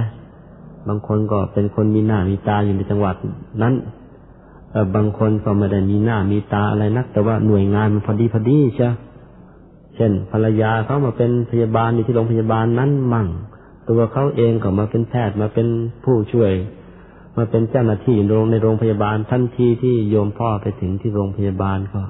[0.89, 3.17] บางคนก็เป็นคนมีหน้ามีตาอยู่ในจังหวัด
[3.63, 3.75] นั้น
[4.95, 8.89] บางคนก็ไม่ได้มีหน้ามีตาอะไรนัก แต่ว่าหน่วยงานมันพอดีพอดีใช่
[9.97, 13.29] เช่น ภรรยาเขามาเป็นพยาบาลอยู่ที่โรงพยาบาลนั้นมั่ง
[13.89, 15.67] ตัวเขาเองก็มาเป็นแพทย์มาเป็น
[16.05, 16.53] ผู้ช่วย
[17.37, 18.17] มาเป็นเจ้าหน้าที่
[18.51, 22.03] ในโรงพยาบาลทันทีที่โยมพ่อไปถึงที่โรงพยาบาลก็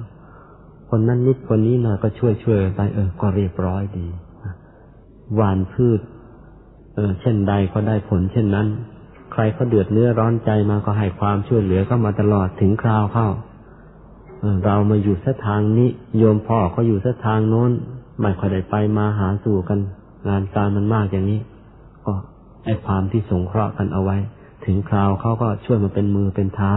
[0.89, 4.07] คนนั้นนิดคนนี้หน่อยก็ช่วยช่วยไปเออ ก็เรียบร้อยดี
[5.35, 5.99] หวานพืช
[6.95, 8.67] เออ เช่นใดก็ได้ผล เช่นนั้น
[9.31, 13.29] ใครเขาเดือดเนื้อร้อนใจมาก็ให้ความช่วยเหลือก็มาตลอดถึงคราวเข้า
[14.65, 17.71] เรามาอยู่สัทางนี้ โยมพ่อเขาอยู่สัทางโน้น
[18.21, 19.79] ไม่ค่อยได้ไปมาหาสู่กัน
[20.29, 21.39] งานการมันมากอย่างนี้
[22.05, 22.13] ก็
[22.65, 24.17] ไอ้ความที่สงเคราะห์กันเอาไว้
[24.65, 26.73] ถึงคราวเขาก็ช่วยมาเป็นมือเป็นเท้า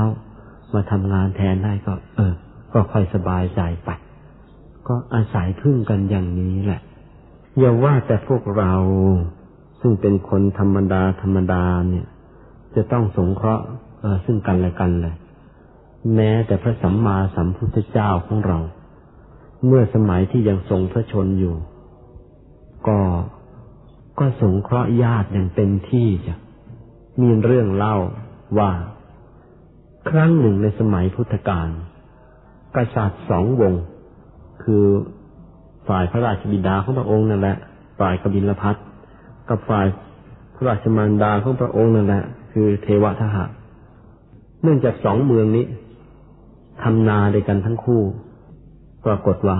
[0.75, 2.35] มาทำงานแทนได้ก็ เออ
[2.79, 3.91] ก็ค่อยสบายใจไป
[4.89, 6.81] ก็อาศัยพึ่งกันอย่างนี้แหละ
[7.59, 8.75] อย่าว่าแต่พวกเรา
[9.81, 12.07] ซึ่งเป็นคนธรรมดาธรรมดาเนี่ย
[12.75, 13.65] จะต้องสงเคราะห์
[14.25, 15.15] ซึ่งกันและกันเลย
[16.15, 18.59] แม้แต่พระสัมมาสัมพุทธเจ้าของเรา
[19.67, 21.57] เมื่อสมัยที่ยังทรงพระชนอยู่
[22.87, 22.99] ก็
[24.19, 26.37] ก็สงเคราะห์ญาติอย่างเต็มที่จ้ะ
[27.21, 27.97] มีเรื่องเล่า
[28.59, 28.71] ว่า
[30.09, 31.71] ครั้งหนึ่งในสมัยพุทธกาล
[32.77, 33.75] กษัตริย์สองวง
[34.63, 34.85] คือ
[35.89, 37.57] ฝ่ายพระราชบิดาของพระองค์นั่นแหละ
[38.01, 38.77] ฝ่ายกบิลพัท
[39.49, 39.87] กับฝ่าย
[40.55, 43.51] พระราชมารดาของพระองค์นั่นแหละ คือเทวทหาร
[44.63, 45.67] เนื่องจากสองเมืองนี้
[46.83, 48.03] ทำนาด้วยกันทั้งคู่
[49.05, 49.59] ปรากฏว่า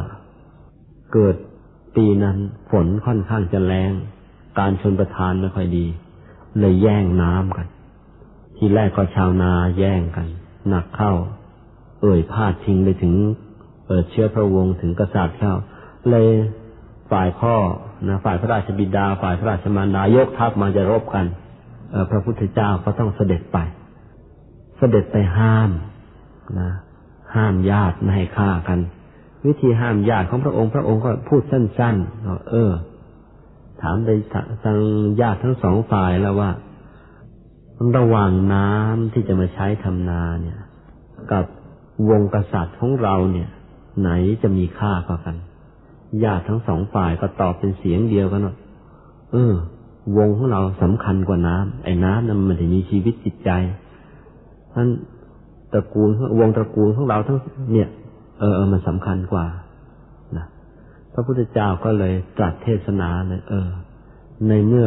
[1.13, 1.37] เกิด
[1.97, 2.37] ปีนั้น
[2.71, 3.93] ฝนค่อนข้างจะแรง
[4.59, 5.87] การชนประทานไม่ค่อยดี
[6.59, 7.67] เลยแย่งน้ำกัน
[8.57, 10.27] ทีแรกก็ชาวนาแย่งกัน
[10.69, 11.13] หนักเข้า
[12.01, 13.15] เอ่ยพาดทิ้งไปถึง
[13.87, 15.55] เปิดเชื้อพระวงศ์ถึงกษัตริย์เข้า
[16.11, 16.27] เลย
[17.11, 17.55] ฝ่ายพ่อ
[18.09, 21.27] นะฝ่ายพระราชบิดา ฝ่ายพระราชมารดายกทัพมาจะรบกัน
[22.11, 23.59] พระพุทธเจ้าก็ต้องเสด็จไป
[24.79, 25.71] เสด็จไปห้าม
[26.61, 26.71] นะ
[27.35, 28.79] ห้ามญาติไม่ให้ฆ่ากัน
[29.47, 32.73] วิธีห้ามญาติของพระองค์พระองค์ก็พูดสั้นๆเออ
[33.83, 34.09] ถามไป
[34.65, 34.79] ทาง
[35.21, 36.51] ญาติทั้งสองฝ่ายแล้วว่า
[37.97, 40.59] ระหว่างน้ำที่จะมาใช้ทำนาเนี่ย
[41.33, 41.45] กับ
[42.11, 43.49] วงกษัตริย์ของเราเนี่ย
[44.01, 44.11] ไหน
[44.43, 45.37] จะมีค่ากว่ากัน
[46.25, 48.55] ญาติทั้งสองฝ่ายก็ตอบเป็นเสียงเดียวกันว่า
[49.33, 49.55] เออ
[50.17, 53.51] วงของเราสำคัญกว่าน้ำไอ้น้ำนั้นมันถึงมีชีวิตจิตใจ
[54.73, 54.89] ท่าน
[55.73, 57.39] ตระกูลวงตระกูลของเราทั้ง
[57.73, 57.89] เนี่ย
[58.39, 59.47] เออเออมันสำคัญกว่า
[60.37, 60.47] นะ
[61.13, 63.69] พระพุทธเจ้าก็เลยตรัสเทศนาเลยเออ
[64.49, 64.87] ในเมื่อ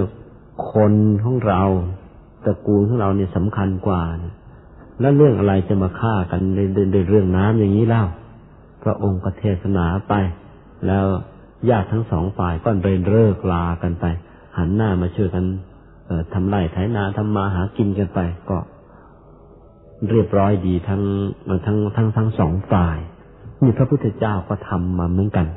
[0.74, 0.94] คน
[1.24, 1.64] ของเรา
[2.46, 4.36] ตระกูลของเราเนี่ยสำคัญกว่าเนี่ย
[5.02, 6.60] แล้วเรื่องอะไรจะมาฆ่ากันใน
[7.10, 8.04] เรื่องน้ำอย่างนี้เล่า
[8.84, 10.14] พระองค์ก็เทศนาไป
[10.88, 11.06] แล้ว
[11.70, 14.06] ญาติทั้งสองฝ่ายก็เดินเลิกลากันไป
[14.58, 15.46] หันหน้ามาช่วยกัน
[16.34, 18.58] ทำไร่ไถนาทำมาหากินกันไป ก็
[20.10, 21.02] เรียบร้อยดีทั้ง
[21.66, 22.98] ทั้งทั้งทั้งสองฝ่าย
[23.62, 25.48] นี่พระพุทธเจ้าก็ทำมาเหมือนกัน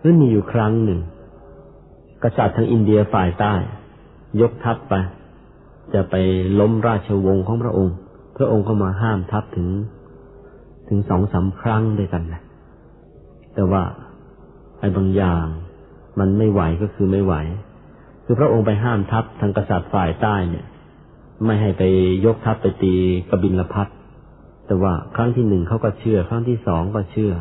[0.00, 1.00] แล้วมีอยู่ครั้งหนึ่ง
[2.22, 3.54] กษัตริย์ทางอินเดียฝ่ายใต้
[4.40, 4.94] ยกทัพไป
[5.94, 6.14] จะไป
[6.60, 7.94] ล้มราชวงศ์ของพระองค์
[8.36, 9.68] พระองค์ก็มาห้ามทัพถึง
[10.88, 12.42] ถึงสองสาครั้งด้วยกันนะ
[13.54, 13.82] แต่ว่า
[14.80, 15.46] ไอ้บางอย่าง
[16.18, 17.34] มันไม่ไหวก็คือไม่ไหว
[18.24, 20.66] คือพระองค์ไปห้ามทัพทางกษัตริย์ฝ่ายใต้เนี่ย
[21.44, 21.82] ไม่ให้ไป
[22.26, 22.94] ยกทัพไปตี
[23.30, 23.88] กบินลพัท
[24.66, 27.32] แต่ว่าครั้งที่หนึ่งเขาก็เชื่อ ครั้งที่สองก็เชื่อ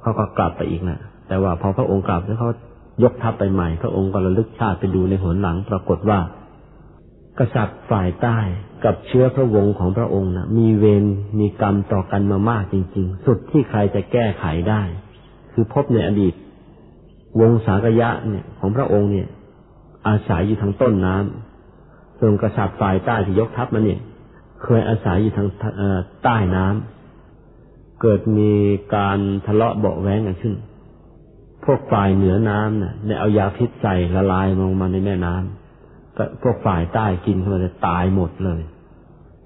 [0.00, 2.50] เขาก็กลับไปอีกนะแต่ว่าพอพระองค์กลับแล้วเขา
[3.02, 6.18] ยกทัพไปใหม่ พระองค์ก็ระลึกชาติไปดูในหนหลัง ปรากฏว่า
[7.38, 8.38] กษัตริย์ฝ่ายใต้
[8.84, 11.04] กับเชื้อพระวงศ์ของพระองค์นะมีเวร
[11.38, 14.82] มีกรรมต่อกันมามากจริง ๆ สุดที่ใครจะแก้ไขได้
[15.52, 16.34] คือพบในอดีต
[17.40, 19.28] วงศากยะเนี่ยของพระองค์เนี่ย
[20.08, 24.00] อาศัยอยู่ทางต้นน้ำส่วนกษัตริย์ฝ่ายใต้ที่ยกทัพมาเนี่ย
[24.62, 25.48] เคยอาศัยอยู่ทาง
[26.24, 28.52] ใต้น้ำเกิดมี
[28.94, 30.54] การทะเลาะเบาแว้งกันขึ้น
[31.64, 38.60] พวกฝ่ายเหนือน้ำเนี่ยได้เอายาพิษใส่ละลายลงมาในแม่น้ำก็พวกฝ่ายใต้กินเข้ามาจะตายหมดเลย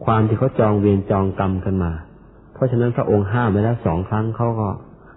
[0.04, 1.92] ความที่เขาจองเวรจองกรรมกันมา
[2.54, 4.68] เพราะฉะนั้นพระองค์ห้ามไปแล้วสองครั้งเขาก็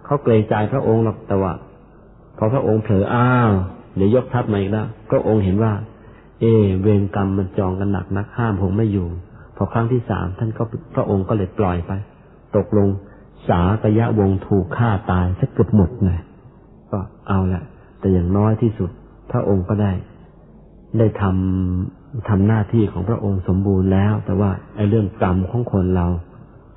[0.04, 1.52] เขาเกรงใจพระองค์หรอกแต่ว่า
[2.38, 3.50] พอพระองค์เผลออ้าว
[3.96, 5.72] เดี๋ยวยกทัพมาอีกแล้วพระองค์เห็นว่า
[6.40, 6.44] เอ
[6.80, 9.08] เวรกรรมมันจองกันหนักนักห้ามผมไม่อยู่
[9.56, 10.62] พอครั้งที่สามท่านก็
[10.94, 11.92] พระองค์ก็เลยปล่อยไป
[12.56, 12.88] ตกลง
[13.48, 16.20] สากยะวงถูกฆ่าตายสักเกือบหมดเลย
[16.90, 16.98] ก็
[17.28, 17.62] เอาละ
[18.00, 18.90] แต่อย่างน้อยที่สุด
[19.32, 19.92] พระองค์ก็ได้
[20.98, 26.06] ได้ทำ ทำหน้าที่ของพระองค์สมบูรณ์แล้ว แต่ว่าไอ้เรื่องกรรมของคนเรา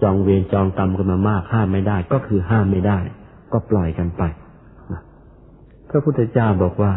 [0.01, 2.97] จองเวรจองกรรมกันมามากห้ามไม่ได้ ก็คือห้ามไม่ได้
[3.51, 4.23] ก็ปล่อยกันไป
[5.89, 6.93] พระพุทธเจ้าบอกว่า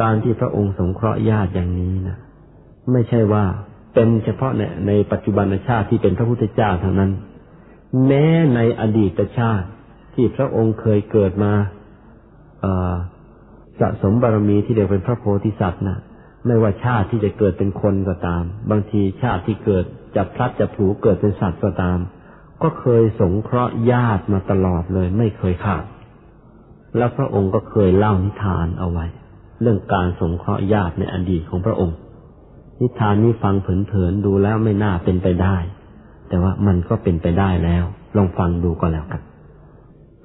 [0.00, 2.18] การที่พระองค์สงเคราะห์ญาติอย่างนี้นะ
[2.92, 3.44] ไม่ใช่ว่า
[3.94, 7.10] เป็นเฉพาะในในปัจจุบันชาติที่เป็นพระพุทธเจ้าเท่านั้น
[8.06, 9.66] แม้ในอดีตชาติ
[10.14, 11.52] ที่พระองค์เคยเกิดมา
[13.80, 15.98] สะสมบารมีที่เรียกเป็นพระโพธิสัตว์นะ
[16.46, 19.84] ไม่ว่าชาติที่จะเกิดเป็นคนก็ตาม บางทีชาติที่เกิด
[20.16, 21.98] จะพลัดจะผูเกิดเป็นสัตว์ก็ตาม
[22.62, 25.84] ก็เคยสงเคราะห์ญาติมาตลอดเลย ไม่เคยขาด
[26.96, 29.06] แล้วพระองค์ก็เคยเล่านิทานเอาไว้
[29.62, 31.96] เรื่องการสงเคราะห์ญาติในอดีตของพระองค์
[32.80, 35.56] นิทานนี้ฟังเผินๆดูแล้วไม่น่าเป็นไปได้
[36.28, 37.84] แต่ว่ามันก็เป็นไปได้แล้ว
[38.16, 39.22] ลองฟังดูก็แล้วกัน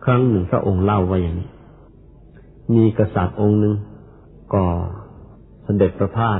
[0.03, 1.49] ครั้งหนึ่งพระองค์เล่าว่าอย่างนี้
[2.75, 3.75] มีกษัตริย์องค์หนึ่ง
[4.53, 4.63] ก็
[5.77, 6.39] เด็จประพาส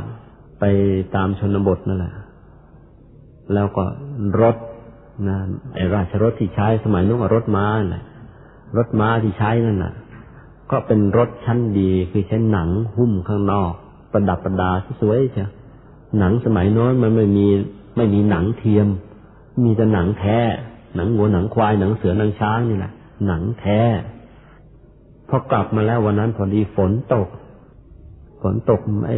[0.59, 0.63] ไป
[1.15, 2.13] ตามชนบทนั่นแหละ
[3.53, 3.83] แล้วก็
[4.41, 4.57] รถ
[5.27, 5.37] นะ
[5.73, 8.03] ไอราชรถที่ใช้สมัยนู้นรถม้าแหละ
[8.77, 9.93] รถม้าที่ใช้นั่นน่ะ
[10.71, 13.73] ก็เป็นรถชั้นดีคือใช้หนังหุ้มข้างนอก
[14.11, 14.71] ประดับประดา
[15.01, 15.45] สวยใช่
[16.19, 17.47] หนังสมัยโน้นมันไม่มี
[17.97, 18.87] ไม่มีหนังเทียม
[19.63, 20.39] มีแต่หนังแท้
[20.95, 22.91] หนังวัวหนังควายหนังเสือหนังช้างนี่แหละ
[23.27, 23.81] หนังแท้
[25.29, 27.27] พอกลับมาแล้ววันนั้นพอดีฝนตก
[28.41, 29.18] ฝนตกไอ้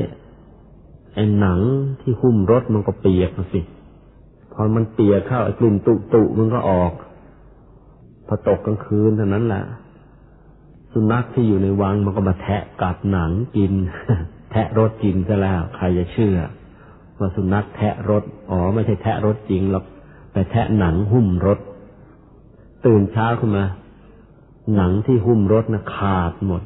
[1.14, 1.60] ไอ้หนัง
[2.02, 3.62] ที่หุ้มรถมันก็เปียกสิ
[4.54, 6.92] พอมันเปียกเข้าไอ้กลิ่นตุตุมันก็ออก
[8.28, 9.64] พอตกกลางคืนเท่านั้นแหละ
[10.92, 13.74] สุนัขที่อยู่ในวังมันก็มาแทะกัดหนังกิน
[14.52, 16.38] แทะรถกินซะแล้ว ใครจะเชื่อ
[17.20, 19.86] ว่าสุนัขแทะรถ อ๋อ ไม่ใช่แทะรถจริงหรอก
[20.34, 21.60] แต่แทะหนังหุ้มรถ
[22.86, 23.66] ตื่นเช้าขึ้นมา
[24.76, 26.62] หนังที่หุ้มรถนะขาดหมด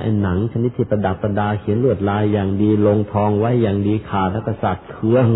[0.00, 5.28] ไอ้หนังชนิดที่ประดับประดาเขียนลวดลายอย่างดีลงทองไว้อย่างดีขาดแล้วก็สัตว์เครื่อง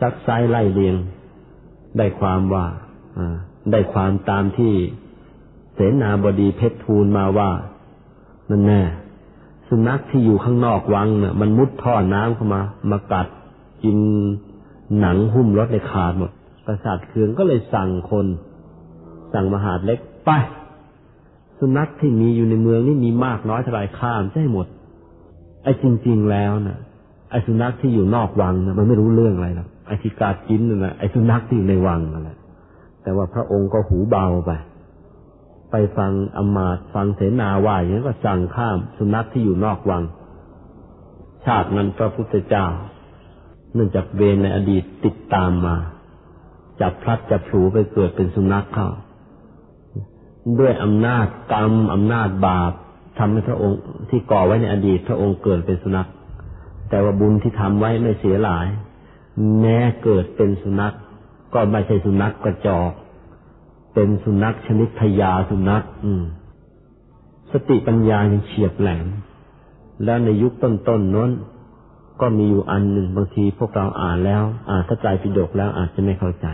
[0.00, 0.96] ซักไซไล่เลียง
[1.98, 2.64] ได้ความว่า
[3.70, 4.72] ได้ความตามที่
[5.74, 7.50] เสนาบดีเพชรทูลมาว่า
[8.50, 8.82] นั่นแน่
[9.68, 13.26] สุนัขที่อยู่ข้างนอกวังเนี่ยมันมุดท่อน้ำเข้ามา มากัด
[13.84, 13.98] กิน
[15.00, 16.30] หนังหุ้มรถในขาดหมด
[16.66, 18.26] ประสาทเคืองก็เลยสั่งคน
[19.32, 20.30] สั่งมหาดเล็กไป
[21.64, 24.66] สุนัขที่มีอยู่ในเมืองนี่มีมากน้อยเท่าไรข้ามใช่หมด
[25.62, 26.78] ไอ้จริง ๆแล้วนะ่ะ
[27.30, 32.38] ไอ้สุนัขที่อยู่นอกวังนะมันไม่รู้เรื่องอะไรหรอกไอ้ที่กาดกินนั่นแหละไอ้สุนัขที่อยู่ในวังนั่นแหละ
[33.02, 34.50] แต่ว่าพระองค์ก็หูเบาไป
[35.70, 40.02] ไปฟังอมาตฟังเสนาว่าอย่างนั้นก็สั่งข้ามสุนัขที่อยู่นอกวัง
[41.44, 42.66] ชาตินั้นพระพุทธเจ้า
[43.74, 45.76] เนื่องจากเวรในอดีตติดตามมา
[46.80, 48.88] จับพลัดจับผูไปเกิดเป็นสุนัขเข้า
[50.58, 52.72] ด้วยอำนาจกรรมอำนาจบาป
[53.18, 56.08] ทำให้พระองค์ที่ก่อไว้ในอดีตพระองค์เกิดเป็นสุนัข
[56.88, 58.66] แต่ว่าบุญที่ทำไว้ไม่เสียหลาย
[59.60, 60.94] แม้เกิดเป็นสุนัข
[61.54, 62.92] ก็ไม่ใช่สุนัขกระจอก
[63.94, 66.24] เป็นสุนัขชนิดพยาสุนัข อืม
[67.52, 69.06] สติปัญญายังเฉียบแหลม
[70.04, 71.30] แล้วในยุคต้นๆนน้น
[72.20, 76.46] ก็มีอยู่อันหนึ่งบางทีพวกเราอ่านแล้ว อ่านถ้าใจปิฎกแล้วอาจจะไม่เข้าใจ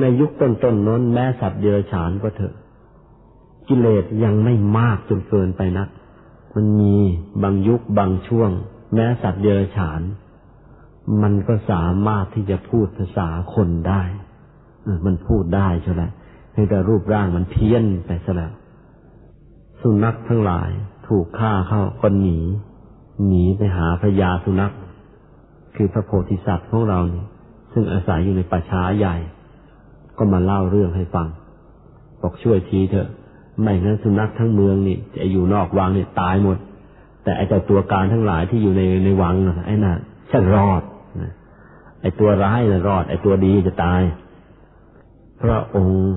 [0.00, 2.54] ในยุคต้นๆนน้นแม้สัตว์เดรัจฉานก็เถอะ
[3.68, 5.88] กิเลสยังไม่มากจนเกินไปนัก
[6.54, 6.96] มันมี
[7.42, 8.50] บางยุคบางช่วง
[8.94, 10.00] แม้สัตว์เดรัจฉาน
[11.22, 14.02] มันก็สามารถที่จะพูดภาษาคนได้
[15.06, 16.02] มันพูดได้ใช่ไหม
[16.70, 18.52] แต่รูปร่างมันเพี้ยนไปซะแล้ว
[19.80, 20.70] สุนัขทั้งหลาย
[21.08, 22.38] ถูกฆ่าเข้าก็หนี
[23.26, 24.74] หนีไปหาพญาสุนัข
[25.76, 27.26] คือพระโพธิสัตว์ของเราเนี่ย
[27.72, 29.16] ซึ่งอาศัยอยู่ในป่าช้าใหญ่
[30.18, 31.28] ก็มาเล่าเรื่องให้ฟัง
[32.20, 33.08] บอกช่วยทีเถอะ
[33.60, 36.58] ไม่งั้นสุนัขทั้งเมืองนี่จะอยู่นอกวังนี่ตายหมด
[37.24, 39.34] แต่ไอ้เจ้าตัวการทั้งหลายที่อยู่ในในวัง
[39.66, 39.94] ไอ้น่ะ
[40.30, 40.82] ฉันรอด
[42.00, 44.00] ไอ้ตัวร้ายน่ะรอด ไอ้ตัวดีจะตาย
[45.42, 46.14] พระองค์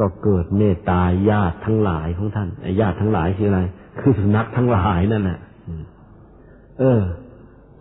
[0.00, 3.60] ก็เกิดเมตตาญาติทั้งหลายของท่านไอ้ญาติทั้งหลายคืออะไร
[4.00, 5.38] คือสุนัขทั้งหลายนั่นแหละ
[6.78, 7.02] เออ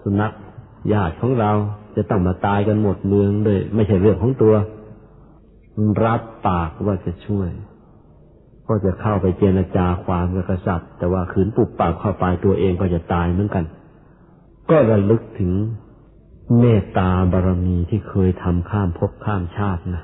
[0.04, 0.32] สุนัข
[0.94, 1.52] ญาติของเรา
[1.96, 4.54] จะต้องมาตายกันหมดเมืองเลยไม่ใช่เรื่องของตัว
[6.06, 7.50] รับปากว่าจะช่วย
[8.68, 13.66] ก็จะเข้าไปเจรจาความกับกษัตริย์ แต่ว่าขืนปุบปากเข้าไปตัวเองก็จะตายเหมือนกัน
[14.70, 15.52] ก็ระลึกถึง
[16.60, 20.04] เมตตาบารมีที่เคยทำข้ามภพข้ามชาตินะ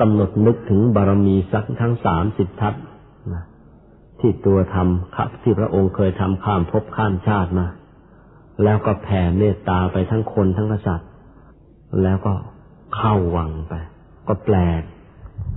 [0.00, 2.74] กำหนดนึกถึงบารมีสักทั้งสามสิบทัศ
[3.34, 3.44] นะ
[4.20, 7.66] ที่ตัวทำครับที่พระองค์เคยทำข้ามภพข้ามชาติมา
[8.64, 11.08] แล้วก็แผ่เมตตาไปทั้งคนทั้งกษัตริย์
[12.02, 12.32] แล้วก็
[12.96, 13.74] เข้าวังไป
[14.28, 14.82] ก็แปลก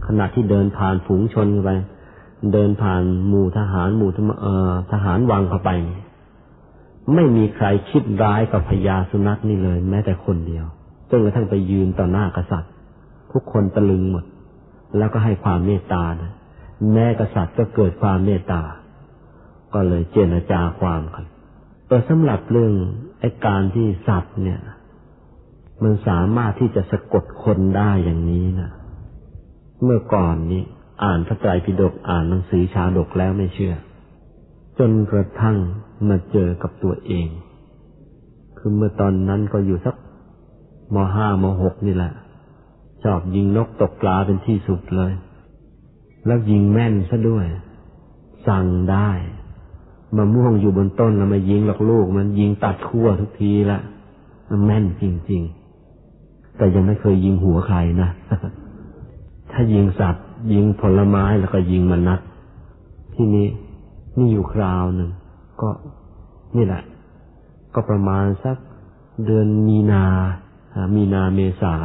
[0.08, 1.70] ขณะที่เดินผ่านฝูงชนไป
[2.52, 4.12] เดินผ่านหมู่ทหารหมู่
[4.92, 5.70] ทหารวังเข้าไป
[7.16, 10.66] ไม่มีใครคิดร้ายกับพญาสุนัขนี่เลย แม้แต่คนเดียว
[11.10, 12.72] จนกระทั่งไปยืนต่อหน้ากษัตริย์
[13.32, 14.26] ทุกคนตะลึงหมด
[14.98, 16.32] แล้วก็ให้ความเมตตานะ
[16.94, 18.62] แม่กษัตริย์ก็เกิดความเมตตา
[19.74, 21.26] ก็เลยเจรจาความกัน
[21.90, 22.74] อสำหรับเรื่อง
[23.20, 24.62] ไอ้การที่สัตว์เนี่ย
[25.84, 28.72] มันสามารถที่จะสะกดคนได้อย่างนี้นะ
[29.84, 30.64] เมื่อก่อนนี้
[31.04, 33.74] อ่านพระไตรปิฎกอ่านหนังสือชาดกแล้วไม่เชื่อ
[34.80, 35.58] จนกระทั่ง
[36.10, 37.28] มาเจอกับตัวเอง
[38.58, 39.96] คือเมื่อตอนนั้นก็อยู่สัก
[40.94, 42.14] มห้ามหกนี่แหละ
[43.04, 45.12] ชอบยิงนกตกปลาเป็นที่สุดเลย
[46.26, 47.46] แล้วยิงแม่นซะด้วย
[48.48, 49.10] สั่งได้
[50.18, 53.80] มะม่วงอยู่บนต้นแล้วมายิงหลอกลูก มันยิงตัดขั้วทุกทีละ
[54.50, 55.42] มันแม่นจริง
[56.00, 58.10] ๆ แต่ยังไม่เคยยิงหัวใครนะ
[59.52, 62.20] ถ้ายิงสัตว์ ยิงผลไม้แล้วก็ยิงมันนัด
[63.16, 63.48] ที่นี้
[64.18, 65.10] นี่อยู่คราวหนึ่ง
[65.62, 65.70] ก็
[66.58, 66.84] นี่แหละ
[67.74, 68.58] ก็ประมาณสัก
[69.26, 70.06] เดือนมีนา
[70.96, 71.76] มีนาเมษา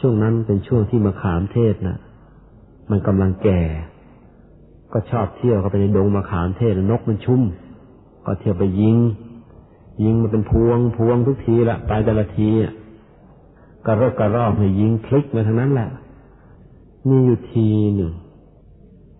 [0.00, 1.98] ช่วงนั้นเป็นช่วงที่มะขามเทศนะ่ะ
[2.90, 3.62] มันกำลังแก่
[4.92, 7.42] ก็ชอบเที่ยวเข้าไปในดงมะขามเทศนกมันชุ่ม
[8.26, 8.96] ก็เที่ยวไปยิง
[10.04, 12.50] ยิงมาเป็นพวงพวงทุกทีละไปแต่ละที
[13.86, 15.88] กระรอกกระรอกเนี่ยยิงคลิกมาทั้งนั้นแหละ
[17.08, 18.12] มีอยู่ทีหนึ่ง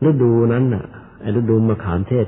[0.08, 0.84] ฤดูนั้นน่ะ
[1.20, 2.26] ไอ้ฤดูมะขามเทศ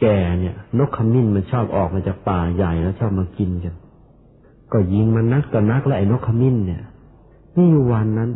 [0.00, 3.74] แก่เนี่ย นกขมิ้นมันชอบออกมาจากป่าใหญ่แล้วชอบมากินกัน
[4.72, 6.82] ก็ยิงมันนักต่อนักแล้วไอ้นกขมิ้นเนี่ย
[7.56, 8.30] นี่อยู่วันนั้น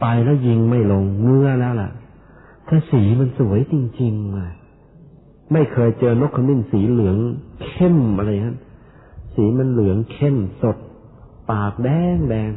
[0.00, 1.90] ไปแล้วยิงไม่ลงเงื้อแล้วล่ะ
[2.68, 4.52] ถ้าสีมันสวยจริงๆเลย
[5.52, 7.16] ไม่เคยเจอนกขมิ้นสีเหลือง
[7.64, 8.58] เข้มอะไรนั้น
[9.34, 10.76] สีมันเหลืองเข้มสด
[11.50, 12.50] ปากแดงแดง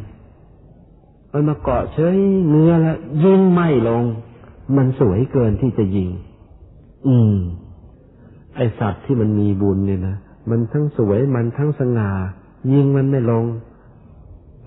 [1.34, 2.18] มันมาเกาะเฉย
[2.49, 4.03] เนื้อแล้วยิงไม่ลง
[4.77, 6.10] มันสวยเกินที่จะยิง
[7.07, 7.35] อืม
[8.55, 10.15] ไอสัตว์ที่มันมีบุญเนี่ยนะ
[10.49, 12.11] มันทั้งสวยมันทั้งสง่า
[12.73, 13.45] ยิงมันไม่ลง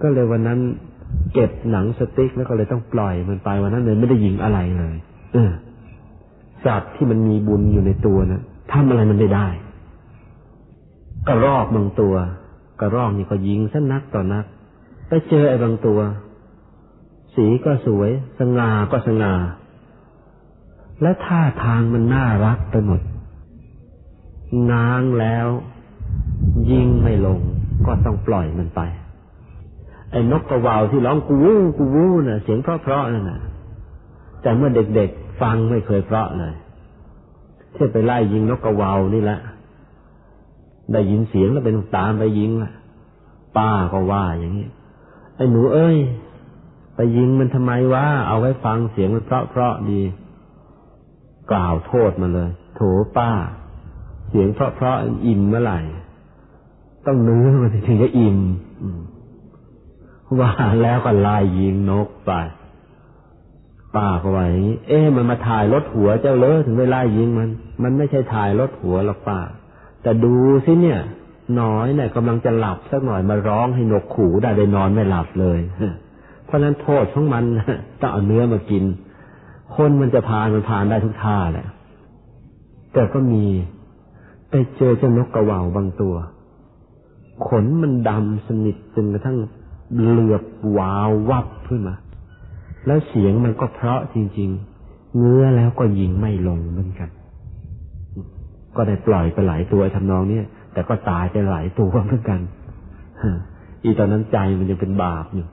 [0.02, 0.60] ก็เลยวันนั้น
[1.32, 4.97] เก็บหนังสติ๊กแล้วก็เลยต้องปล่อยมันไปวันนั้นเลยไม่ได้ยิงอะไรเลย
[5.32, 5.52] เออ
[6.64, 9.48] สัตว์ที่มันมีบุญอยู่ในตัวนะทำอะไรมันไม่ได้
[11.28, 12.14] กระรอกบางตัว
[12.80, 14.44] กระรอกนี่ก็ยิงสันักต่อนัก
[15.09, 15.98] ไปเจอไอ้บางตัว
[17.36, 19.34] สีก็สวย สง่าก็สง่า
[21.02, 23.00] และท่าทางมันน่ารักไปหมด
[24.70, 25.48] ง้างแล้ว
[26.70, 27.40] ยิงไม่ลง
[27.86, 28.80] ก็ต้องปล่อยมันไป
[30.10, 33.40] ไอ้นกกระวาวที่ร้องกูวู้กูวู้น่ะ เสียงเพราะๆนั่นน่ะ
[34.42, 36.54] แต่เมื่อเด็กๆฟังไม่เคยเพราะเลย
[37.72, 39.38] เที่ไปไล่ยิงนกกระวาวนี่แหละ
[40.92, 42.72] ได้ยินเสียงแล้วเป็นตามไปยิงละ
[43.56, 44.68] ป้าก็ว่าอย่างนี้
[45.36, 45.96] ไอ้หนูเอ้ย
[46.97, 50.02] ไปยิงมันทำไมวะเอาไว้ฟังเสียงมันเพราะๆดี
[51.51, 52.81] กล่าวโทษมาเลย โถ
[53.16, 53.31] ป้า
[54.28, 55.81] เสียงเพราะๆอิ่มเมื่อไหร่
[57.06, 58.39] ต้องเนื้อมันถึงจะอิ่ม
[60.40, 60.51] ว่า
[60.82, 62.32] แล้วก็ลายยิงนกไป
[63.97, 67.48] ป้าก็ว่าอย่างนี้เอ๊ะมันมาถ่ายรถหัวเจ้าเลยถึงได้ล่ยิงมัน
[67.82, 69.40] มันไม่ใช่ถ่ายรถหัวหรอกป้า
[70.02, 70.35] แต่ดู
[70.66, 71.01] สิเนี่ย
[71.60, 75.59] น้อยเนี่ยกำลังจะหลับสักหน่อยมาร้องให้นกขู่ได้ได้นอนไม่หลับเลย
[76.47, 77.44] เพราะนั้นโทษของมัน
[78.01, 78.85] ต้องเอาเนื้อมากิน
[79.77, 81.66] คนมันจะพานมันพานได้ทุกท่าแหละ
[82.93, 83.44] แต่ก็มี
[84.51, 86.14] ไปเจอเจ้านกกระว่าบางตัว
[87.48, 89.36] ขนมันดำสนิทจนกระทั่ง
[90.09, 90.44] เหลือบ
[90.77, 91.97] วาววับขึ้นมา
[92.86, 94.51] แล้วเสียงมันก็เพราะจริง
[94.82, 97.10] ๆ เงื้อแล้วก็ยิงไม่ลงเหมือนกัน
[98.77, 102.40] ก็ได้ปล่อยไปหลายตัวทำนองเนี้ยแต่ก็ตายไปหลายตัวเหมือนกัน
[103.82, 105.47] อีตอนนั้นใจมันยังเป็นบาปอยู่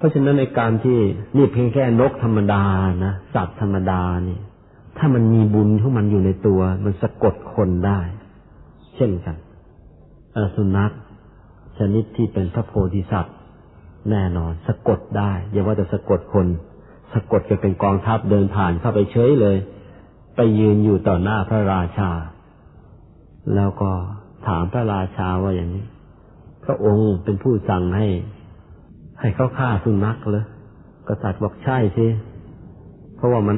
[0.00, 0.98] เพราะฉะนั้นในการที่
[1.36, 2.64] นี่เพียงแค่นกธรรมดา
[3.04, 4.38] นะสัตว์ธรรมดานี่
[4.98, 8.00] ถ้ามันมีบุญของมันอยู่ในตัว มันสะกดคนได้
[8.96, 9.36] เช่นกัน
[10.56, 10.92] สุนัข
[11.78, 13.36] ชนิดที่เป็นพระโพธิสัตว์
[14.10, 16.46] แน่นอน สะกดได้อย่าว่าจะสะกดคน
[17.12, 19.56] สะกดจะเป็นกองทัพเดินผ่านเข้าไปเฉยเลย
[20.36, 22.10] ไปยืนอยู่ต่อหน้าพระราชา
[23.54, 23.90] แล้วก็
[24.46, 25.84] ถามพระราชาว่าอย่างนี้
[26.64, 28.08] พระองค์เป็นผู้สั่งให้
[29.20, 30.44] ให้เขาฆ่าสุนัขเลย
[31.08, 32.06] กษัตริย์บอกใช่สิ
[33.16, 33.56] เพราะว่ามัน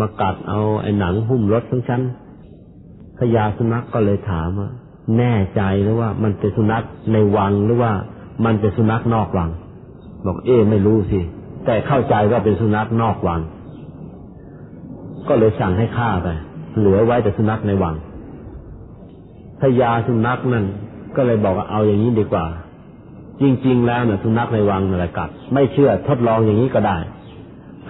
[0.00, 2.02] มากัดเอาไอ้หนังหุ้มรถทั้งชั้น
[3.18, 4.70] พญาสุนัขกก็เลยถามว่า
[5.18, 7.92] แน่ใจหรือว่า มันเป็นสุนัขในวังหรือว่า
[8.44, 9.50] มันเป็นสุนัขนอกวัง
[10.26, 11.20] บอกเอ๊ไม่รู้สิ
[11.66, 13.40] แต่เข้าใจว่าเป็นสุนัขนอกวัง
[15.28, 16.28] ก็เลยสั่งให้ฆ่าไป
[16.78, 17.94] เหลือไว้แต่สุนัขในวัง
[19.60, 20.64] พญาสุนัขนั่น
[21.16, 22.44] ก็เลยบอกว่าเอาอย่างนี้ดีกว่า
[23.40, 26.98] จริง ๆ แล้วเนี่ยสุนัขในวังนั่นแหละกัด ไม่เชื่อทดลองอย่างนี้ก็ได้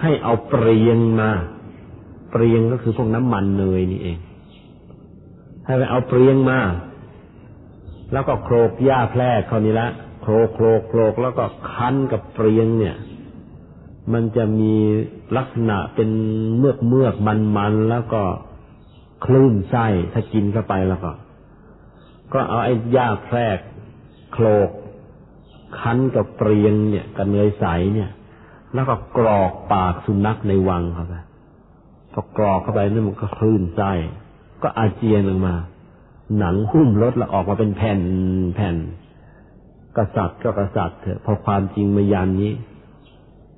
[0.01, 1.29] ให้เอาเปรียงมา
[2.31, 4.17] เปรียงก็คือพวกน้ำมันเนยนี่เอง
[5.65, 6.59] ให้ไปเอาเปรียงมา
[8.13, 9.87] แล้วก็โครกหญ้าแพรกเขานี่ละ
[10.21, 12.95] โครกโครกโครกแล้วก็คั้นกับเปรียงเนี่ย
[14.13, 14.73] มันจะมี
[15.37, 16.09] ลักษณะเป็น
[16.57, 18.23] เมือกเมือกมันมันแล้วก็
[19.25, 21.11] คลื่นไส้ถ้ากินเข้าไปแล้วก็
[22.33, 23.57] ก็เอาไอ้หญ้าแพรก
[24.33, 24.69] โคลก
[25.79, 28.09] คั้นกับเปรียงเนี่ยกับเนยใสเนี่ย
[28.73, 31.15] แล้วก็กรอกปากสุนัขในวังเข้าไป
[32.13, 33.91] พอกรอกเข้าไปนี่มันก็คลื่นไส้
[34.63, 35.55] ก็อาเจียนออกมา
[36.37, 38.01] หนังหุ้มรถแล้วออกมาเป็นแผ่น
[38.55, 38.75] แผ่น
[39.97, 42.53] กษัตริย์ก็กษัตริย์เถอะพอความจริงมายันนี้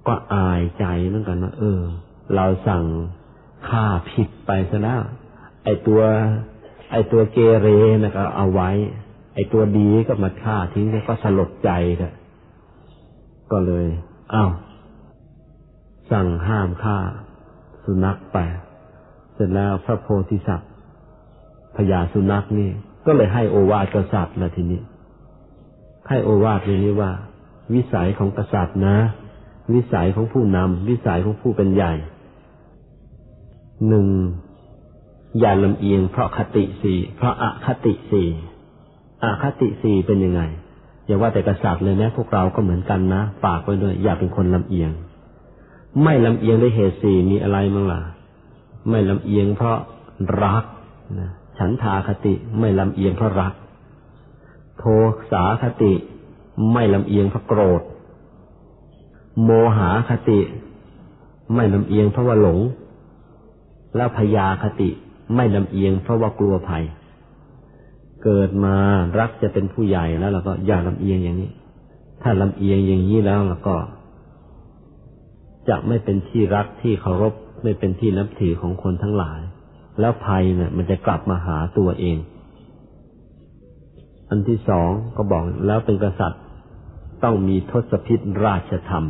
[0.08, 1.82] ก็อายใจเหมือนกันนะเออ
[2.36, 2.84] เราสั่ง
[3.70, 5.02] ฆ่าผิดไปซะแล้ว
[5.64, 6.02] ไอตัว
[6.92, 7.68] ไอตัวเกเร
[8.02, 8.70] นะก็เอาไว้
[9.38, 12.14] ไอ้ตัวดีก็มาฆ่าทิ้งก็สลดใจเถอะ
[13.52, 13.88] ก็เลย
[14.34, 14.52] อ้าว
[16.12, 16.98] สั่งห้ามฆ่า
[17.84, 18.38] สุนัขไป
[19.34, 20.72] เสร็จแล้วพระโพธิสัตว์
[21.76, 22.70] พญาสุนัขนี่
[23.06, 24.82] ก็เลยให้โอวาทกษัตริย์ละทีนี้
[26.10, 27.12] ให้โอวาทในนี้ว่า
[27.74, 28.98] วิสัยของกษัตริย์นะ
[29.74, 31.94] วิสัยของผู้นำวิสัยของผู้เป็นใหญ่
[33.88, 34.08] หนึ่ง
[35.40, 38.30] อย่าลำเอียงเพราะคติสี่เพราะอคติสี่
[39.24, 40.42] อาคติสี่เป็นยังไง
[41.06, 44.92] อย่าว่าแต่กษัตริย์เลยนะพวกเราก็เหมือนกันนะฝากไว้ด้วย อย่าเป็นคนลำเอียง
[46.04, 48.02] ไม่ลำเอียงด้วยเหตุสี่มีอะไรมั้งล่ะ
[48.90, 49.78] ไม่ลำเอียงเพราะ
[50.44, 50.64] รัก
[51.20, 53.54] นะฉันทาคติไม่ลำเอียงเพราะรัก
[54.80, 54.84] โท
[55.32, 55.94] สาคติ
[56.74, 57.82] ไม่ลำเอียงเพราะโกรธ
[59.44, 60.40] โมหาคติ
[61.56, 62.60] ไม่ลำเอียงเพราะว่าหลง
[63.96, 64.90] แล้วพยาคติ
[65.36, 66.84] ไม่ลำเอียงเพราะว่ากลัวภัย
[68.30, 68.76] เกิดมา
[69.20, 71.50] รักจะเป็นผู้ใหญ่แล้วเราก็อย่าลำเอียงอย่างนี้
[72.22, 73.76] ถ้าลำเอียงอย่างนี้แล้วเราก็
[75.70, 77.34] จะไม่เป็นที่รักที่เคารพ
[77.64, 79.40] ไม่เป็นที่นับถือของคนทั้งหลาย
[80.00, 82.18] แล้วภัยเนี่ย มันจะกลับมาหาตัวเอง
[84.30, 86.42] อันที่สองก็บอกแล้วเป็นกษัตริย์
[87.24, 89.06] ต้องมีทศพิษราชธรรม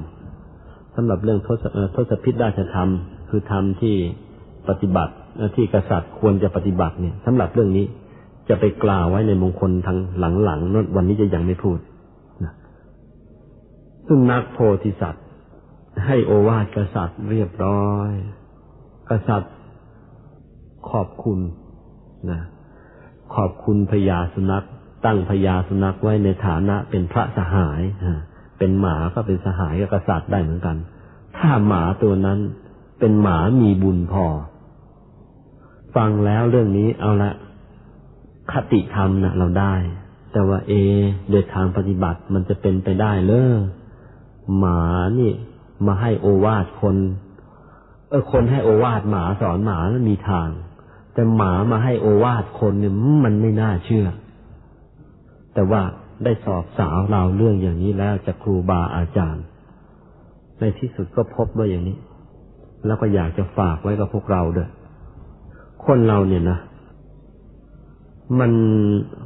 [0.95, 1.63] สำหรับเรื่องทศ
[1.95, 2.89] ทศพิษราชธรรม
[3.29, 3.95] คือธรรมที่
[4.69, 5.13] ปฏิบัติ
[5.55, 7.85] ที่กษัตริย์ควรจะปฏิบัติเนี่ยสำหรับเรื่องนี้
[8.49, 9.97] จะไปกล่าวไว้ในมงคลทาง
[10.43, 11.79] หลังๆนั่นวันนี้จะยังไม่พูด
[12.43, 12.53] นะ
[14.07, 15.25] ซึ่งนักโพธิสัตว์
[16.05, 18.11] ให้โอวาทกษัตริย์เรียบร้อย
[19.09, 19.53] กษัตริย์
[20.89, 21.39] ขอบคุณ
[22.31, 22.41] นะ
[23.35, 24.65] ขอบคุณพญาสุนัข
[25.05, 27.81] ตั้งพญาสุนัขไว้ในฐานะเป็นพระสหาย
[28.57, 30.77] เป็นหมาก็เป็นสหายกับกษัตริย์ได้เหมือนกัน
[31.37, 32.39] ถ้าหมาตัวนั้น
[32.99, 34.25] เป็นหมามีบุญพอ
[35.95, 37.31] ฟังแล้วเรื่องนี้เอาละ
[38.51, 39.75] คติธรรมนะเราได้
[40.31, 40.73] แต่ว่าเอ
[41.29, 43.57] โดยทางปฏิบัติมันจะเป็นไปได้เลย
[44.57, 44.81] หมา
[45.19, 45.31] นี่
[45.85, 46.95] มาให้โอวาทคน
[48.09, 50.49] เออคนให้โอวาทหมาสอนหมานั้นมีทาง
[51.13, 52.93] แต่หมามาให้โอวาทคนเนี่ย
[53.23, 54.07] มันไม่น่าเชื่อ
[55.53, 55.81] แต่ว่า
[56.23, 59.43] ได้สอบสาวเราเรื่องอย่างนี้แล้วจากครูบาอาจารย์
[60.59, 61.97] ในที่สุดก็พบว่าอย่างนี้
[62.85, 64.69] แล้วก็อยากจะฝากไว้กับพวกเราด้วย
[65.85, 66.59] คนเราเนี่ยนะ
[68.39, 68.51] มัน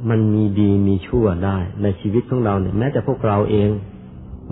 [0.08, 3.70] มันมีดีมีชั่วได้ ในชีวิตของเราเนี่ยแม้แต่พวกเราเอง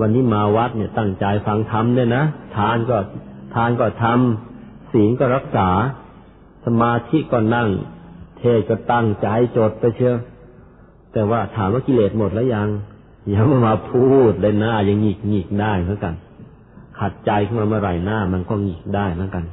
[0.00, 2.24] วันนี้มาวัดเนี่ยตั้งใจฟังธรรมเนี่ยนะ
[2.56, 2.96] ทานก็
[3.54, 5.68] ทานก็ทำศีลก็รักษา
[6.64, 7.68] สมาธิก็นั่ง
[8.38, 10.14] เทศก็ตั้งใจจดไปเชื่อ
[11.12, 12.68] แต่ว่าถามว่ากิเลสหมดแล้วยัง
[13.34, 16.14] ยังมาพูดเลยหน้ายังหงิกหงิกได้เหมือนกัน
[16.98, 19.44] ขัดใจขึ้นมาเมื่อไหร่หน้า มันก็หงิกได้เหมือนกัน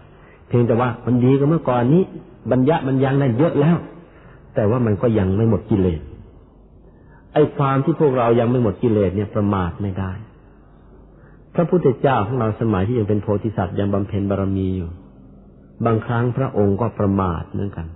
[0.47, 2.03] เพียงแต่ว่ามันดีกว่าเมื่อก่อนนี้
[2.51, 3.77] บัญญัติมันยังได้เยอะแล้ว
[4.57, 6.01] แต่ว่ามันก็ยังไม่หมดกิเลส
[7.33, 10.11] ไอ้ความที่พวกเรายังไม่หมดกิเลสเนี่ยประมาทไม่ได้
[11.55, 14.89] พระพุทธเจ้าของเราสมัยที่ยังเป็นโพธิสัตว์ยังบำเพ็ญบารมีอยู่
[15.85, 17.87] บางครั้งพระองค์ก็ประมาทเหมือนกัน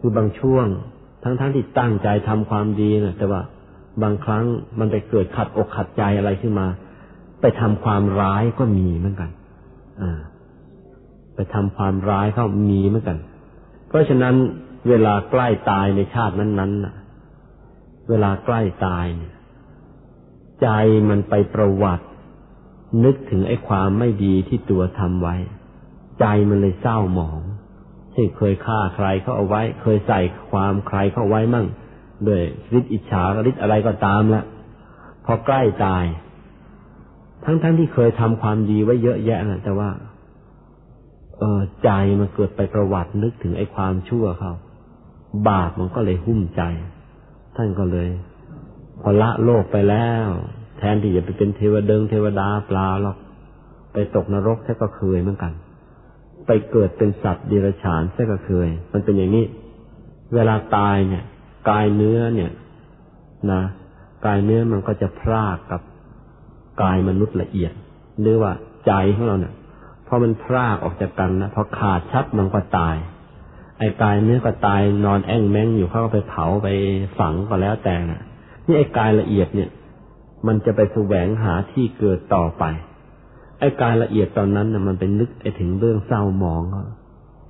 [0.00, 0.66] คือบางช่วง
[1.22, 3.42] ทั้งๆทที่ตั้งใจทำความดีนะแต่ว่า
[4.02, 4.44] บางครั้ง
[4.78, 6.66] มันไปเกิดขัดอกขัดใจอะไรขึ้นมา
[7.40, 9.30] ไปทำความร้ายก็มีเหมือนกัน
[10.02, 10.20] อ่า
[11.34, 13.18] ไปทำความร้ายเข้ามีเหมือนกัน
[13.88, 14.34] เพราะฉะนั้น
[14.88, 16.94] เวลาใกล้ตายในชาตินั้นๆน่ะ
[18.08, 19.34] เวลาใกล้ตายเนี่ย
[20.62, 20.68] ใจ
[21.08, 22.06] มันไปประวัติ
[23.04, 25.36] นึกถึงไอ้ความไม่ดีที่ตัวทำไว้
[26.20, 27.40] ใจมันเลยเศร้าหมอง
[28.14, 30.20] ที่เคยฆ่าใครเขาเอาไว้ เคยใส่
[30.50, 31.66] ความใครเขาไว้มั่ง
[32.26, 32.42] ด้วย
[32.78, 34.42] ฤทธิอิจฉาฤทธิ์อะไรก็ตามละ
[35.24, 36.04] พอใกล้ตาย
[37.44, 39.90] ทั้งๆทที่เคยทำความดีไว้เยอะแยะนะแต่ว่า
[41.38, 41.90] เออใจ
[42.20, 44.52] มันเกิดไปประวัตินึกถึงไอ้ความชั่วเขา
[45.48, 46.62] บาปมันก็เลยหุ้มใจ
[47.56, 48.08] ท่านก็เลย
[49.02, 50.28] พอละโลกไปแล้ว
[50.78, 53.16] แทนที่จะไปเป็นเทวเดิงเทวดาปลาหรอก
[53.92, 55.52] ไปตกนรกแค่ก็เคยเหมือนกัน
[56.46, 59.44] ไปเกิดเป็นสัตว์ดิรฉานเสียก็เคย มันเป็นอย่างนี้
[60.34, 61.24] เวลาตายเนี่ย
[61.70, 62.50] กายเนื้อเนี่ย
[63.52, 63.62] นะ
[64.26, 65.80] กายเนื้อมันก็จะพรากกับ
[66.82, 67.72] กายมนุษย์ละเอียด
[68.20, 68.52] หรือว่า
[68.86, 69.54] ใจของเราเนี่ย
[70.06, 72.96] พอมันพรากออกจากกันนะพอขาดชัดมันก็ตาย
[73.80, 76.68] ไอ้กายเนื้อก็ตายนอนแอ่งแมงอยู่เขาก็ไปเผาไป
[77.18, 78.22] ฝังก็แล้วแต่นะ
[78.66, 79.70] นี่ไอ้กายละเอียดเนี่ย
[80.46, 82.64] มันจะไปแสวงหาที่เกิดต่อไป
[83.58, 86.62] ไอ้กายละเอียดตอนนั้นนะมันเป็นนึกไอ้ถึงเรื่องเศร้าหมอง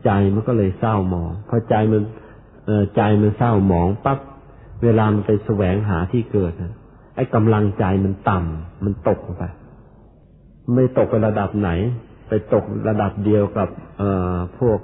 [0.05, 2.03] ใจมันก็เลยเศร้าหมองพอใจมัน
[2.67, 4.19] เอใจมันเศร้าหมองปั๊บ
[4.85, 6.75] เวลามันไปแสวงหาที่เกิดนะ
[7.17, 9.45] ไอ้กำลังใจมันต่ำมันตกลงไป
[10.75, 11.71] ไม่ตกไประดับไหน
[12.29, 14.79] ไปตกระดับเดียวกับเอ่อพวก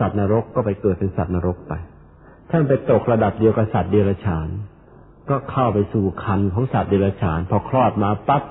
[0.00, 1.72] สัตว์นรกก็ไปเกิดเป็นสัตว์นรกไป
[2.50, 4.48] ถ้านไปตกระดับเดียวกับสัตว์เดรัจฉาน
[5.30, 8.42] ก็เข้าไปสู่คันของสัตว์เดรัจฉาน พอคลอดมาปั๊บ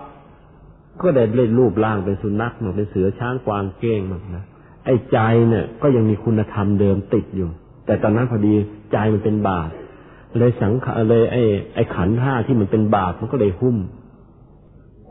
[1.01, 4.45] ก็ได้เล่นรูปร่างเป็นสุนัขหมดเป็นเสือช้างกวางเก้งมดนะ
[4.85, 5.17] ไอ้ใจ
[5.49, 7.49] เนี่ย ก็ยังมีคุณธรรมเดิมติดอยู่
[7.85, 8.53] แต่ตอนนั้นพอดี
[8.91, 9.69] ใจมันเป็นบาป
[10.37, 11.43] เลยสังขารเลยไอ้
[11.75, 13.77] ไอ้ขันห้าที่มันเป็นบาปมันก็เลยหุ้ม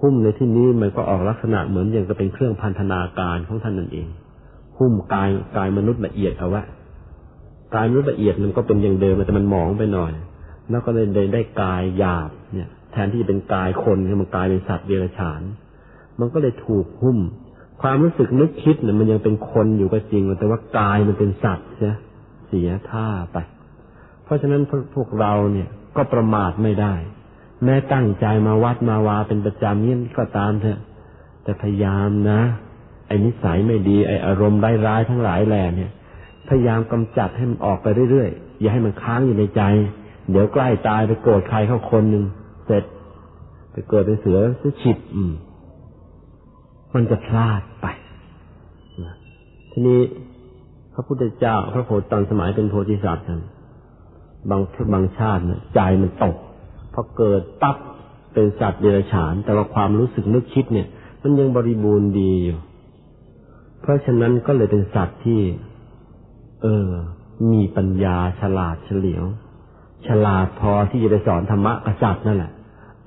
[0.01, 4.09] หุ้มในที่นี้มันก็ออกลักษณะเหมือนอย่างก็เป็นเครื่องพันธนาการของท่านนั่นเอง
[4.79, 6.63] หุ้มกายกายมนุษย์ละเอียดเอาไว้
[7.75, 10.13] กายมนุษย์ละเอียดมันก็เป็นอย่างเดิมแต่มันหมองไปหน่อย
[10.71, 15.41] แล้วก็เลยได้ไดกายหยาบเนี่ย แทนที่จะเป็นกายคนมันกลายเป็นสัตว์เดรัจฉาน
[16.21, 17.19] มันก็เลยถูกหุ้ม
[17.83, 21.93] ความรู้สึกนึกคิดเนี่ยมันยังเป็นคนอยู่ก็จริง แต่ว่ากายมันเป็นสัตว์ใช่
[22.47, 23.37] เสียท่าไป
[24.25, 24.63] เพราะฉะนั้น
[24.95, 26.95] พวกเราเนี่ยก็ประมาทไม่ได้
[27.65, 30.81] แม้ตั้งใจมาวัดมาวาเป็นประจำนี่ก็ตามเถอะ
[31.43, 32.41] แต่พยายามนะ
[33.07, 35.91] ไอ้นิสัยไม่ดีไอ้อารมณ์ร้ายๆทั้งหลายแหล่เนี่ย
[36.49, 39.63] พยายามกำจัดให้มันออกไปเรื่อยๆอย่าให้มันค้างอยู่ในใจ
[40.31, 42.25] เดี๋ยวใกล้ตายไปโกรธใครเข้าคนหนึ่ง
[42.67, 42.85] เสร็จ
[43.73, 45.33] ไปเกิดเป็นเสือซะฉิบอืม
[46.95, 47.87] มันจะพลาดไป
[49.73, 50.01] ทีนี้
[50.95, 53.27] พระพุทธเจ้า พระโพธิตอนสมัยเป็นโพธิสัตว์
[54.51, 54.61] บาง
[54.93, 56.37] บางชาติเนี่ยใจมันตก
[56.95, 57.77] พอเกิดปั๊บ
[58.33, 60.87] เป็นสัตว์เดรัจฉาน แต่ว่าความรู้สึกนึกคิดเนี่ย
[61.23, 62.59] มันยังบริบูรณ์ดีอยู่
[63.81, 65.41] เพราะฉะนั้นก็เลยเป็นสัตว์ที่
[66.63, 66.91] เออ
[67.53, 69.25] มีปัญญาฉลาดเฉลียว
[70.07, 72.53] ฉลาดพอที่จะไปสอนธรรมะกษัตริย์นั่นแหละ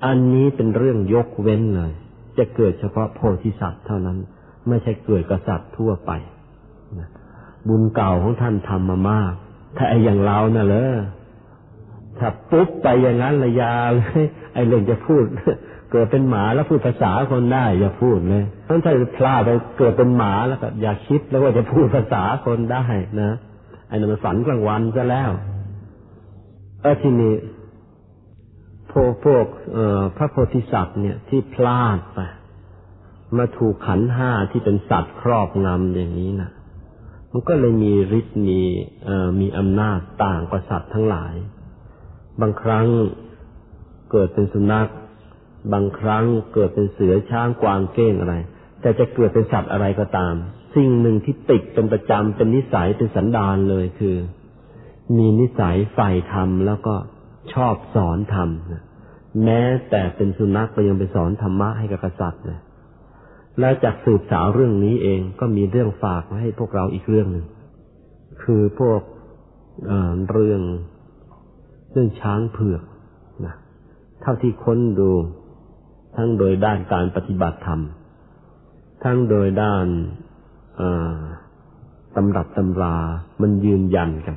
[0.04, 1.92] อันนี้เป็นเรื่องยกเว้นเลย
[2.38, 4.18] จะเกิดเฉพาะโพธิสัตว์เท่านั้น
[4.68, 6.10] ไม่ใช่เกิดกษัตริย์ทั่วไป
[7.68, 9.32] บุญเก่าของท่านทำมามาก
[9.76, 10.94] ถ้าไอ้อย่างเราน่ะเลย
[12.18, 14.22] ถ้าปุ๊บไปอย่างนั้นระยาเลย
[14.54, 15.24] ไอ้เรื่องจะพูด
[15.92, 22.84] เกิดเป็นหมาแล้วพูดภาษาคนได้อย่าพูดเลย ถ้าถ้าพลาดไปเกิดเป็นหมาแล้วก็อย่าคิดแล้วว่าจะพูดภาษาคนได้
[23.20, 23.32] นะ
[23.88, 25.30] ไอ้นั่นมันฝันกลางวันซะแล้ว
[26.82, 27.34] เออทีนี้
[28.90, 32.20] พวกพวกเอ่อพระโพธิสัตว์เนี่ยที่พลาดไป
[33.38, 36.50] มาถูกขันห้าที่เป็นสัตว์ครอบงำอย่างนี้นะ
[37.32, 38.60] มันก็เลยมีฤทธิ์มี
[39.04, 41.34] เอ่อมีอำนาจต่างกว่าสัตว์ทั้งหลาย
[42.40, 42.86] บางครั้ง
[44.10, 44.88] เกิดเป็นสุนัข
[45.72, 46.24] บางครั้ง
[46.54, 48.36] เกิดเป็นเสือช้างกวางเก้งอะไร
[48.80, 50.34] แต่จะเกิดเป็นสัตว์อะไรก็ตาม
[50.74, 54.16] สิ่งหนึ่งที่ติดเป็นประจำเป็นนิสัยเป็นสันดานเลยคือ
[55.16, 56.94] มีนิสัยใฝ่ธรรมแล้วก็
[57.54, 58.48] ชอบสอนธรรม
[59.44, 62.58] แม้แต่เป็นสุนัขก็ยังไปสอนธรรมะให้กับกษัตริย์เลย
[63.60, 67.46] แล้วจากสืบสาวเรื่องนี้เองก็มีเรื่องฝากมาให้พวกเราอีกเรื่องหนึ่ง
[68.42, 69.00] คือพวก
[69.86, 70.60] เเรื่อง
[71.92, 72.82] เรื่องช้างเผือก
[73.46, 73.54] นะ
[74.22, 75.10] เท่าที่ค้นดู
[76.16, 77.80] ทั้งโดยด้านการปฏิบัติธรรม
[79.02, 79.86] ทั้งโดยด้าน
[82.16, 82.96] ตำรับตำรา
[83.42, 84.36] มันยืนยันกัน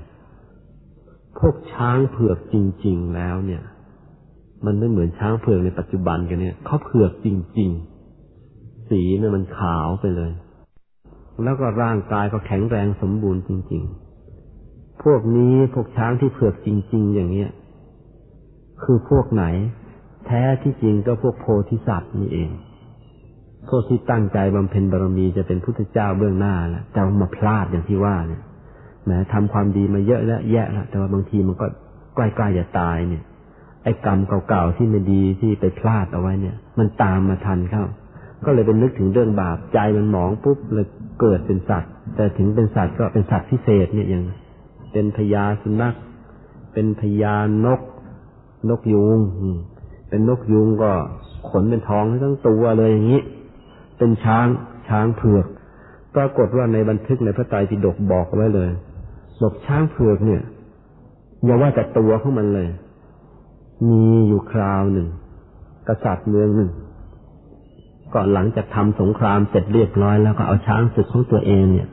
[1.39, 3.63] พวกช้างเผือกจริง ๆ แล้วเนี่ย
[4.65, 7.27] มันไม่เหมือนช้างเผือกในปัจจุบันกันเนี่ยเขาเผือกจ
[7.57, 7.69] ริง
[8.29, 10.31] ๆ สีเนี่ยมันขาวไปเลย
[11.43, 13.83] แล้วก็ร่างกายก็แข็งแรงสมบูรณ์จริง
[14.43, 17.49] ๆ พวกนี้พวกช้างที่เผือกจริง ๆ อย่างเนี้ย
[18.83, 19.45] คือพวกไหน
[20.25, 22.49] แท้ที่จริงก็พวกโพธิสัตว์นี่เอง
[23.69, 28.41] พวกที่ตั้งใจบำเพ็ญบารมีจะเป็นพุทธเจ้าเบื้องหน้าแล้วแต่มาพลาดอย่างที่ว่าเนี่ย
[29.05, 31.65] แม้ทำความดีมาเยอะแล้วแย่แล้วแต่ว่าบางทีมันก็
[32.15, 33.23] ใกล้ๆจะตายเนี่ย
[33.83, 37.85] ไอ้กรรมเก่าๆที่ไม่ดีที่ไปพลาดเอาไว้เนี่ย มันตามมาทันเข้า
[38.45, 40.87] ก็เลยเป็นนึกถึงเรื่องบาปใจมันหมองปุ๊บเลย
[41.21, 44.23] เกิดเป็นสัตว์ แต่ถึงเป็นสัตว์ก็เป็นสัตว์พิเศษเนี่ยอย่าง
[44.93, 45.95] เป็นพญาสุนัข
[46.73, 47.35] เป็นพญา
[47.65, 47.81] นก
[48.69, 49.19] นกยูง
[50.09, 50.91] เป็นนกยุงก็
[51.49, 53.21] ขนเป็นทองทั้งตัวเลยอย่างนี้
[54.03, 54.47] เป็นช้าง
[54.89, 55.45] ช้างเผือก
[56.15, 58.69] ปรากฏว่าในบันทึกในพระไตรปิฎกบอกไว้เลย
[59.41, 60.41] บอกช้างเผือกเนี่ย
[61.43, 62.67] อย่าว่าแต่ตัวของมันเลย
[63.89, 65.07] มีอยู่คราวหนึ่ง
[65.87, 66.69] กษัตริย์เมืองหนึ่ง
[68.13, 71.87] ก่อนหลังจากทำสงครามเสร็จเรียบร้อยแล้วก็เอาช้างศึกของตัวเองเนี่ย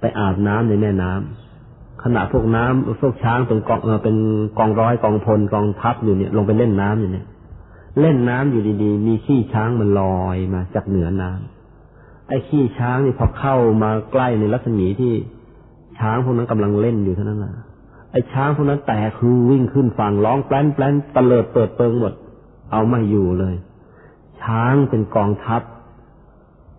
[0.00, 4.16] ไปอาบน้ำในแม่น้ำขณะพวกน้ำพวกช้างเป็นกองเป็น
[4.58, 7.26] กองร้อยกองพลกองทัพอยู่เนี่ย ลงไปเล่นน้ำอยู่เนี่ย
[8.00, 15.14] เล่นน้ำอยู่ดีๆ มีขี้ช้างมันลอยมาจากเหนือน้ำไอ้ขี้ช้างนี่พอเข้ามาใกล้ในรัศมีที่
[15.98, 17.54] ช้างพวกนั้นกำลังเล่นอยู่เท่านั้นแหละ
[18.12, 22.12] ไอ้ช้างพวกนั้นแตกคือวิ่งขึ้นฝั่งร้องแปลนแปลนตะเลิดเปิดเปิงหมด
[22.72, 23.54] เอาไม่อยู่เลย
[24.42, 25.62] ช้างเป็นกองทัพ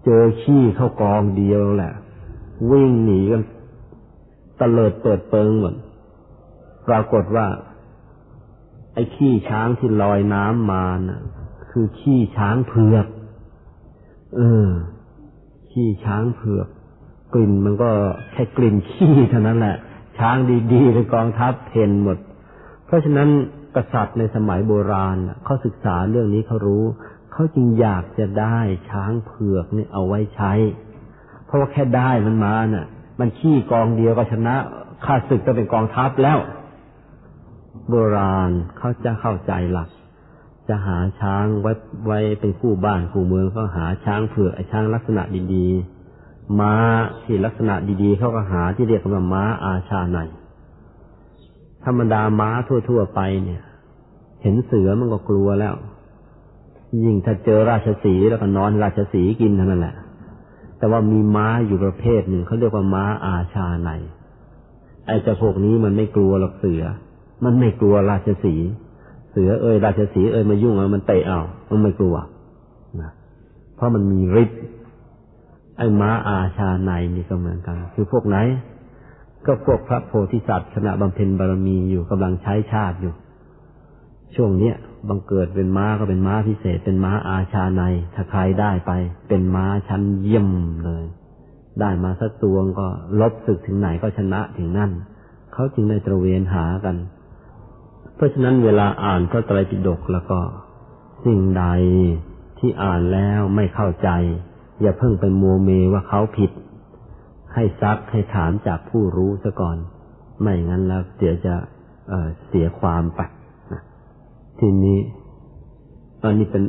[0.06, 1.94] เจอขี้เข้ากองเดียวแหละ
[2.72, 3.42] วิ่งหนีกัน
[4.62, 5.74] ตะเลิดเปิดเปิงหมด
[6.88, 7.46] ปรากฏว่า
[8.94, 11.22] ไอ้ขี้ช้างที่ลอยน้ำมานะ่ะ
[11.72, 13.08] คือขี้ช้างเผือก
[14.36, 14.70] เออ
[15.72, 16.68] ขี้ช้างเผือก
[17.34, 17.90] กลิ่นมันก็
[18.32, 19.78] แค่กลิ่นขี้เท่านั้นแหละ
[20.18, 20.38] ช้าง
[20.74, 22.18] ดีๆในกองทัพเห็นหมด
[22.86, 23.30] เพราะฉะนั้น
[23.76, 26.84] กษัตริย์ในสมัยโบราณเขาศึกษาเรื่องนี้เขารู้
[27.34, 28.60] เขาจึงอยากจะได้
[28.90, 30.54] ช้างเผือกนี่เอาไว้ใช้
[31.46, 32.88] เพราะว่าแค่ได้มันมาน่ะ
[33.20, 34.56] มันขี้กองเดียวก็ชนะ
[35.06, 36.38] ข้าศึกก็เป็นกองทัพแล้ว
[37.90, 39.90] โบราณเขาจะเข้าใจหลัก
[40.68, 41.72] จะหาช้างไว้
[42.06, 46.74] ไว้เป็นคู่บ้านคู่เมืองก็หาช้างเผือกไอช้างลักษณะดีๆ ม้า
[47.24, 50.18] ที่ลักษณะดีๆเขาก็หาที่เรียกว่าม้าอาชาใน
[51.86, 52.50] ธรรมดาม้า
[52.90, 53.62] ทั่ว ๆ ไปเนี่ย
[54.42, 55.76] เห็นเสือมันก็กลัวแล้ว
[57.04, 59.96] ยิ่งถ้าเจอราชสีแล้วก็นอนราชสีกินเท่านั้นแหละ
[60.78, 63.90] แต่ว่ามีม้าอยู่ประเภทหนึ่งเขาเรียกว่าม้าอาชาใน
[65.06, 66.84] ไอ้เจ้าพวกนี้มันไม่กลัวหรอกเสือ
[67.44, 68.56] มันไม่กลัวราชสี
[69.32, 71.40] เสือเอ่ยราชสีเอ่ยมายุ่งเอามันเตะเอา
[71.70, 72.16] มันไม่กลัว
[73.02, 73.12] นะ
[73.76, 74.60] เพราะมันมีฤทธิ์
[75.78, 78.38] ไอ้ม้าอาชาในนี่ก็เหมือนกัน คือพวกไหน
[79.46, 83.14] ก็พวกพระโพธิสัตว์ขณะบำเพ็ญบารมีอยู่กำลังใช้ชาติอยู่
[84.36, 84.76] ช่วงเนี้ย
[85.10, 87.84] บังเกิดเป็นม้าก็เป็นม้าพิเศษ เป็นม้าอาชาใน
[88.16, 88.92] ถ้าใครได้ไป
[89.30, 90.50] เป็นม้าชั้นเยี่ยม
[90.86, 91.04] เลย
[91.82, 92.88] ได้มาสักตัวก็
[93.20, 94.92] ลบศึกถึงไหนก็ชนะถึงนั่น
[95.54, 96.96] เขาจึงได้ตระเวนหากัน
[98.20, 100.40] เพราะฉะนั้นเวลาอ่านพระไตรปิฎกแล้วก็
[101.26, 101.66] สิ่งใด
[102.60, 104.10] ที่อ่านแล้วไม่เข้าใจ
[104.82, 106.52] อย่าเพิ่งไปมัวเมว่าเขาผิด
[107.54, 109.78] ให้ซักให้ถามจากผู้รู้ซะก่อน
[110.42, 111.56] ไม่งั้นแล้วเดี๋ยวจะ
[112.10, 113.20] เเสียความไป
[114.60, 115.00] ทีนี้
[116.22, 116.64] อันนี้เป็น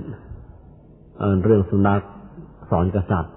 [1.18, 2.00] เเรื่องสุนัข
[2.70, 3.34] สอนกษัตริย์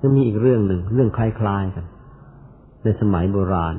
[0.00, 1.86] จะมีอีกเรื่องหนึ่งเรื่องคล้ายๆกัน
[2.82, 3.74] ในสมัยโบราณ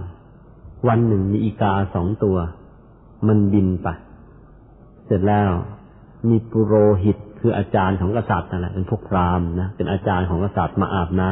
[0.88, 2.38] วันหนึ่งมีอีกาสองตัว
[3.30, 3.88] มันบินไป
[5.06, 5.50] เสร็จแล้ว
[6.30, 11.32] มีปุโรหิตคืออาจารย์ของกษัตริย์นั่นแหละเป็นพวกพราหมณ์นะเป็นอาจารย์ของกษัตริย์มาอาบน้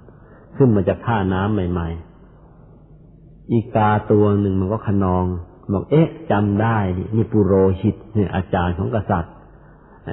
[0.00, 1.88] ำขึ้นมาจากท่าน้ำใหม่
[2.70, 5.24] ๆ อีกาตัวหนึ่งมันก็ขนอง
[5.72, 6.76] บอกเอ๊ะจำได้
[7.16, 9.32] นี่ปุโรหิตเนี่ยอาจารย์ของกษัตริย์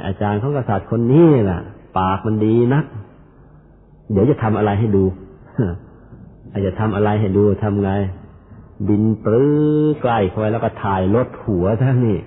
[0.07, 1.61] อาจารย์ของกษัตริย์คนนี้แหละ
[1.97, 2.85] ปากมันดีนัก
[4.11, 5.03] เดี๋ยวจะทำอะไรให้ดู
[6.51, 7.91] อาจจะทำอะไรให้ดูทำไง
[8.87, 9.49] บินปลื้
[10.01, 12.19] ใกล้เข้าไปแล้วก็ถ่ายรถหัวท่านนี่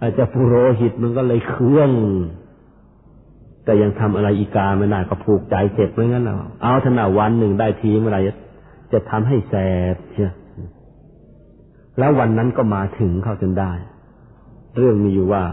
[0.00, 1.90] อาจจะปุโรหิตมันก็เลยเครื่อง
[3.64, 8.18] แต่ยังทำอะไรอีกาไม่ได้ก็ผูกใจเจ็บไม่งั้นเราเอาถนาวันหนึ่งได้ทีเมื่อไร
[8.92, 9.54] จะทำให้แส
[9.94, 10.32] บเชีย
[11.98, 13.72] แล้ววันนั้นก็มาถึงเข้าจนได้
[14.76, 15.44] เรื่องมีอยู่ว่า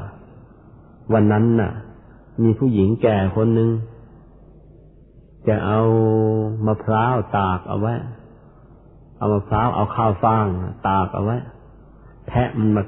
[1.13, 1.71] วันนั้นน่ะ
[2.43, 3.69] มีผู้หญิงแก่คนหนึ่ง
[5.47, 5.81] จะเอา
[6.65, 7.93] มะพร้าวตากเอาไว้
[9.23, 10.47] เอามะพร้าวเอาข้าวฟ่าง
[10.87, 11.37] ตากเอาไว้
[12.27, 12.83] แพะมันมา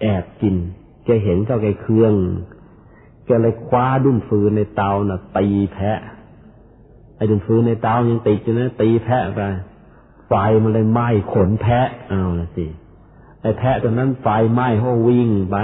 [0.00, 0.56] แอบกิน
[1.04, 2.14] แกเห็นเจ้าแกเครื่อง
[3.26, 5.98] แกเลยคว้าดุ้นฟืนในเตาน่ะตีแพะ
[7.16, 9.42] ไอ้ดุ้นฟืนในเตายังติดอยู่นะตีแพะไป
[10.28, 12.66] ไฟมันเลยไหม้ขนแพะเอาละสิ
[13.42, 15.56] ไอ้แพะตัวนั้นไฟไหม้เขาวิ่งไป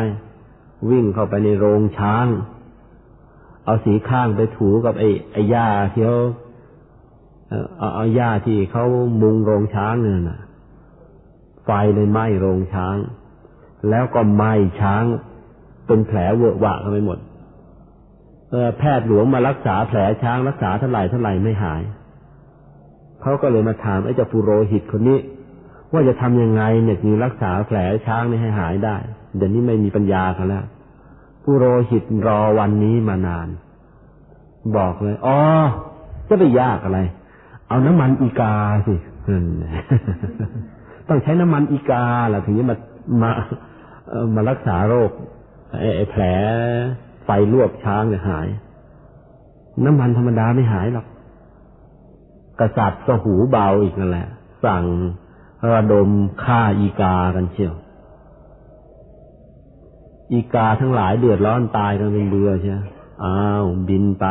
[0.91, 2.27] วิ่งเข้าไปในโรงช้าง
[3.65, 6.21] เอาสีข้างไปถูกับไอ้ไอ้หญ้าที่เขา
[7.79, 8.85] เอาเอาหญ้าที่เขา
[9.23, 10.41] มุงโรงช้างเนี่ยนะ
[11.65, 12.97] ไฟเลยไหม้โรงช้าง
[13.91, 15.05] แล้วก็ไหม้ช้าง
[15.87, 17.19] เป็นแผลเวอะหวะกันไปหมด
[18.79, 21.83] แพทย์หลวงมารักษาแผลช้างรักษาเท่าไหร่เท่าไหร่ไม่หาย
[23.23, 25.19] เขาก็เลยมาถามไอ้เจ้าปุโรหิตคนนี้
[25.93, 28.97] ว่าจะทำยังไงเนี่ยถึงรักษาแผลช้างนี่ให้หายได้
[29.37, 30.65] เดี๋ยวนี้ไม่มีปัญญากันแล้ว
[31.45, 33.49] ผู้โรหิตรอวันนี้มานาน
[34.77, 35.39] บอกเลยอ๋อ
[36.29, 37.01] จะไปยากอะไร
[37.73, 38.55] เอาน้ำมันอีกา
[38.87, 38.95] สิ
[41.09, 42.77] ต้องใช้น้ำมันอีกาล่ะถึงจะมา
[43.23, 43.31] มา
[44.35, 45.11] มารักษาโรค
[45.81, 46.23] ไอ้แผล
[47.25, 48.49] ไฟลวกช้างเนี่ยหาย
[49.85, 51.07] น้ำมันธรรมดาไม่หายหรอก
[52.61, 54.29] กษัตริย์ก็หูเบาอีกนั่นแหละ
[54.65, 54.85] สั่ง
[55.73, 56.09] ระดม
[56.45, 57.75] ฆ่าอีกากันเชียว
[60.33, 62.83] อีกาทั้งหลายเดือดร้อนตายกันเป็นเบือเชียว
[63.25, 64.27] อ้าวบินไป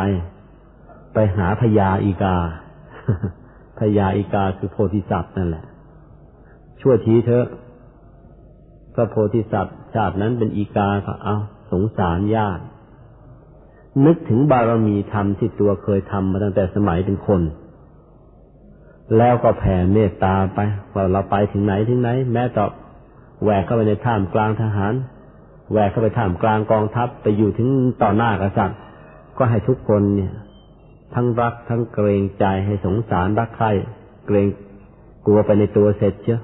[1.12, 2.36] ไปหาพญาอีกา
[3.78, 5.64] พญาอีกาคือโพธิสัตว์นั่นแหละ
[6.80, 7.46] ชั่วทีเถอะ
[8.94, 11.36] พระโพธิสัตว์ชาตินั้นเป็นอีกาก็เอา
[11.70, 12.62] สงสารญาติ
[14.06, 17.42] นึกถึงบารมีธรรมที่ตัวเคยทำมาตั้งแต่สมัยเป็นคน
[19.18, 20.58] แล้วก็แผ่เมตตาไป
[20.94, 22.66] ว่าเราไปถึงไหนถึงไหน แม้ต่อ
[23.42, 24.94] แหวกเข้าไปในท่ามกลางทหาร
[25.70, 27.68] แหวกเข้าไปท่ามกลางกองทัพไปอยู่ถึง
[28.02, 28.78] ต่อหน้ากษัตริย์
[29.38, 30.32] ก็ให้ทุกคนเนี่ย
[31.14, 33.70] ทั้งรักทั้งเกรงใจให้สงสารรักใคร่
[34.26, 34.46] เกรง
[35.26, 36.40] กลัวไปในตัวเสร็จเชียว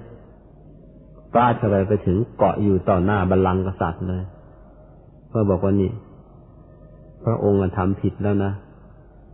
[1.33, 4.23] ปราดเข้าไปไปถึงเกาะอยู่ต่อหน้าบัลลังก์กษัตริย์เลย
[5.29, 5.91] เพื่อบอกว่านี่
[7.25, 8.53] พระองค์ทำผิดแล้วนะ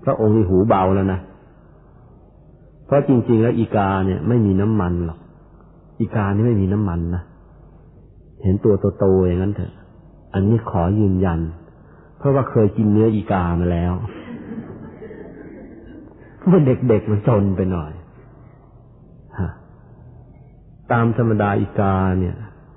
[0.05, 1.21] พระองค์นี่หูเบาแล้วนะ
[2.87, 5.19] เพราะจริง ๆ แล้วอีกาเนี่ย ไม่มีน้ำมันหรอก
[6.01, 7.23] อีกานี่ไม่มีน้ำมันนะ
[8.43, 9.73] เห็นตัวโตๆอย่างนั้นเถอะ
[10.35, 11.41] อันนี้ขอยืนยัน
[12.19, 13.93] เพราะว่าเคยกินเนื้ออีกามาแล้ว
[16.47, 17.93] เมื่อเด็กๆมันจนไปหน่อย
[20.93, 22.37] ตามธรรมดาอีกาเนี่ย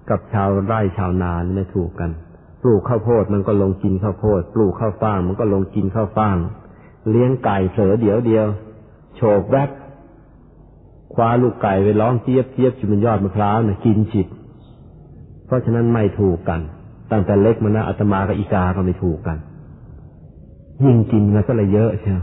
[0.09, 2.11] กับชาวไร่ชาวนาไม่ถูกกัน
[2.61, 6.37] ปลูกข้าวโพดมันก็ลงกินข้าวโพด ปลูกข้าวฟ่าง มันก็ลงกินข้าวฟ่าง
[7.09, 8.45] เลี้ยงไก่เสือเดียวเดียว
[9.15, 9.69] โฉบแวบ
[11.13, 14.27] คว้าลูกไก่ไปร้องเจี๊ยบเจี๊ยบอยู่บนยอดมะพร้าวเนี่ยกินฉิด
[15.45, 16.61] เพราะฉะนั้นไม่ถูกกัน
[17.11, 19.37] ตั้งแต่เล็กมานะอาตมากับอีกาก็ไม่ถูกกัน
[20.83, 22.21] ยิ่งกินมันก็เลยเยอะเชียว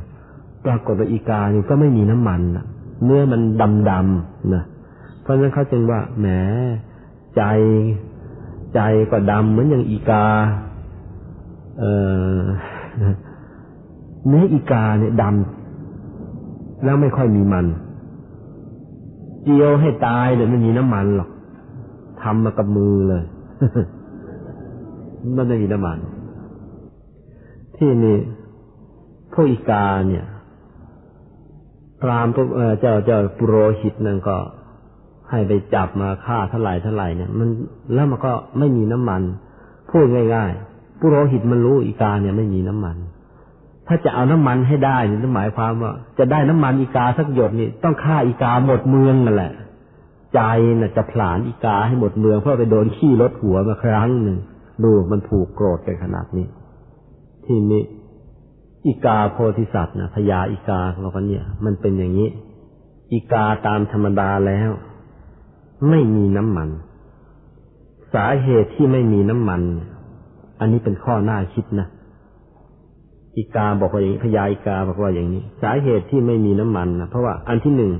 [0.65, 2.65] ปรากฏว่าอีกานี่ก็ไม่มีน้ำมันะ
[3.05, 4.65] เนื้อมันดำดำนะ
[5.23, 6.27] เพราะฉะนั้นเขาจึงว่าแหม
[7.37, 7.43] ใจ
[8.75, 8.81] ใจ
[9.11, 10.25] ก็ดำเหมือนอย่างอีกา
[11.81, 11.85] เอ
[12.37, 12.39] อ
[14.29, 17.67] เนื้ออีกาเนี่ยดำแล้วไม่ค่อยมีมัน
[19.43, 21.31] เจียวให้ตายเดี๋ยวไม่มีน้ำมันหรอก
[22.23, 23.25] ทำมากับมือเลย
[25.37, 25.99] มันไม่มีน้ำมัน
[27.77, 28.19] ที่นี่
[29.33, 30.25] พวกอีกาเนี่ย
[32.05, 32.49] พรามพวก
[32.81, 34.37] เจ้าเจ้าปุโรหิตนั่นก็
[35.31, 37.49] ให้ไปจับมาฆ่าเท่าไหร่เท่าไหร่เนี่ย มัน
[37.95, 39.23] แล้วมันก็ไม่มีน้ำมัน
[39.91, 42.97] พูดง่ายๆปุโรหิตมันรู้อีกาเนี่ยไม่มีน้ำมัน
[43.89, 49.53] ถ้าจะเอาน้ำมันให้ได้นี่หมายความว่า จะได้น้ำมันอีกาสักหยดนี่ต้องฆ่าอีกาหมดเมืองนั่นแหละ
[50.35, 50.41] ใจ
[50.81, 54.39] น่ะจะผลาญอีกาให้หมดเมือง เพื่อไปโดนขี้รถหัวมาครั้งหนึ่ง
[54.83, 56.47] ดูมันผูกโกรธกันขนาดนี้
[57.45, 57.83] ที่นี้
[58.87, 62.29] อีกาโพธิสัตว์นะพญาอีกาเรากันเนี่ย มันเป็นอย่างนี้
[63.13, 64.71] อีกาตามธรรมดาแล้ว
[65.91, 66.69] ไม่มีน้ำมัน
[68.15, 69.61] สาเหตุที่ไม่มีน้ำมัน
[70.61, 71.89] อันนี้เป็นข้อหน้าคิดนะ
[73.37, 77.93] อีกาบอกว่าอย่างนี้พญาอีกาบอกว่าอย่างนี้ สาเหตุที่ไม่มีน้ำมันนะเพราะว่าอันที่หนึ่ง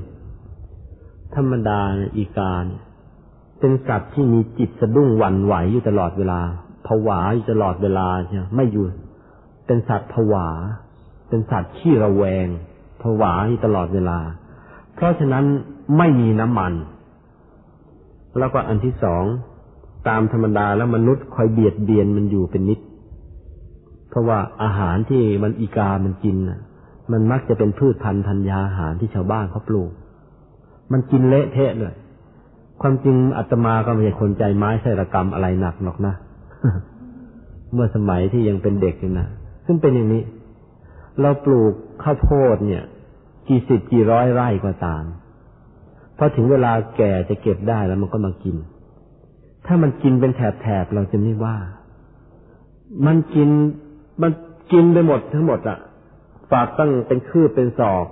[1.35, 1.79] ธรรมดา
[2.17, 2.51] อีกา
[3.59, 6.39] เป็นสัตว์ที่มีจิตสะดุ้งหวั่นไหวอยู่ตลอดเวลา
[6.87, 8.85] ผวาอยู่ตลอดเวลาใช่ไม่อยู่
[9.65, 10.49] เป็นสัตว์ผวา
[11.29, 12.47] เป็นสัตว์ขี้ระแวง
[13.01, 14.19] ผวาอยู่ตลอดเวลา
[14.95, 15.45] เพราะฉะนั้น
[15.97, 16.73] ไม่มีน้ำมัน
[18.39, 19.23] แล้วก็อันที่สอง
[20.07, 22.79] ตามธรรมดาแล้วมนุษย์คอยเบียดเบียนมันอยู่เป็นนิด
[24.09, 26.59] เพราะว่าอาหารที่มันอีกามันกินน่ะ
[27.11, 29.91] มันมักจะเป็นพืชพันธุ์ธัญญาอาหารที่ชาวบ้านเขาปลูก
[30.91, 31.95] มันกินเละเทะเลย
[32.81, 36.13] ความจริงอาตมาก็ไม่ใช่คนใจไม้ใส่ระกรรมอะไรหนักหรอกนะ
[37.73, 39.27] เมื่อสมัยที่ยังเป็นเด็กอยู่นะ
[39.65, 40.23] ซึ่งเป็นอย่างนี้
[41.21, 41.73] เราปลูก
[42.03, 42.83] ข้าวโพดเนี่ย
[43.47, 45.03] กี่สิบกี่ร้อยไร่ก็ตาม
[46.17, 48.55] พอถึงเวลาแก่จะเก็บได้แล้วมันก็มากิน
[49.65, 51.57] ถ้ามันกินเป็นแถบๆเราจะไม่ว่า
[53.05, 53.49] มันกิน
[54.21, 54.31] มัน
[54.71, 55.77] กินไปหมดทั้งหมดอะ
[56.51, 58.05] ฝากตั้งเป็นคืบเป็นศอก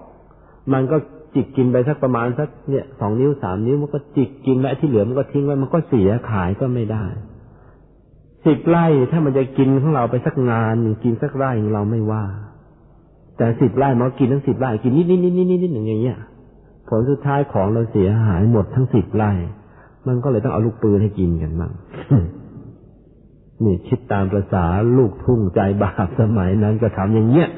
[0.73, 0.97] มันก็
[1.33, 7.05] จิกกินไปสักประมาณสักเนี่ยสองนิ้วสามนิ้วมันก็จิกกินแล้วที่เหลือมันก็ทิ้งไว้มันก็เสียขายก็ไม่ได้
[8.45, 12.25] สิบไร่ถ้ามันจะกินของเราไปสักงานหนึ่งกินสักไร่ของเราไม่ว่า
[13.37, 16.17] แต่สิบไร่มันกินทั้งสิบไร่กินนิดนิดนิดนิดนิดหนิดอย่างเงี้ย
[16.87, 19.31] ผลสุดท้ายของเราเสียหายหมดทั้งสิบไร่
[20.07, 21.71] มันก็เลยต้องเอาลูกปืนให้กินกันบ้าง
[23.63, 24.65] นี่คิดตามประษา
[24.97, 27.49] ลูกทุ่งใจบาปสมัยนั้นก็ทำอย่างเงี้ย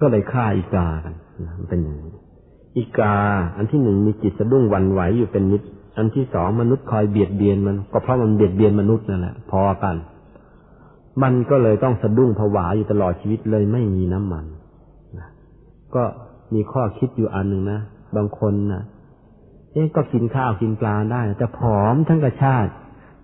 [0.00, 1.14] ก็เลยฆ่าอีกากัน
[1.58, 2.14] มันเป็นอย่างนี้
[2.76, 3.16] อีกา
[3.56, 5.62] อันที่หนึ่งมีจิตสะดุ้งวันไหวอยู่เป็นนิด
[5.96, 9.96] อันที่สองมนุษย์คอยเบียดเบียนมัน ก็เพราะมันเบียดเบียนมนุษย์นั่นแหละพอกัน
[11.22, 14.44] มันก็เลยต้องสะดุ้งผวาอยู่ตลอดชีวิตเลยไม่มีน้ำมัน
[15.18, 15.28] นะ
[15.94, 16.04] ก็
[16.54, 17.80] มีข้อคิดอยู่อันหนึ่งนะ
[18.16, 18.82] บางคนนะ
[19.72, 22.72] เอ๊ะก็กินข้าวกินปลาได้แต่ผอมทั้งกระชาติ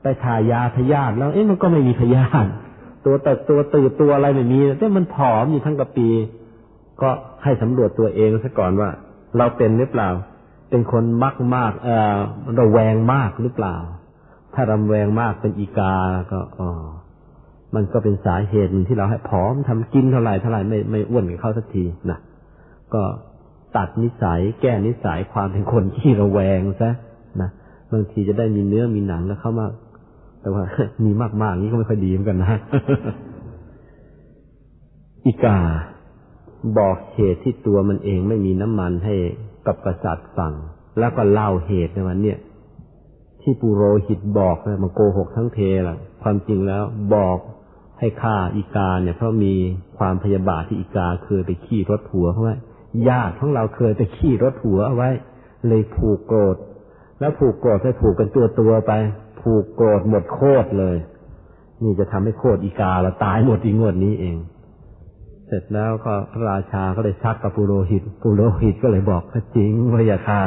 [0.03, 2.49] ไปทายาพยาธิแล้ว เอ๊ะมันก็ไม่มีพยาธิ
[3.05, 6.09] ตัวแต่ตัวตื่นตัวอะไรไม่มีแต่มันผอมอยู่ทั้งกระปี
[7.03, 7.11] ก็
[7.45, 8.89] ให้สำรวจตัวเองซะก่อนว่า
[9.39, 10.09] เราเป็นหรือเปล่า
[10.73, 12.19] เป็นคนมักมากเอ่อ
[12.59, 13.77] ระแวงมากหรือเปล่า
[14.55, 15.95] ถ้าระแวงมากเป็นอีกา
[16.31, 16.71] ก็อ๋อ
[17.75, 22.19] มันก็เป็นสาเหตุที่เราให้ผอมทำกินเท่าไหร่เท่าไหร่ไม่ไม่อ้วนกับเขาสักทีนะ
[22.95, 23.03] ก็
[23.77, 26.91] ตัดนิสัย แก้นิสัยความเป็นคนที่ระแวงซะ
[27.41, 27.51] นะ
[27.93, 29.67] บางทีจะได้มีเนื้อมีหนังแล้วเข้ามา
[30.41, 30.65] แต่ว่า
[31.05, 31.11] มี
[31.43, 32.61] มากๆนี้ก็ไม่ค่อยดีเหมือนกันนะ
[35.27, 35.59] อีกา
[36.79, 39.15] บอกเหตุที่ตัวมันเองไม่มีน้ำมันให้
[39.67, 40.53] กับกษัตริย์ฟัง
[40.99, 42.39] แล้วก็เล่าเหตุในวันเนี้ย
[43.43, 45.59] ที่ปุโรหิตบอกนะมันโกหกทั้งเท
[45.89, 46.83] ล่ะ ความจริงแล้ว
[47.15, 47.39] บอก
[47.99, 49.55] ให้ฆ่าอีกาเนี่ย เพราะมี
[49.99, 52.57] ความพยาบาทที่อีกาเคยไปขี่รถหัวเขาไว้
[53.09, 55.11] ญาติของเราเคยไปขี่รถหัวเอาไว้
[55.69, 56.57] เลยผูกโกรธ
[57.21, 58.93] แล้วผูกโกรธไปผูกกันตัวตัวไป
[59.41, 60.97] ผูกโกรธหมดโคตรเลย
[61.83, 64.37] นี่จะทำให้โคตรอีกาเราตายหมดอีงวดนี้เอง
[65.53, 69.23] เสร็จแล้วก็พระราชาก็เลยชักกับปุโรหิต ปุโรหิตก็เลยบอก
[69.57, 70.41] จริงพระยาคา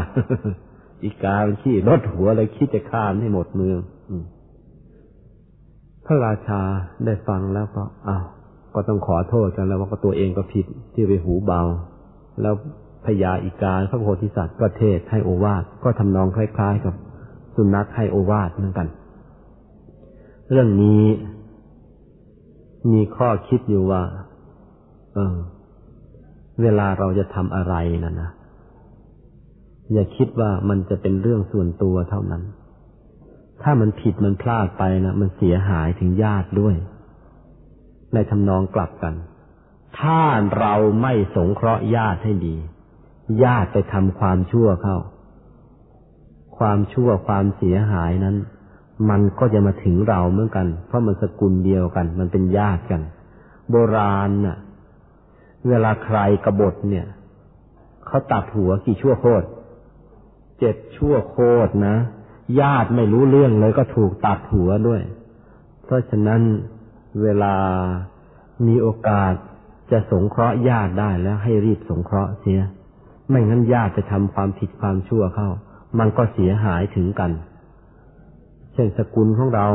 [1.03, 3.79] อีกาเป็นขี้รถหัวเลยคิดจะฆ่าให้หมดเมือง
[6.05, 6.61] พระราชา
[7.05, 8.25] ได้ฟังแล้วก็อ้าว
[8.75, 11.61] ก็ต้องขอโทษกันแล้วว่าก็ตัวเองก็ผิดที่ไปหูเบา
[12.41, 12.53] แล้ว
[13.05, 16.93] พญาอีกาพระโพธิสัตว์ก็เทศให้โอวาทก็ทำนองคล้ายๆกับ
[17.55, 18.87] สุนัขให้โอวาทเหมือนกัน
[20.51, 21.03] เรื่องนี้
[22.91, 24.01] มีข้อคิดอยู่ว่า
[25.15, 25.37] เออ
[26.61, 28.29] เวลาเราจะทำอะไรนะนะ
[29.93, 32.43] อย่าคิดว่ามันจะเป็นเรื่องส่วนตัวเท่านั้น
[33.61, 36.75] ถ้ามันผิดมันพลาดไปนะมันเสียหายถึงญาติด้วย
[38.13, 39.13] ในทำนองกลับกัน
[39.99, 40.21] ถ้า
[40.59, 42.55] เราไม่สงเคราะห์ญาติให้ดี
[43.43, 44.97] ญาติไปทำความชั่วเข้า
[46.57, 48.35] ความชั่วความเสียหายนั้น
[49.09, 53.01] มันก็จะมาถึงเราเหมือนกัน เพราะมันสกุลเดียวกัน มันเป็นญาติกัน
[53.69, 54.57] โบราณน่ะ
[55.69, 57.05] เวลาใครกบฏเนี่ย
[58.07, 59.45] เขาตัดหัวกี่ชั่วโคตร
[60.59, 61.37] เจ็ดชั่วโค
[61.67, 61.95] ตรนะ
[62.61, 65.01] ญาติไม่รู้เรื่องเลยก็ถูกตัดหัวด้วย
[65.85, 66.41] เพราะฉะนั้น
[67.21, 67.55] เวลา
[68.67, 69.33] มีโอกาส
[69.91, 72.59] จะสงเคราะห์ญาติได้แล้วให้รีบสงเคราะห์เสีย
[73.29, 75.49] ไม่งั้นญาติจะทำความผิดความชั่วเข้า
[75.99, 77.31] มันก็เสียหายถึงกัน
[78.73, 79.67] เช่นสกุลของเรา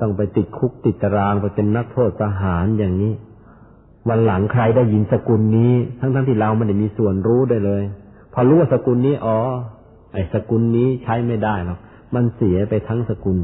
[0.00, 3.12] ต้องไปติดคุกติดตารางไปเป็นนักโทษทหารอย่างนี้
[4.08, 7.82] วันหลังใครได้ยินสกุลนี้ ทั้งๆทที่เราไม่ได้มีส่วนรู้ได้เลย
[8.32, 9.38] พอรู้ว่าสกุลนี้อ๋อ
[10.12, 11.78] ไอ้สกุลนี้ใช้ไม่ได้หรอก
[12.14, 13.38] มันเสียไปทั้งสกุล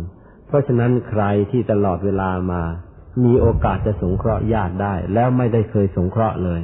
[0.47, 2.63] เพราะฉะนั้นใครที่ตลอดเวลามา
[3.25, 6.61] มีโอกาสจะสงเคราะห์ญาติได้ แล้วไม่ได้เคยสงเคราะห์เลย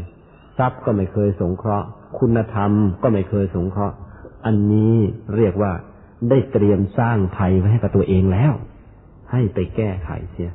[0.59, 1.87] ทรัพย์ก็ไม่เคยสงเคราะห์
[2.19, 2.71] คุณธรรม
[3.03, 3.97] ก็ไม่เคยสงเคราะห์
[4.47, 4.97] อันนี้
[5.37, 5.73] เรียกว่า
[6.31, 8.53] ได้เตรียมสร้างภัยไว้ให้กับตัวเองแล้ว
[9.33, 10.53] ให้ไปแก้ไขเสีย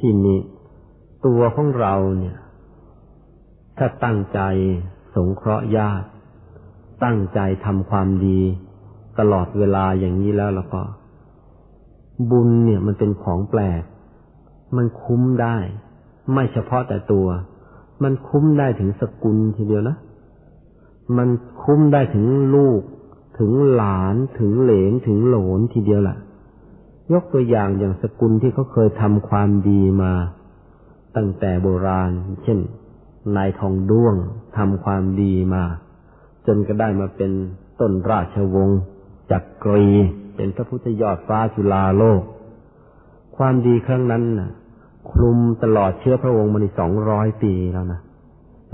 [0.00, 0.38] ที่นี้
[1.26, 2.36] ตัวของเราเนี่ย
[3.78, 4.40] ถ้าตั้งใจ
[5.14, 6.08] สงเคราะห์ญาติ
[7.04, 8.40] ตั้งใจทำความดี
[9.18, 10.82] ตลอดเวลาอย่างนี้แล้วแล้วก็
[12.30, 13.82] บุญเนี่ยมันเป็นของแปลก
[14.76, 15.56] มันคุ้มได้
[16.32, 17.28] ไม่เฉพาะแต่ตัว
[18.02, 19.96] มันคุ้มได้ถึงสกุลทีเดียวนะ
[21.16, 21.28] มัน
[21.62, 22.80] คุ้มได้ถึงลูก
[23.38, 26.18] ถึงหลานถึงเหลนถึงโหลนทีเดียวแหละ
[27.12, 30.12] ยกตัวอย่างอย่างสกุลที่เขาเคยทำความดีมา
[31.16, 32.10] ตั้งแต่โบราณ
[32.42, 32.58] เช่น
[33.36, 34.14] นายทองด้วง
[34.56, 35.64] ทำความดีมา
[36.46, 37.30] จนก็ได้มาเป็น
[37.80, 38.80] ต้นราชวงศ์
[39.30, 39.88] จักกรี
[40.36, 42.22] เป็นพระพุทธยอดฟ้าจุฬาโลก
[43.36, 44.50] ความดีครั้งนั้นนะ
[45.10, 48.00] คลุมตลอดเชื้อพระวงศ์มาในสองร้อยปีแล้วนะ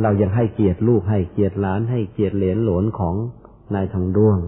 [0.03, 3.15] เรายังให้เกียรติลูกให้เกียรติหลานให้เกียรติเหลนหลนของ
[3.75, 4.39] นายทองด้วง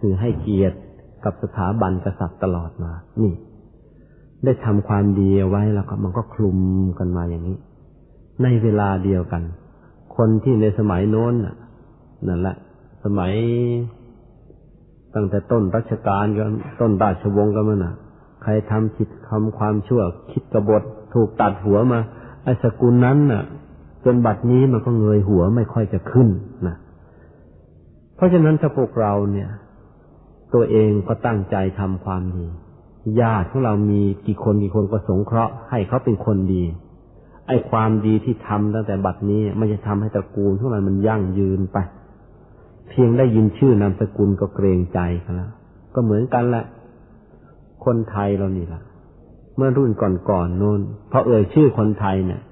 [0.00, 0.76] คือให้เกียรติ
[1.24, 2.92] กับสถาบันกษัตริย์ตลอดมา
[3.22, 3.32] นี่
[4.44, 6.58] ได้ทำความดีไว้แล้วก็มันก็คลุม
[6.98, 7.58] กันมาอย่างนี้
[8.42, 9.42] ในเวลาเดียวกัน
[10.16, 11.34] คนที่ในสมัยโน้น
[12.28, 12.56] นั่นแหละ
[13.04, 13.32] สมัย
[15.14, 16.44] ตั้งแต่ต้นรัชกาลก็
[16.80, 17.94] ต้นราชวงศ์ก็มันอะ
[18.42, 20.02] ใครทำผิดทำความชั่ว
[20.32, 20.82] คิดกบฏ
[21.14, 22.00] ถูกตัดหัวมา
[22.44, 23.44] ไอ้สกุลนั้นน่ะ
[24.04, 26.28] จนบัดนี้มันก็เงยหัวไม่ค่อยจะขึ้น
[26.66, 26.76] นะ
[28.16, 29.48] เพราะฉะนั้นถ้าพวกเราเนี่ย
[30.54, 32.46] ตัวเองก็ตั้งใจทำความดี
[33.20, 36.64] ญาติของเรามีกี่คนกี่คนก็สงเคราะห์ให้เขาเป็นคนดี
[37.46, 41.78] ไอ้ความดีที่ทำตั้งแต่บัดนี้มันจะทำให้ตระกูลของเรามันยั่งยืนไป
[42.88, 45.50] เพียงได้ยินชื่อนามสกุลก็เกรงใจกันแล้ว
[45.94, 46.64] ก็เหมือนกันแหละ
[47.84, 48.82] คนไทยเรานี่แหละ
[49.56, 49.90] เมื่อรุ่น
[50.30, 50.80] ก่อนๆโน้น
[51.10, 52.42] พอเอ่ยชื่อคนไทยเนี่ย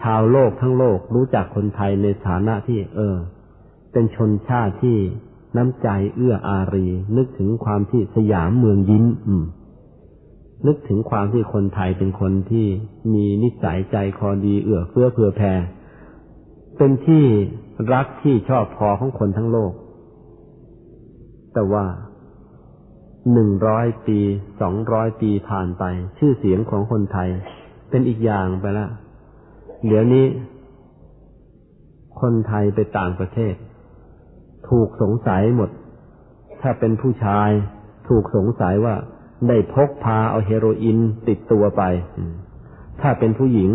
[0.00, 3.16] ชาวโลกทั้งโลกรู้จักคนไทยในฐานะที่ เออ
[3.92, 4.96] เป็นชนชาติที่
[5.56, 6.86] น้ำใจเอื้ออารี
[7.16, 9.44] นึกถึงความที่สยามเมืองยิ้ม อืม
[10.66, 12.66] นึกถึงความที่คนไทยเป็นคนที่
[13.12, 15.54] มีนิสัยใจคอดีเอื้อเฟื้อเผื่อแผ่
[16.76, 17.24] เป็นที่
[17.92, 19.72] รักที่ชอบพอของคนทั้งโลก
[21.52, 21.84] แต่ว่า
[23.32, 24.18] หนึ่งร้อยปี
[24.60, 25.84] สองร้อยปีผ่านไป
[26.18, 27.28] ชื่อเสียงของคนไทย
[27.90, 28.90] เป็นอีกอย่างไปแล้ว
[29.86, 30.26] เดี๋ยวนี้
[32.20, 33.54] คนไทยไปต่างประเทศ
[34.68, 35.70] ถูกสงสัยหมด
[36.60, 37.50] ถ้าเป็นผู้ชาย
[38.08, 38.94] ถูกสงสัยว่า
[39.48, 41.82] ได้พกพาเอาเฮโรอีนติดตัวไป
[43.00, 43.70] ถ้าเป็นผู้หญิง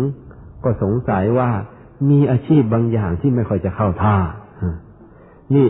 [0.64, 1.50] ก็สงสัยว่า
[2.10, 4.16] มีอาชีพบางอย่างที่ไม่ค่อยจะเข้าท่า
[5.54, 5.68] นี่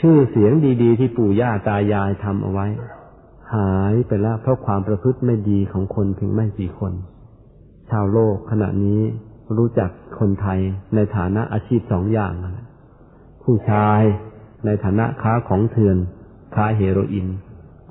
[0.00, 0.52] ชื่อเสียง
[0.82, 2.66] ดี ๆ ที่ปู่ย่าตายายทำเอาไว้
[3.54, 6.92] หายไปแล้วเพราะความประพฤติไม่ดีของคนเพียงไม่กี่คน
[7.90, 9.00] ชาวโลกขณะนี้
[9.56, 10.60] รู้จักคนไทย
[10.94, 12.32] ในฐานะอาชีพสองอย่าง
[13.44, 14.02] ผู้ชาย
[14.66, 15.96] ในฐานะค้าของเถื่อน
[16.54, 17.26] ค้าเฮโรอีน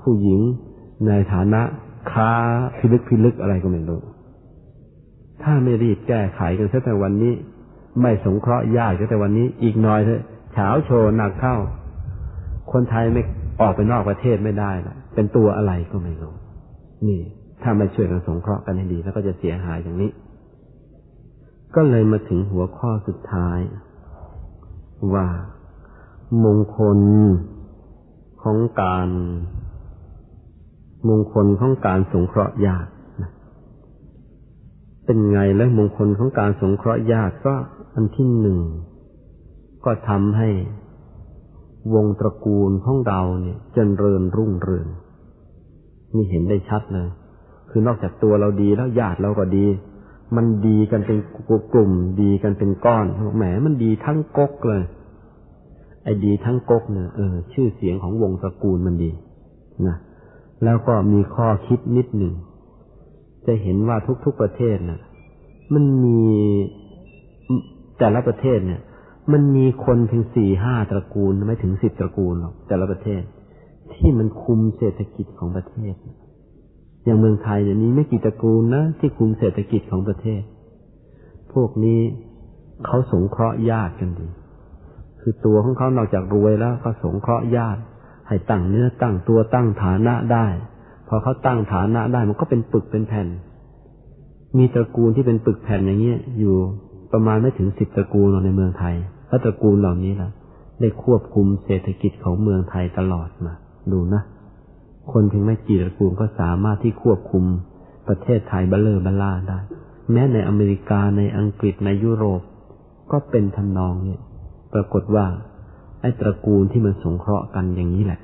[0.02, 0.42] ผู้หญิง
[1.08, 1.62] ในฐานะ
[2.12, 2.32] ค้า
[2.78, 4.02] พิลึกพิลึกอะไรก็ไม่รู้
[5.44, 7.34] ถ้าไม่รีบแก้ไขกันสักแต่วันนี้
[8.02, 10.22] ไม่สงเคราะห์ญาติก็แต่วันนี้ อีกหน่อยเถอะ
[10.54, 11.56] เฉาโชว์หนักเข้า
[12.72, 13.22] คนไทยไม่
[13.62, 16.34] ออกไปนอกประเทศไม่ได้ละเป็นตัวอะไรก็ไม่รู้
[17.08, 17.22] นี่
[17.64, 20.12] ถ้าไม่ช่วยกันสงเคราะห์กันให้ดี แล้วก็จะเสียหายอย่างนี้
[21.76, 23.60] ก็เลยมาถึงหัวข้อสุดท้าย
[25.14, 25.26] ว่า
[26.44, 27.00] มงคล
[28.44, 29.10] ของการ
[31.10, 32.92] มงคลของการสงเคราะห์ญาติ
[35.06, 37.54] เป็นไงและมงคลของการสงเคราะห์ญาติก็
[37.94, 38.60] อันที่หนึ่ง
[39.86, 40.50] ก็ทำให้
[41.94, 44.88] วงตระกูลของเราเนี่ยเจริญรุ่งเรือง
[46.14, 47.08] นี่เห็นได้ชัดเลย
[47.70, 49.66] คือนอกจากตัวเราดีแล้วญาติเราก็ดี
[50.36, 51.18] มันดีกันเป็น
[51.74, 51.92] กลุ่ม
[52.22, 53.06] ดีกันเป็นก้อน
[53.36, 54.84] แหมมันดีทั้งก๊กเลย
[56.04, 59.12] ไอ้ดีทั้งก๊กเนี่ยเออชื่อเสียงของวงตระกูลมันดี
[59.88, 59.98] นะ
[60.64, 62.34] แล้วก็มีข้อคิดนิดหนึ่ง
[63.46, 65.00] จะเห็นว่าทุกๆประเทศนะ่ะ
[65.74, 66.22] มันมี
[68.00, 68.82] แต่ละประเทศเนี่ย
[69.32, 73.22] มันมีคนเพียงสี่ห้าตระกูลไม่ถึงสิบตระกูลหรอกแต่ละประเทศ
[73.94, 75.96] ที่มันคุมเศรษฐกิจของประเทศ
[77.06, 80.42] อย่างเมืองไทยเนี่ยมีไม่กี่ตระกูลนะที่คุมเศรษฐกิจของประเทศ
[81.54, 82.00] พวกนี้
[82.86, 84.28] เขาสงเคราะห์ญาติกันดี
[85.24, 87.82] คือตัวของเขานอกจากรวยแล้วก็สงเคราะห์ญาติ
[88.28, 90.48] ให้ตั้งเนื้อตั้งตัวตั้งฐานะได้
[91.08, 93.28] พอเขาตั้งฐานะได้มันก็เป็นปึกเป็นแผ่น
[94.58, 96.56] มีตระกูลที่เป็นปึกแผ่นอย่างเงี้ยอยู่
[97.14, 98.96] ประมาณไม่ถึงสิบตระกูลในเมืองไทย
[99.28, 100.30] แล้วตระกูลเหล่านี้ล่ะ
[100.80, 103.54] ได้ควบคุมเศรษฐกิจของเมืองไทยตลอดมา
[103.92, 104.22] ดูนะ
[105.12, 107.44] คนเพียงไม่กี่ตระกูลก็สามารถที่ควบคุม
[108.08, 109.60] ประเทศไทยบัลเลอร์บัลล่าได้
[110.12, 112.42] แม้ในอเมริกาในอังกฤษในยุโรป
[113.12, 114.22] ก็เป็นทำนองเนี่ย
[114.74, 115.26] ปรากฏว่า
[116.02, 118.22] ไอ้ตระกูลที่มันสงเคราะห์กันอย่างนี้แหละ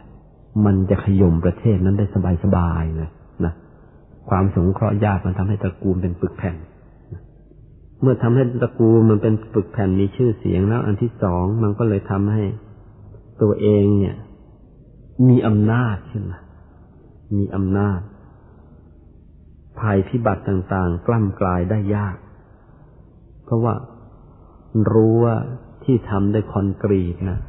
[0.65, 2.05] มันจะขย่มประเทศนั้นได้
[2.43, 3.09] สบายๆเลย
[3.45, 3.53] นะ
[4.29, 6.55] ความสงเคราะห์ญาติมันทำให้ตระกูลเป็นปึกแผ่น
[8.01, 12.43] เมื่อทำให้ตระกูลมันเป็นปึกแผ่นมีชื่อเสียงแล้ว อันที่สองมันก็เลยทำให้
[13.41, 14.15] ตัวเองเนี่ย
[15.27, 16.39] มีอำนาจขึ้นมา
[17.37, 17.99] มีอำนาจ
[19.79, 22.15] ภัยพิบัติต่างๆ กล้ำกลายได้ยาก
[23.45, 23.73] เพราะว่า
[24.93, 25.35] รู้ว่า
[25.89, 27.39] ที่ทำด้วยคอนกรีตนะ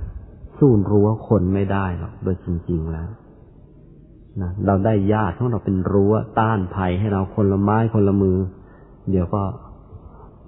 [0.59, 3.09] สู้รั้วคนไม่ได้หรอกโดยจริง ๆแล้ว
[4.43, 8.39] นะเราได้ญาติของเราเป็นรั้วต้านภัยให้เราคนละไม้คนละมือ
[9.11, 9.43] เดี๋ยวก็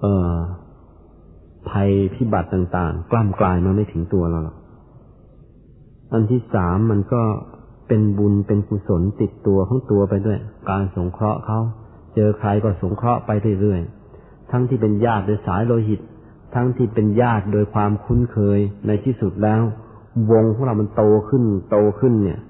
[0.00, 0.34] เออ
[1.70, 4.56] ภัยพิบัติต่างๆ กล้ำกลายมาไม่ถึงตัวเราหรอก
[6.12, 7.22] อันที่สามมันก็
[7.88, 10.38] เป็นบุญเป็นกุศลติดตัวของตัวไปด้วย
[10.70, 11.60] การสงเคราะห์เขา
[12.14, 16.00] เจอใครก็สงเคราะห์ไปเรื่อยๆ ทั้งที่เป็นญาติโดยสายโลหิต
[16.54, 19.62] ทั้งที่เป็นญาติโดยความคุ้นเคยในที่สุดแล้ว
[20.32, 22.40] วงของเรามันโตขึ้น โตขึ้นเนี่ย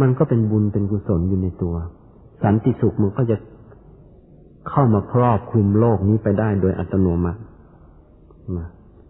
[0.00, 1.74] มันก็เป็นบุญเป็นกุศลอยู่ในตัว
[2.42, 3.36] สันติสุขมันก็จะ
[4.70, 7.40] เข้ามาครอบคลุมโลกนี้ไปได้โดยอัตโนมัติ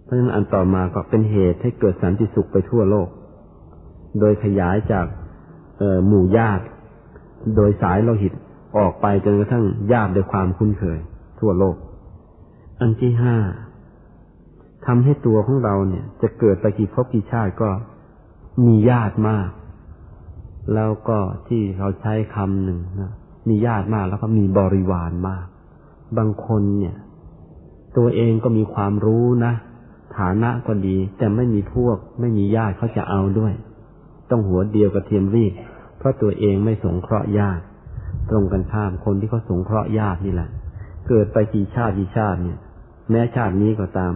[0.03, 3.09] เพราะฉะนั้นอันต่อมาก็เป็นเหตุให้เกิดสันติสุขไปทั่วโลก
[4.21, 5.07] โดยขยายจาก
[6.07, 6.65] หมู่ญาติ
[7.57, 8.33] โดยสายโลหิต
[8.79, 10.99] ออกไปจนกระทั่งญาติโดยความคุ้นเคย
[11.41, 11.77] ทั่วโลก
[12.81, 13.37] อันที่ห้า
[14.87, 17.71] ทำให้ตัวของเราเนี่ย จะเกิดไปกี่ภพกี่ชาติก็
[18.67, 19.49] มีญาติมาก
[20.75, 21.19] แล้วก็
[21.49, 23.13] ที่เขาใช้คำหนึ่งนะ
[23.49, 25.47] มีญาติมากแล้วก็มีบริวารมาก
[26.19, 26.97] บางคนเนี่ย
[27.97, 29.53] ตัวเองก็มีความรู้นะ
[30.17, 33.53] ฐานะก็ดี แต่ไม่มีพวก ไม่มีญาติเขาจะเอาด้วย
[34.31, 35.53] ต้องหัวเดียวกับเทียมรีบ
[35.99, 37.63] เพราะตัวเองไม่สงเคราะห์ญาติ
[38.31, 40.49] ตรงกันข้ามคนที่เขาสงเคราะห์ญาตินี่แหละ
[41.09, 42.59] เกิดไปกี่ชาติกี่ชาติเนี่ย
[43.11, 44.13] แม้ชาตินี้ก็ตาม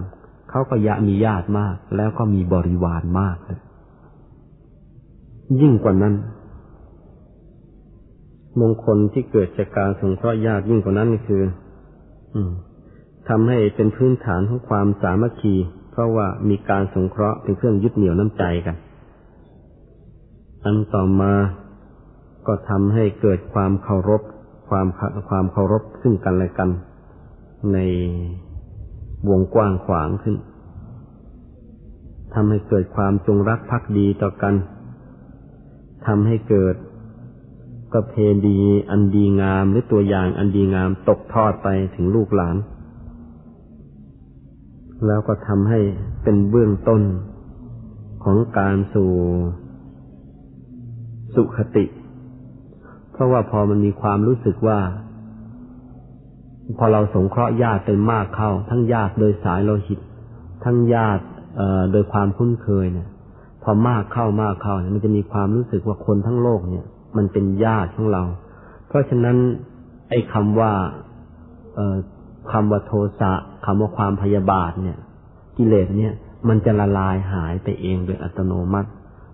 [0.50, 3.60] เขาก็ยะมีญาติมาก แล้วก็มีบริวารมากเลย
[5.60, 6.14] ยิ่งกว่านั้น
[8.60, 11.42] มงคลที่เกิดจากการสงเคราะห์ญาติยิ่งกว่านั้นคือ
[12.34, 12.50] อืม
[13.28, 15.54] ทำให้เป็นพื้นฐานของความสามัคคี
[15.90, 18.76] เพราะว่ามีการสงเคราะห์เป็นเครื่องยึดเหนี่ยวน้ำใจกัน
[20.64, 21.32] อันต่อมา
[22.46, 24.22] ก็ทำให้เกิดความเคารพ
[24.68, 24.86] ความ
[25.28, 26.68] ความเคารพซึ่งกันและกัน
[27.72, 27.78] ใน
[29.30, 30.36] วงกว้างขวางขึ้น
[32.34, 34.54] ทำให้เกิดความจงรักภักดีต่อกัน
[36.06, 36.74] ทำให้เกิด
[37.92, 38.14] ประเพ
[38.46, 38.58] ณี
[38.90, 42.56] อันดีงามหรือตัวอย่างอันดีงามตกทอดไปถึงลูกหลาน
[45.06, 45.80] แล้วก็ทำให้
[46.22, 47.02] เป็นเบื้องต้น
[48.24, 49.10] ของการสู่
[51.34, 51.84] สุขติ
[53.12, 54.78] เพราะว่าพอมันมีความรู้สึกว่า
[56.78, 60.00] พอเราสงเคราะห์ญาติไปมากเข้า ทั้งญาติโดยสายโลหิต
[60.64, 61.24] ทั้งญาติ
[61.92, 63.08] โดยความคุ้นเคยเนี่ย
[63.62, 66.84] พอมากเข้ามากเข้าเนี่ยมันจะมีความรู้สึกว่าคนทั้งโลกเนี่ย
[67.16, 68.22] มันเป็นญาติของเรา
[68.88, 69.36] เพราะฉะนั้น
[70.10, 70.72] ไอ้คำว่า
[72.52, 73.32] คำว่าโทสะ
[73.64, 74.98] คำว่าความพยาบาทเนี่ย
[75.56, 76.14] กิเลสเนี่ย
[76.48, 78.90] มันจะละลายหายไปเองโดยอัตโนมัติ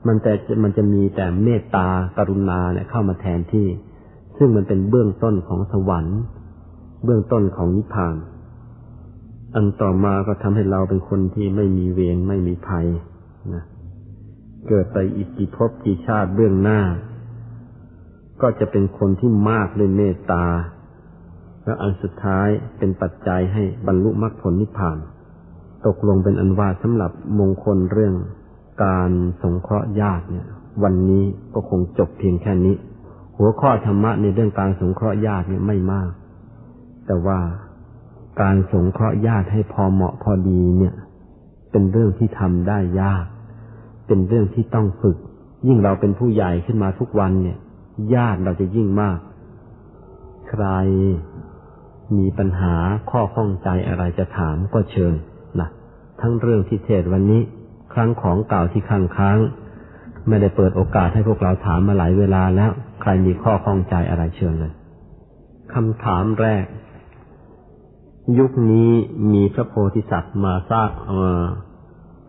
[0.06, 0.32] มันแต่
[0.62, 3.68] มันจะมีแต่เมตตากรุณาเนี่ยเข้ามาแทนที่
[4.36, 6.20] ซึ่งมันเป็นเบื้องต้นของสวรรค์
[7.05, 8.16] เบื้องต้นของนิพพาน
[9.55, 12.87] อันต่อมาก็ทำให้เราเป็นคนที่ไม่มีเวรไม่มีภัย
[13.55, 13.65] นะ
[14.69, 16.81] เกิดไปอีกกี่ภพกี่ชาติเบื้องหน้า
[18.43, 20.47] ก็จะเป็นคนที่มากด้วยเมตตา
[21.65, 22.49] แล้วอันสุดท้าย
[22.79, 24.99] เป็นปัจจัยให้บรรลุมรรคผลนิพพาน
[25.87, 28.15] ตกลงเป็นอันว่าสำหรับมงคลเรื่อง
[28.85, 29.11] การ
[29.43, 30.47] สงเคราะห์ญาติเนี่ย
[30.83, 31.24] วันนี้
[31.55, 32.74] ก็คงจบเพียงแค่นี้
[33.39, 36.09] หัวข้อธรรมะในเรื่องการสงเคราะห์ญาติเนี่ยไม่มาก
[37.07, 37.41] แต่ว่า
[38.41, 40.95] การสงเคราะห์ญาติให้พอเหมาะพอดีเนี่ย
[41.70, 43.24] เป็นเรื่องที่ทำได้ยาก
[44.07, 45.16] เป็นเรื่องที่ต้องฝึก
[45.66, 47.59] ยิ่งเราเป็นผู้ใหญ่ขึ้นมาทุกวันเนี่ย
[48.15, 49.19] ญาติเราจะยิ่งมาก
[50.51, 50.65] ใคร
[52.19, 52.74] มีปัญหา
[53.11, 55.15] ข้อข้องใจอะไรจะถามก็เชิญ
[55.61, 55.69] นะ
[56.20, 57.43] ทั้งเรื่องที่เทศวันนี้
[57.93, 59.39] ครั้งของเก่าที่ค้างค้าง
[60.29, 62.70] ไม่ได้เปิดโอกาสให้พวกเราถามมาหลายเวลาแล้ว
[63.03, 64.73] ใครมีข้อข้องใจอะไรเชิญเลย
[65.74, 66.65] คำถามแรก
[68.38, 68.90] ยุคนี้
[69.32, 71.42] มีพระโพธิสัตว์มาสร้างเออ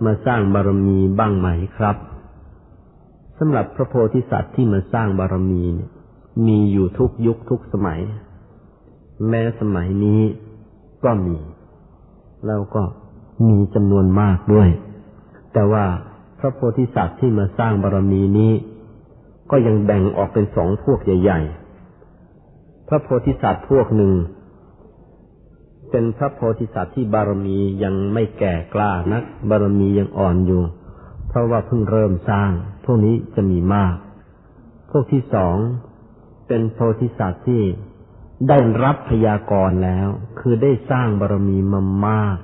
[0.05, 1.47] มาสร้างบารมีบ้างไหม
[1.77, 1.95] ครับ
[3.38, 5.91] สำหรับพระโพธิสัตว์ที่มาสร้างบารมีเนี่ย
[6.47, 8.01] มีอยู่ทุกยุคทุกสมัย
[9.30, 10.21] แม้สมัยนี้
[11.03, 11.38] ก็มี
[12.47, 12.84] แล้วก็
[13.47, 14.69] มีจำนวนมากด้วย
[15.53, 15.85] แต่ว่า
[16.39, 18.53] พระโพธิสัตว์ที่มาสร้างบารมีนี้
[19.51, 21.41] ก็ยังแบ่งออกเป็นสองพวกใหญ่
[22.15, 24.13] ๆ พระโพธิสัตว์พวกหนึ่ง
[25.94, 30.64] เป็นพระโพธิสัตว์ที่บารมียังไม่แก่กล้านัก บารมียังอ่อนอยู่
[31.28, 32.52] เพราะว่าเพิ่งเริ่มสร้าง
[32.86, 33.95] พวกนี้จะมีมาก
[34.91, 35.56] พวกที่สอง
[36.48, 37.61] เป็นโพธิสัตว์ที่
[38.49, 40.07] ได้รับพยากรณ์แล้ว
[40.40, 42.38] คือได้สร้างบารมีมามาก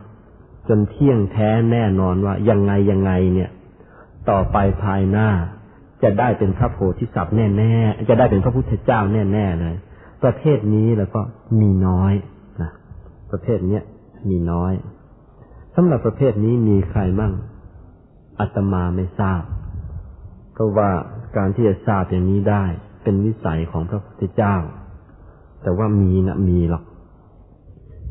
[0.68, 3.50] จนเที่ยงแท้แน่นอนว่ายังไงยังไงเนี่ย
[4.30, 5.30] ต่อไปภายหน้า
[6.04, 9.76] จะได้เป็นพระโพธิสัตว์แน่ๆจะได้เป็นพระพุทธเจ้าแน่ๆเลย
[10.24, 11.22] ประเภทนี้แล้วก็
[11.60, 12.14] มีน้อย
[13.32, 13.84] ประเภทเนี้ย
[14.30, 14.74] มีน้อย
[15.76, 17.34] สำหรับประเภทนี้มีใครมั่ง
[18.40, 19.42] อาตมาไม่ทราบ
[20.54, 20.90] เพราะว่า
[21.38, 22.66] การที่จะทราบอย่างนี้ได้
[23.04, 24.56] เป็นวิสัยของพระพุทธเจ้า
[25.64, 26.84] แต่ว่ามีนะมีหรอก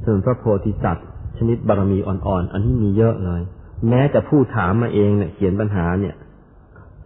[0.05, 3.43] ส่วนพระโพธิสัตว์ ชนิดบารมีอ่อนๆ อันนี้มีเยอะเลย
[3.89, 6.15] แม้จะผู้ถามมาเองเนี่ยเขียนปัญหาเนี่ย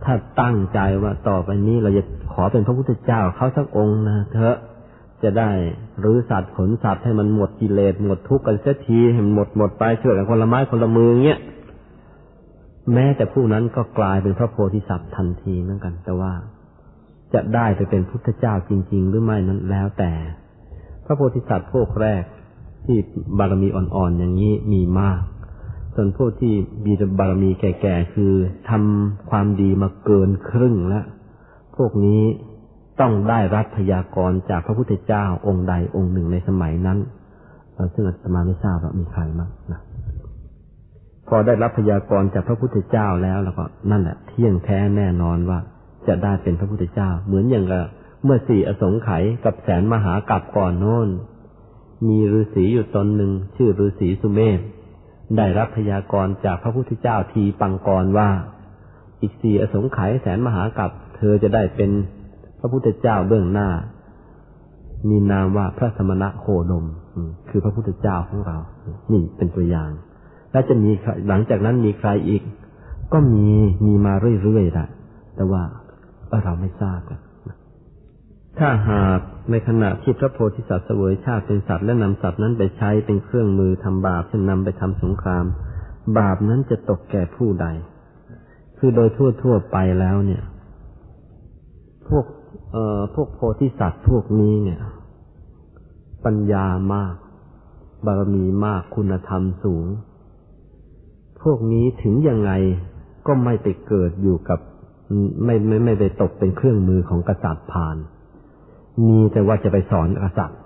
[0.04, 2.02] ถ้าตั้งใจว่าต่อไปนี้เราจะ
[2.32, 4.56] ขอเป็นพระพุทธเจ้าเขาสักองค์นะเถอะ
[5.22, 5.50] จะได้
[6.04, 11.40] รื้อสัตว์ขนสัตว์ให้มันหมดกิเลสหมดทุกข์กันเสียทีให้มันหมดหมดไปช่วยกันคนละไม้คนละมือเงี้ย
[12.92, 16.32] แม้แต่ผู้นั้นก็กลายเป็นพระโพธิสัตว์ทันทีเหมือนกัน แต่ว่า
[17.34, 20.12] จะได้ไปเป็นพุทธเจ้าจริง ๆ หรือไม่นั้นแล้วแต่
[21.04, 22.22] พระโพธิสัตว์พวกแรก
[22.84, 22.98] ที่
[23.38, 25.20] บารมีอ่อนๆอย่างนี้มีมาก
[25.94, 26.54] ส่วนพวกที่
[26.86, 28.32] มีบารมีแก่ๆคือ
[28.70, 31.04] ทำความดีมาเกินครึ่งแล้ว
[31.76, 32.22] พวกนี้
[33.00, 36.98] ต้องได้รับพยากรณ์จากพระพุทธเจ้าองค์ใดองค์หนึ่งในสมัยนั้น
[37.94, 39.80] ซึ่งอาตมาไม่ทราบว่ามีใครมั้งนะ
[41.28, 45.58] พอได้รับพยากรณ์จากพระพุทธเจ้าแล้วแล้วก็นั่นแหละเที่ยงแท้แน่นอนว่า
[46.08, 47.84] จะได้เป็นพระพุทธเจ้า เหมือนอย่างกับ
[48.24, 51.08] เมื่อสี่อสงไขยกับแสนมหากับก่อนโน้น
[52.08, 54.60] มีฤาษีอยู่ตนหนึ่งชื่อฤาษีสุเมธ
[55.36, 58.30] ได้รับพยากรณ์จากพระพุทธเจ้าทีปังกรว่า
[59.20, 61.90] อีกสี่อสงไขยแสนมหากับเธอจะได้เป็น
[62.64, 63.68] พระพุทธเจ้าเบื้องหน้า
[65.08, 66.86] มีนามว่าพระสมณะโคดม
[67.48, 68.58] คือพระพุทธเจ้าของเรา
[69.12, 69.90] นี่เป็นตัวอย่าง
[70.52, 70.90] และจะมี
[71.28, 72.42] หลังจากนั้นมีใครอีก
[73.12, 73.48] ก็มี
[73.86, 74.88] มีมาเรื่อยๆแหละ
[75.36, 75.62] แต่ว่า
[76.44, 77.20] เราไม่ทราบกัน
[78.58, 79.20] ถ้าหาก
[79.50, 85.44] ในขณะที่พระโพธิสัตว์เสวยชาติเป็นสัตว์และนำสัตว์นั้นไปใช้เป็นเครื่องมือทำบาปเช่นนำไปทำสงคราม
[86.18, 87.66] บาปนั้นจะตกแก่ผู้ใด
[88.78, 90.42] คือโดยทั่วทั่วไปแล้วเนี่ย
[92.08, 92.24] พวก
[92.72, 94.80] เอ่อพวกโพธิสัตว์พวกนี้เนี่ย
[96.24, 97.14] ปัญญามาก
[98.06, 99.86] บารมีมากคุณธรรมสูง
[101.42, 102.52] พวกนี้ถึงยังไง
[103.26, 104.58] ก็ไม่ไปเกิดอยู่กับ
[105.44, 107.96] ไม่ไม่ไม่ได้ตกเป็นเครื่องมือของกษัตริย์ผ่าน
[109.08, 110.60] มีแต่ว่าจะไปสอนกษัตริย์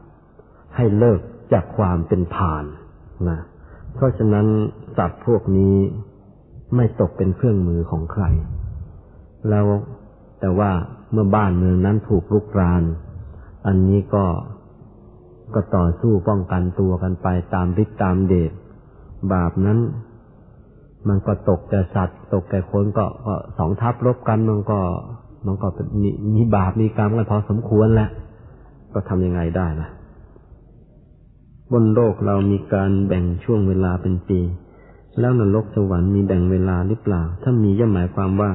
[0.76, 1.20] ให้เลิก
[1.52, 2.64] จากความเป็นผาน
[3.28, 3.40] นะ
[3.94, 4.46] เพราะฉะนั้น
[4.98, 5.76] สัตว์พวกนี้
[6.76, 8.24] ไม่ตกเป็นเครื่องมือของใคร
[9.48, 9.66] แล้ว
[10.40, 10.70] แต่ว่า
[11.12, 12.82] เมื่อบ้านเมืองนั้นถูกลุกราน
[13.66, 14.24] อันนี้ก็
[15.54, 18.52] ก็ต่อสู้ป้องกันตัวกันไปตามฤทธิ์ตามเดช
[19.32, 19.78] บาปนั้น
[21.08, 24.80] มันก็ตกแต่สัตว์ ตกแต่คนก็ก็สองทัพรบกันมันก็
[25.46, 25.68] มันก็
[26.02, 28.08] มีมีบาปมีกรรมกันพอสมควรแหละ
[28.92, 29.88] ก็ทำยังไงได้ล่ะ
[31.72, 34.40] บนโลกเรามีการแบ่งช่วงเวลาเป็นปี
[35.20, 38.50] แล้วนรกสวรรค์มีแบ่งเวลาหรือเปล่า ถ้ามีย่อมหมายความว่า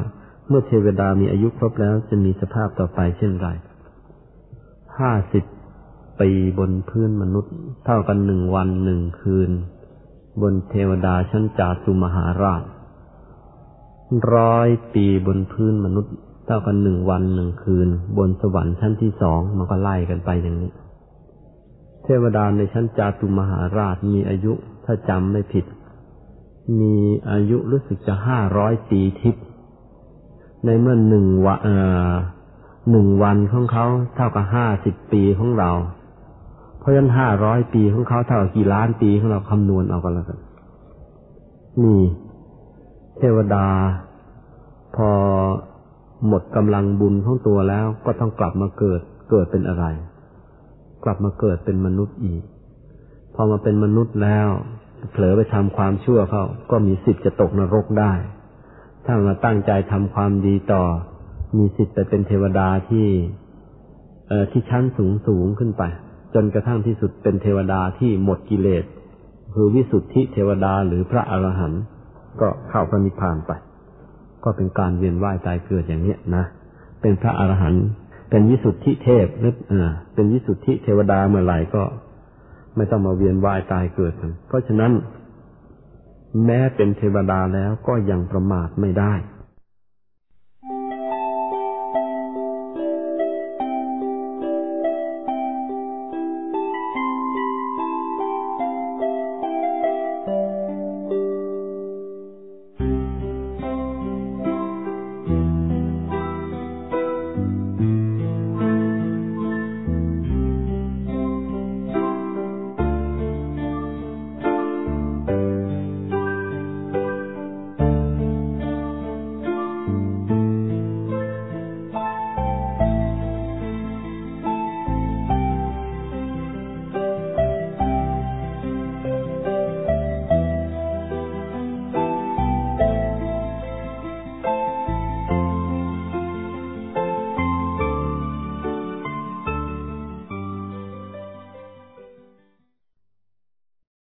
[0.51, 3.47] เมื่อเทวดามีอายุครบแล้วจะมีสภาพต่อไปเช่นไร
[4.99, 5.43] ห้าสิบ
[6.21, 7.53] ปีบนพื้นมนุษย์
[7.85, 9.51] เท่ากันหนึ่งวันหนึ่งคืน
[10.41, 12.63] บนเทวดาชั้นจาตุมหาราช
[14.35, 16.13] ร้อยปีบนพื้นมนุษย์
[16.45, 20.71] เท่ากันหนึ่งวันหนึ่งคืน บนสวรรค์ชั้นที่สองมันก็ไล่กันไปอย่างนี้
[22.03, 24.53] เทวดาในชั้นจาตุมหาราชมีอายุ
[24.85, 25.65] ถ้าจำไม่ผิด
[26.79, 26.95] มี
[27.31, 29.45] อายุรู้สึกจะห้าร้อยปีทิพย์
[30.65, 31.59] ในเมื่อหนึ่งวัน
[32.91, 33.85] หนึ่งวันของเขา
[34.15, 35.71] เท่ากับห้าสิบปีของเรา
[36.79, 40.39] เพราะฉะนั้นห้าร้อยปีของเขาเท่ากับกี่ล้านปีของเราคำนวณเอากันแล้วกัน
[41.83, 42.01] นี่
[43.17, 43.67] เทวดา
[44.95, 45.09] พอ
[46.27, 49.85] หมดกำลังบุญของตัวแล้วก็ต้องกลับมาเกิด เกิดเป็นอะไร
[51.03, 52.41] กลับมาเกิดเป็นมนุษย์อีก
[53.35, 54.47] พอมาเป็นมนุษย์แล้ว
[55.11, 58.13] เผลอไปทำความชั่วเขาก็มีสิทธิ์จะตกนรกได้
[59.05, 60.83] ถ้ามาตั้งใจทำความดีต่อ
[61.57, 63.07] มีสิทธิ์ไปเป็นเทวดาที่
[64.27, 65.83] เอ่อที่ชั้นสูงสูงขึ้นไป
[66.33, 68.83] จนกระทั่งที่สุดเป็นเทวดาที่หมดกิเลส
[69.53, 71.81] คือวิสุทธิเทวดาหรือพระอรหันต์
[72.41, 73.51] ก็เข้าพระนิพพานไป
[74.43, 76.43] ก็เป็นการเวียนว่ายตายเกิดอย่างเนี้ยนะ
[77.01, 77.85] เป็นพระอรหันต์
[78.29, 81.83] เป็นวิสุทธิเทพหรือเออเป็นวิสุทธิเทวดาเมื่อไหร่ก็
[82.75, 84.91] ไม่ต้องมาเวียนว่ายตายเกิดกันเพราะฉะนั้น
[86.45, 89.13] แม้เป็นเทวดาแล้วก็ยังประมาทไม่ได้